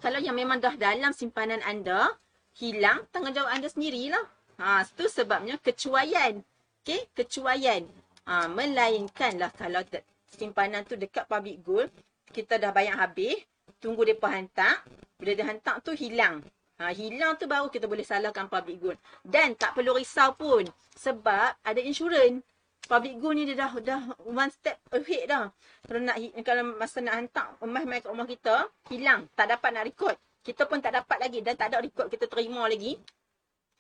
kalau 0.04 0.20
yang 0.20 0.36
memang 0.36 0.60
dah 0.60 0.76
dalam 0.76 1.16
simpanan 1.16 1.64
anda, 1.64 2.12
hilang, 2.60 3.08
tanggungjawab 3.16 3.48
anda 3.48 3.72
sendirilah. 3.72 4.28
Ha, 4.60 4.84
itu 4.84 5.08
sebabnya 5.08 5.56
kecuaian. 5.56 6.44
Okay, 6.84 7.08
kecuaian. 7.16 7.88
Ha, 8.28 8.52
melainkanlah 8.52 9.56
kalau 9.56 9.80
simpanan 10.28 10.84
tu 10.84 11.00
dekat 11.00 11.32
public 11.32 11.64
gold, 11.64 11.88
kita 12.28 12.60
dah 12.60 12.76
bayar 12.76 13.00
habis, 13.00 13.40
tunggu 13.80 14.04
mereka 14.04 14.28
hantar. 14.28 14.84
Bila 15.16 15.32
dia 15.32 15.48
hantar 15.48 15.80
tu 15.80 15.96
hilang. 15.96 16.44
Ha, 16.82 16.90
hilang 16.98 17.38
tu 17.38 17.46
baru 17.46 17.70
kita 17.70 17.86
boleh 17.86 18.02
salahkan 18.02 18.50
public 18.50 18.82
good. 18.82 18.98
Dan 19.22 19.54
tak 19.54 19.78
perlu 19.78 19.94
risau 19.94 20.34
pun. 20.34 20.66
Sebab 20.98 21.62
ada 21.62 21.78
insurans. 21.78 22.42
Public 22.90 23.22
good 23.22 23.38
ni 23.38 23.44
dia 23.46 23.54
dah, 23.54 23.72
dah 23.78 24.02
one 24.26 24.50
step 24.50 24.82
ahead 24.90 25.30
dah. 25.30 25.54
Kalau 25.86 26.02
nak 26.02 26.18
kalau 26.42 26.74
masa 26.74 26.98
nak 27.06 27.22
hantar 27.22 27.54
emas 27.62 27.86
mai 27.86 28.02
kat 28.02 28.10
rumah 28.10 28.26
kita, 28.26 28.66
hilang. 28.90 29.30
Tak 29.38 29.54
dapat 29.54 29.70
nak 29.78 29.86
record. 29.86 30.18
Kita 30.42 30.66
pun 30.66 30.82
tak 30.82 30.98
dapat 30.98 31.22
lagi 31.22 31.46
dan 31.46 31.54
tak 31.54 31.70
ada 31.70 31.86
record 31.86 32.10
kita 32.10 32.26
terima 32.26 32.66
lagi. 32.66 32.98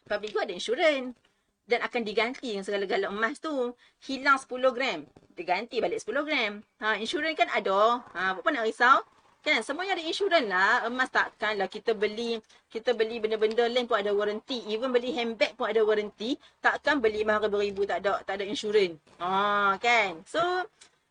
Public 0.05 0.29
good 0.37 0.45
ada 0.45 0.53
insurans. 0.53 1.17
Dan 1.65 1.79
akan 1.81 2.01
diganti 2.05 2.53
dengan 2.53 2.65
segala-gala 2.67 3.09
emas 3.09 3.41
tu. 3.41 3.73
Hilang 4.05 4.37
10 4.37 4.77
gram. 4.77 5.09
Diganti 5.33 5.81
balik 5.81 5.97
10 6.05 6.21
gram. 6.21 6.51
Ha, 6.85 7.01
insurans 7.01 7.33
kan 7.33 7.49
ada. 7.49 8.05
Ha, 8.13 8.37
apa 8.37 8.47
nak 8.53 8.69
risau? 8.69 9.01
Kan 9.41 9.65
semuanya 9.65 9.97
ada 9.97 10.05
insurans 10.05 10.45
lah. 10.45 10.85
Emas 10.85 11.09
takkan 11.09 11.57
lah 11.57 11.65
kita 11.65 11.97
beli 11.97 12.37
kita 12.69 12.93
beli 12.93 13.17
benda-benda 13.17 13.65
lain 13.65 13.89
pun 13.89 13.97
ada 13.97 14.13
warranty. 14.13 14.61
Even 14.69 14.93
beli 14.93 15.17
handbag 15.17 15.57
pun 15.57 15.65
ada 15.65 15.81
warranty. 15.81 16.37
Takkan 16.61 17.01
beli 17.01 17.25
mahal 17.25 17.49
beribu 17.49 17.81
tak 17.89 18.05
ada 18.05 18.21
tak 18.21 18.37
ada 18.37 18.45
insurans. 18.45 19.01
Ha 19.17 19.81
kan. 19.81 20.21
So 20.29 20.37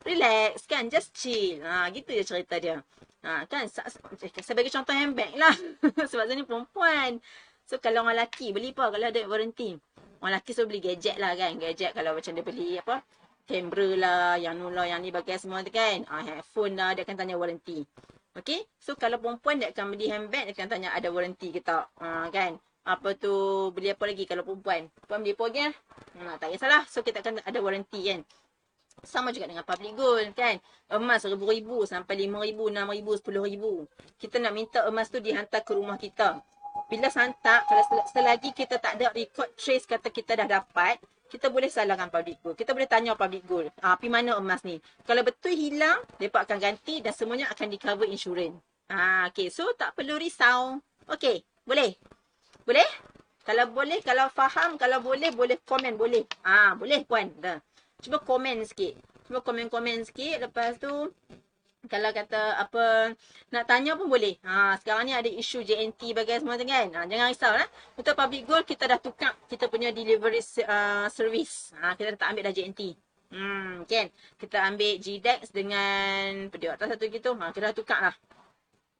relax 0.06 0.62
kan 0.70 0.86
just 0.86 1.10
chill. 1.10 1.58
Ha 1.66 1.90
gitu 1.90 2.14
je 2.14 2.22
cerita 2.22 2.54
dia. 2.62 2.78
Ha 3.26 3.50
kan 3.50 3.66
saya 3.66 4.54
bagi 4.54 4.70
contoh 4.70 4.94
handbag 4.94 5.34
lah. 5.34 5.54
Sebab 6.10 6.30
saya 6.30 6.38
ni 6.38 6.46
perempuan. 6.46 7.18
So 7.66 7.82
kalau 7.82 8.06
orang 8.06 8.14
lelaki 8.14 8.54
beli 8.54 8.70
apa 8.70 8.94
kalau 8.94 9.10
ada 9.10 9.20
warranty. 9.26 9.74
Orang 10.22 10.38
lelaki 10.38 10.54
so 10.54 10.70
beli 10.70 10.78
gadget 10.78 11.18
lah 11.18 11.34
kan. 11.34 11.58
Gadget 11.58 11.98
kalau 11.98 12.14
macam 12.14 12.30
dia 12.30 12.46
beli 12.46 12.78
apa 12.78 13.02
kamera 13.50 13.88
lah, 13.98 14.32
yang 14.38 14.54
nula, 14.62 14.86
yang 14.86 15.02
ni 15.02 15.10
bagai 15.10 15.42
semua 15.42 15.66
tu 15.66 15.74
kan. 15.74 16.06
Ah, 16.06 16.22
handphone 16.22 16.78
lah, 16.78 16.94
dia 16.94 17.02
akan 17.02 17.18
tanya 17.18 17.34
warranty. 17.34 17.82
Okay. 18.38 18.62
So 18.78 18.94
kalau 18.94 19.18
perempuan 19.18 19.58
dia 19.58 19.74
akan 19.74 19.94
beli 19.94 20.06
handbag 20.06 20.46
dia 20.46 20.54
akan 20.54 20.68
tanya 20.70 20.88
ada 20.94 21.10
warranty 21.10 21.50
ke 21.50 21.60
tak. 21.60 21.90
Ha, 21.98 22.30
kan. 22.30 22.58
Apa 22.86 23.12
tu 23.18 23.32
beli 23.74 23.90
apa 23.90 24.06
lagi 24.06 24.24
kalau 24.24 24.46
perempuan. 24.46 24.86
Perempuan 24.88 25.20
beli 25.22 25.34
apa 25.34 25.44
lagi 25.50 25.60
lah. 25.66 25.74
Ha, 26.20 26.34
tak 26.38 26.48
kisahlah. 26.54 26.82
So 26.86 27.02
kita 27.02 27.20
akan 27.20 27.42
ada 27.42 27.58
warranty 27.58 28.00
kan. 28.06 28.20
Sama 29.00 29.32
juga 29.32 29.48
dengan 29.48 29.64
public 29.66 29.92
gold 29.96 30.30
kan. 30.36 30.62
Emas 30.92 31.24
ribu-ribu 31.26 31.88
sampai 31.88 32.26
lima 32.26 32.44
ribu, 32.44 32.68
enam 32.68 32.92
ribu, 32.92 33.16
sepuluh 33.16 33.48
ribu. 33.48 33.88
Kita 34.20 34.38
nak 34.38 34.52
minta 34.54 34.84
emas 34.86 35.08
tu 35.08 35.18
dihantar 35.18 35.64
ke 35.66 35.72
rumah 35.72 35.96
kita. 35.96 36.38
Bila 36.90 37.06
santak, 37.06 37.66
kalau 37.70 37.82
selagi 38.10 38.50
kita 38.50 38.78
tak 38.82 38.98
ada 38.98 39.14
record 39.14 39.46
trace 39.54 39.86
kata 39.86 40.10
kita 40.10 40.34
dah 40.42 40.46
dapat, 40.58 40.98
kita 41.30 41.46
boleh 41.46 41.70
salahkan 41.70 42.10
public 42.10 42.42
gold. 42.42 42.56
Kita 42.58 42.74
boleh 42.74 42.90
tanya 42.90 43.14
public 43.14 43.46
gold. 43.46 43.70
Ah, 43.78 43.94
pergi 43.94 44.10
mana 44.10 44.34
emas 44.34 44.66
ni? 44.66 44.82
Kalau 45.06 45.22
betul 45.22 45.54
hilang, 45.54 46.02
mereka 46.18 46.42
akan 46.42 46.58
ganti 46.58 46.98
dan 46.98 47.14
semuanya 47.14 47.46
akan 47.54 47.66
di 47.70 47.78
cover 47.78 48.10
insurans. 48.10 48.58
Ah, 48.90 49.30
okay. 49.30 49.46
So, 49.54 49.70
tak 49.78 49.94
perlu 49.94 50.18
risau. 50.18 50.82
Okay. 51.06 51.46
Boleh? 51.62 51.94
Boleh? 52.66 52.90
Kalau 53.46 53.70
boleh, 53.70 54.02
kalau 54.02 54.26
faham, 54.34 54.74
kalau 54.74 54.98
boleh, 54.98 55.30
boleh 55.30 55.54
komen. 55.62 55.94
Boleh. 55.94 56.26
Ah, 56.42 56.74
boleh 56.74 57.06
puan. 57.06 57.30
Dah. 57.38 57.62
Cuba 58.02 58.18
komen 58.18 58.66
sikit. 58.66 58.98
Cuba 59.30 59.38
komen-komen 59.46 60.02
sikit. 60.02 60.50
Lepas 60.50 60.82
tu, 60.82 60.90
kalau 61.88 62.12
kata 62.12 62.60
apa 62.60 63.14
nak 63.48 63.64
tanya 63.64 63.96
pun 63.96 64.12
boleh. 64.12 64.36
Ha 64.44 64.76
sekarang 64.76 65.08
ni 65.08 65.14
ada 65.16 65.30
isu 65.30 65.64
JNT 65.64 66.12
bagi 66.12 66.36
semua 66.36 66.60
tu 66.60 66.68
kan. 66.68 66.86
Ha, 66.92 67.08
jangan 67.08 67.26
risau 67.32 67.52
lah. 67.56 67.68
Untuk 67.96 68.12
public 68.12 68.42
goal 68.44 68.62
kita 68.68 68.84
dah 68.84 69.00
tukar 69.00 69.32
kita 69.48 69.72
punya 69.72 69.88
delivery 69.88 70.44
uh, 70.68 71.08
service. 71.08 71.72
Ha 71.80 71.96
kita 71.96 72.12
dah 72.16 72.18
tak 72.20 72.28
ambil 72.36 72.52
dah 72.52 72.54
JNT. 72.54 72.80
Hmm 73.32 73.88
kan. 73.88 74.06
Kita 74.36 74.56
ambil 74.68 74.92
GDEX 75.00 75.40
dengan 75.54 76.52
pedio 76.52 76.76
atas 76.76 76.92
satu 76.92 77.08
gitu. 77.08 77.32
Ha 77.32 77.48
kita 77.48 77.72
dah 77.72 77.76
tukar 77.76 77.98
lah. 78.12 78.14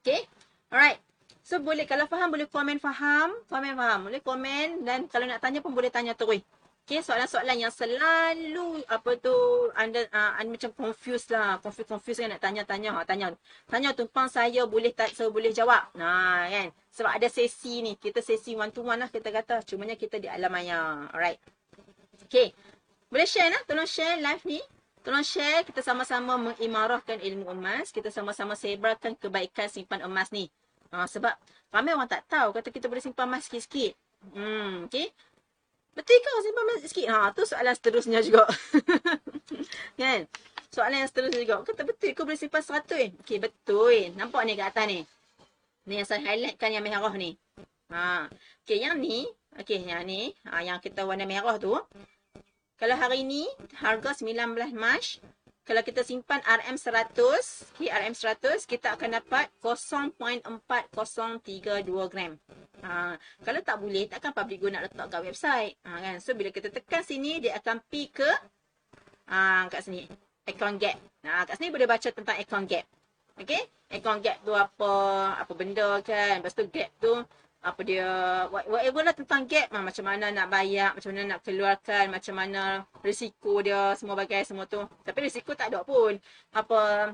Okay. 0.00 0.24
Alright. 0.72 1.02
So 1.44 1.60
boleh 1.60 1.84
kalau 1.84 2.08
faham 2.08 2.32
boleh 2.32 2.48
komen 2.48 2.80
faham, 2.80 3.36
komen 3.50 3.76
faham. 3.76 4.00
Boleh 4.08 4.22
komen 4.24 4.88
dan 4.88 5.04
kalau 5.10 5.28
nak 5.28 5.44
tanya 5.44 5.60
pun 5.60 5.76
boleh 5.76 5.92
tanya 5.92 6.16
terus. 6.16 6.40
Okay, 6.90 7.06
soalan-soalan 7.06 7.54
yang 7.54 7.70
selalu 7.70 8.82
apa 8.90 9.14
tu 9.22 9.30
anda 9.78 10.10
uh, 10.10 10.34
anda 10.42 10.58
macam 10.58 10.74
confused 10.74 11.30
lah, 11.30 11.62
confused 11.62 11.86
confused 11.86 12.18
kan 12.18 12.34
nak 12.34 12.42
tanya-tanya, 12.42 12.90
ha, 12.90 13.06
tanya. 13.06 13.30
Tanya 13.70 13.94
tumpang 13.94 14.26
saya 14.26 14.66
boleh 14.66 14.90
tak 14.90 15.14
saya 15.14 15.30
boleh 15.30 15.54
jawab. 15.54 15.86
Nah, 15.94 16.50
kan. 16.50 16.74
Sebab 16.90 17.14
ada 17.14 17.30
sesi 17.30 17.78
ni, 17.78 17.94
kita 17.94 18.18
sesi 18.18 18.58
one 18.58 18.74
to 18.74 18.82
one 18.82 18.98
lah 18.98 19.06
kita 19.06 19.30
kata. 19.30 19.62
Cumanya 19.62 19.94
kita 19.94 20.18
di 20.18 20.26
alam 20.26 20.50
maya. 20.50 21.06
Alright. 21.14 21.38
Okay. 22.26 22.50
Boleh 23.06 23.22
share 23.22 23.54
lah, 23.54 23.62
tolong 23.70 23.86
share 23.86 24.18
live 24.18 24.42
ni. 24.42 24.58
Tolong 25.06 25.22
share, 25.22 25.62
kita 25.62 25.86
sama-sama 25.86 26.42
mengimarahkan 26.42 27.22
ilmu 27.22 27.54
emas. 27.54 27.94
Kita 27.94 28.10
sama-sama 28.10 28.58
sebarkan 28.58 29.14
kebaikan 29.14 29.70
simpan 29.70 30.02
emas 30.02 30.34
ni. 30.34 30.50
Ha, 30.90 31.06
sebab 31.06 31.38
ramai 31.70 31.94
orang 31.94 32.10
tak 32.10 32.26
tahu 32.26 32.50
kata 32.50 32.74
kita 32.74 32.90
boleh 32.90 32.98
simpan 32.98 33.30
emas 33.30 33.46
sikit-sikit. 33.46 33.94
Hmm, 34.34 34.90
okay. 34.90 35.14
Betul 36.00 36.16
ke 36.16 36.30
simpan 36.40 36.64
emas 36.64 36.80
sikit? 36.88 37.06
Ha, 37.12 37.18
tu 37.36 37.44
soalan 37.44 37.76
seterusnya 37.76 38.24
juga. 38.24 38.48
kan? 40.00 40.24
Soalan 40.72 41.04
yang 41.04 41.10
seterusnya 41.12 41.44
juga. 41.44 41.60
Kata 41.60 41.84
betul 41.84 42.16
ke 42.16 42.22
boleh 42.24 42.40
simpan 42.40 42.64
seratus? 42.64 42.96
Eh? 42.96 43.10
Okay, 43.20 43.36
betul. 43.36 44.16
Nampak 44.16 44.48
ni 44.48 44.56
kat 44.56 44.72
atas 44.72 44.88
ni. 44.88 44.98
Ni 45.84 46.00
yang 46.00 46.08
saya 46.08 46.24
highlightkan 46.24 46.72
yang 46.72 46.80
merah 46.80 47.12
ni. 47.12 47.36
Ha. 47.92 48.32
Okay, 48.64 48.80
yang 48.80 48.96
ni. 48.96 49.28
Okay, 49.60 49.84
yang 49.84 50.08
ni. 50.08 50.32
Ha, 50.48 50.64
yang 50.64 50.80
kita 50.80 51.04
warna 51.04 51.28
merah 51.28 51.60
tu. 51.60 51.76
Kalau 52.80 52.96
hari 52.96 53.20
ni 53.20 53.44
harga 53.76 54.16
19 54.16 54.56
Mac, 54.72 55.04
kalau 55.70 55.86
kita 55.86 56.02
simpan 56.02 56.42
RM100, 56.42 57.14
okay, 57.78 57.94
RM100, 57.94 58.66
kita 58.66 58.98
akan 58.98 59.22
dapat 59.22 59.46
0.4032 59.62 60.50
gram. 62.10 62.34
Ha, 62.82 63.14
kalau 63.46 63.60
tak 63.62 63.78
boleh, 63.78 64.10
takkan 64.10 64.34
public 64.34 64.58
go 64.58 64.66
nak 64.66 64.90
letak 64.90 65.06
kat 65.06 65.22
website. 65.22 65.78
Ha, 65.86 66.02
kan? 66.02 66.16
So, 66.18 66.34
bila 66.34 66.50
kita 66.50 66.74
tekan 66.74 67.06
sini, 67.06 67.38
dia 67.38 67.54
akan 67.54 67.86
pi 67.86 68.10
ke 68.10 68.26
ha, 69.30 69.70
kat 69.70 69.86
sini. 69.86 70.10
Account 70.42 70.82
gap. 70.82 70.98
Ha, 71.22 71.46
kat 71.46 71.54
sini 71.54 71.70
boleh 71.70 71.86
baca 71.86 72.08
tentang 72.10 72.36
account 72.42 72.66
gap. 72.66 72.90
Okay? 73.38 73.62
Account 73.94 74.26
gap 74.26 74.42
tu 74.42 74.50
apa, 74.50 74.90
apa 75.38 75.52
benda 75.54 76.02
kan. 76.02 76.42
Lepas 76.42 76.58
tu 76.58 76.66
gap 76.66 76.90
tu, 76.98 77.14
apa 77.60 77.80
dia 77.84 78.08
whatever 78.48 79.04
lah 79.04 79.12
tentang 79.12 79.44
gap. 79.44 79.68
Lah, 79.68 79.84
macam 79.84 80.04
mana 80.08 80.32
nak 80.32 80.48
bayar 80.48 80.96
macam 80.96 81.12
mana 81.12 81.36
nak 81.36 81.40
keluarkan 81.44 82.04
macam 82.08 82.34
mana 82.36 82.60
risiko 83.04 83.60
dia 83.60 83.92
semua 84.00 84.16
bagai 84.16 84.48
semua 84.48 84.64
tu. 84.64 84.80
Tapi 85.04 85.18
risiko 85.28 85.52
tak 85.52 85.68
ada 85.72 85.84
pun. 85.84 86.16
Apa 86.56 87.12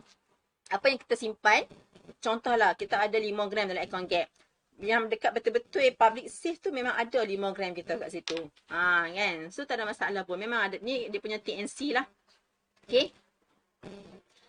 apa 0.71 0.85
yang 0.87 0.99
kita 1.03 1.15
simpan 1.19 1.67
contohlah 2.23 2.75
kita 2.79 2.99
ada 3.03 3.19
5 3.19 3.51
gram 3.51 3.67
dalam 3.67 3.83
account 3.83 4.07
gap. 4.07 4.31
Yang 4.77 5.09
dekat 5.09 5.31
betul-betul 5.35 5.89
public 5.97 6.27
safe 6.31 6.61
tu 6.63 6.71
memang 6.71 6.95
ada 6.95 7.19
5 7.25 7.55
gram 7.57 7.73
kita 7.75 7.99
kat 7.99 8.11
situ. 8.15 8.39
Ha 8.71 9.11
kan? 9.11 9.51
So 9.51 9.67
tak 9.67 9.83
ada 9.83 9.85
masalah 9.91 10.23
pun. 10.23 10.39
Memang 10.39 10.71
ada 10.71 10.77
ni 10.79 11.11
dia 11.11 11.19
punya 11.19 11.43
TNC 11.43 11.91
lah. 11.91 12.07
Okay 12.87 13.26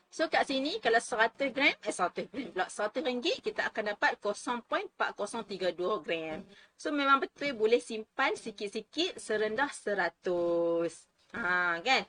So 0.08 0.32
kat 0.32 0.48
sini 0.48 0.80
kalau 0.80 1.04
100 1.04 1.52
gram, 1.52 1.76
eh 1.84 1.94
100 1.94 2.32
gram 2.32 2.48
pula, 2.56 2.66
100 2.72 3.04
ringgit 3.04 3.44
kita 3.44 3.68
akan 3.68 3.94
dapat 3.94 4.16
0.4032 4.24 5.76
gram. 6.08 6.40
So 6.80 6.96
memang 6.96 7.20
betul 7.20 7.52
boleh 7.54 7.84
simpan 7.84 8.34
sikit-sikit 8.40 9.20
serendah 9.20 9.68
100. 9.68 11.36
Ha 11.36 11.84
kan? 11.84 12.02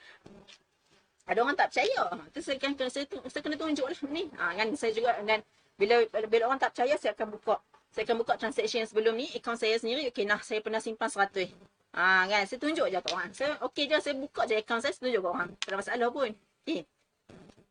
Ada 1.29 1.39
orang 1.43 1.59
tak 1.59 1.75
percaya. 1.75 2.03
Tu 2.31 2.41
saya 2.41 2.57
kan 2.57 2.73
saya, 2.89 3.05
saya 3.05 3.43
kena 3.43 3.59
tunjuk 3.59 3.85
lah 3.85 3.99
ni. 4.09 4.31
Ha 4.39 4.55
kan 4.55 4.69
saya 4.79 4.95
juga 4.95 5.19
dan 5.27 5.43
bila 5.75 6.07
bila 6.31 6.43
orang 6.49 6.63
tak 6.63 6.79
percaya 6.79 6.95
saya 6.97 7.13
akan 7.19 7.35
buka 7.35 7.59
saya 7.91 8.05
akan 8.05 8.17
buka 8.23 8.33
transaction 8.39 8.85
sebelum 8.87 9.19
ni 9.19 9.27
akaun 9.35 9.59
saya 9.59 9.75
sendiri. 9.75 10.07
Okey 10.15 10.23
nah 10.23 10.39
saya 10.39 10.63
pernah 10.63 10.79
simpan 10.79 11.11
100. 11.11 11.51
Ha 11.99 12.31
kan 12.31 12.43
saya 12.47 12.59
tunjuk 12.63 12.87
je 12.87 12.99
kat 13.03 13.11
orang. 13.11 13.31
Saya 13.35 13.59
okey 13.67 13.85
je 13.91 13.97
saya 13.99 14.15
buka 14.15 14.47
je 14.47 14.55
akaun 14.55 14.81
saya, 14.81 14.95
saya 14.95 15.03
tunjuk 15.11 15.21
kat 15.27 15.33
orang. 15.35 15.51
Tak 15.59 15.69
ada 15.69 15.77
masalah 15.83 16.09
pun. 16.15 16.31
Okey. 16.63 16.87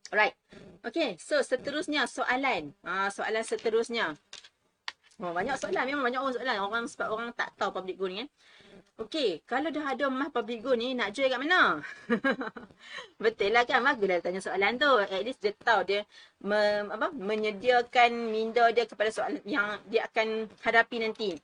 Alright. 0.07 0.35
Okay, 0.87 1.19
so 1.19 1.43
seterusnya 1.43 2.07
soalan. 2.07 2.71
Ha, 2.87 3.11
soalan 3.11 3.43
seterusnya. 3.43 4.15
Oh, 5.19 5.33
banyak 5.35 5.59
soalan. 5.59 5.83
Memang 5.83 6.07
banyak 6.07 6.21
orang 6.21 6.35
soalan. 6.37 6.57
Orang 6.63 6.83
sebab 6.87 7.07
orang 7.11 7.29
tak 7.35 7.51
tahu 7.59 7.75
public 7.75 7.99
goal 7.99 8.13
ni 8.13 8.23
kan. 8.23 8.29
Okay, 8.97 9.45
kalau 9.45 9.69
dah 9.69 9.93
ada 9.93 10.09
emas 10.09 10.33
public 10.33 10.65
goal 10.65 10.73
ni, 10.73 10.97
nak 10.97 11.13
jual 11.13 11.29
kat 11.29 11.37
mana? 11.37 11.85
Betul 13.21 13.53
lah 13.53 13.61
kan? 13.61 13.85
Baguslah 13.85 14.25
tanya 14.25 14.41
soalan 14.41 14.73
tu. 14.81 14.89
At 14.89 15.21
least 15.21 15.37
dia 15.37 15.53
tahu 15.53 15.85
dia 15.85 16.01
me, 16.41 16.57
apa, 16.89 17.13
menyediakan 17.13 18.33
minda 18.33 18.65
dia 18.73 18.89
kepada 18.89 19.13
soalan 19.13 19.43
yang 19.45 19.77
dia 19.85 20.09
akan 20.09 20.49
hadapi 20.65 20.97
nanti. 20.97 21.37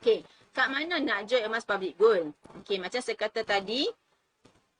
Okay, 0.00 0.24
kat 0.56 0.72
mana 0.72 0.96
nak 1.04 1.28
jual 1.28 1.44
emas 1.44 1.68
public 1.68 2.00
goal? 2.00 2.32
Okay, 2.64 2.80
macam 2.80 3.04
saya 3.04 3.16
kata 3.18 3.44
tadi, 3.44 3.84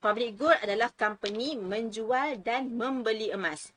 Public 0.00 0.40
good 0.40 0.56
adalah 0.64 0.88
company 0.96 1.60
menjual 1.60 2.40
dan 2.40 2.72
membeli 2.72 3.32
emas. 3.36 3.72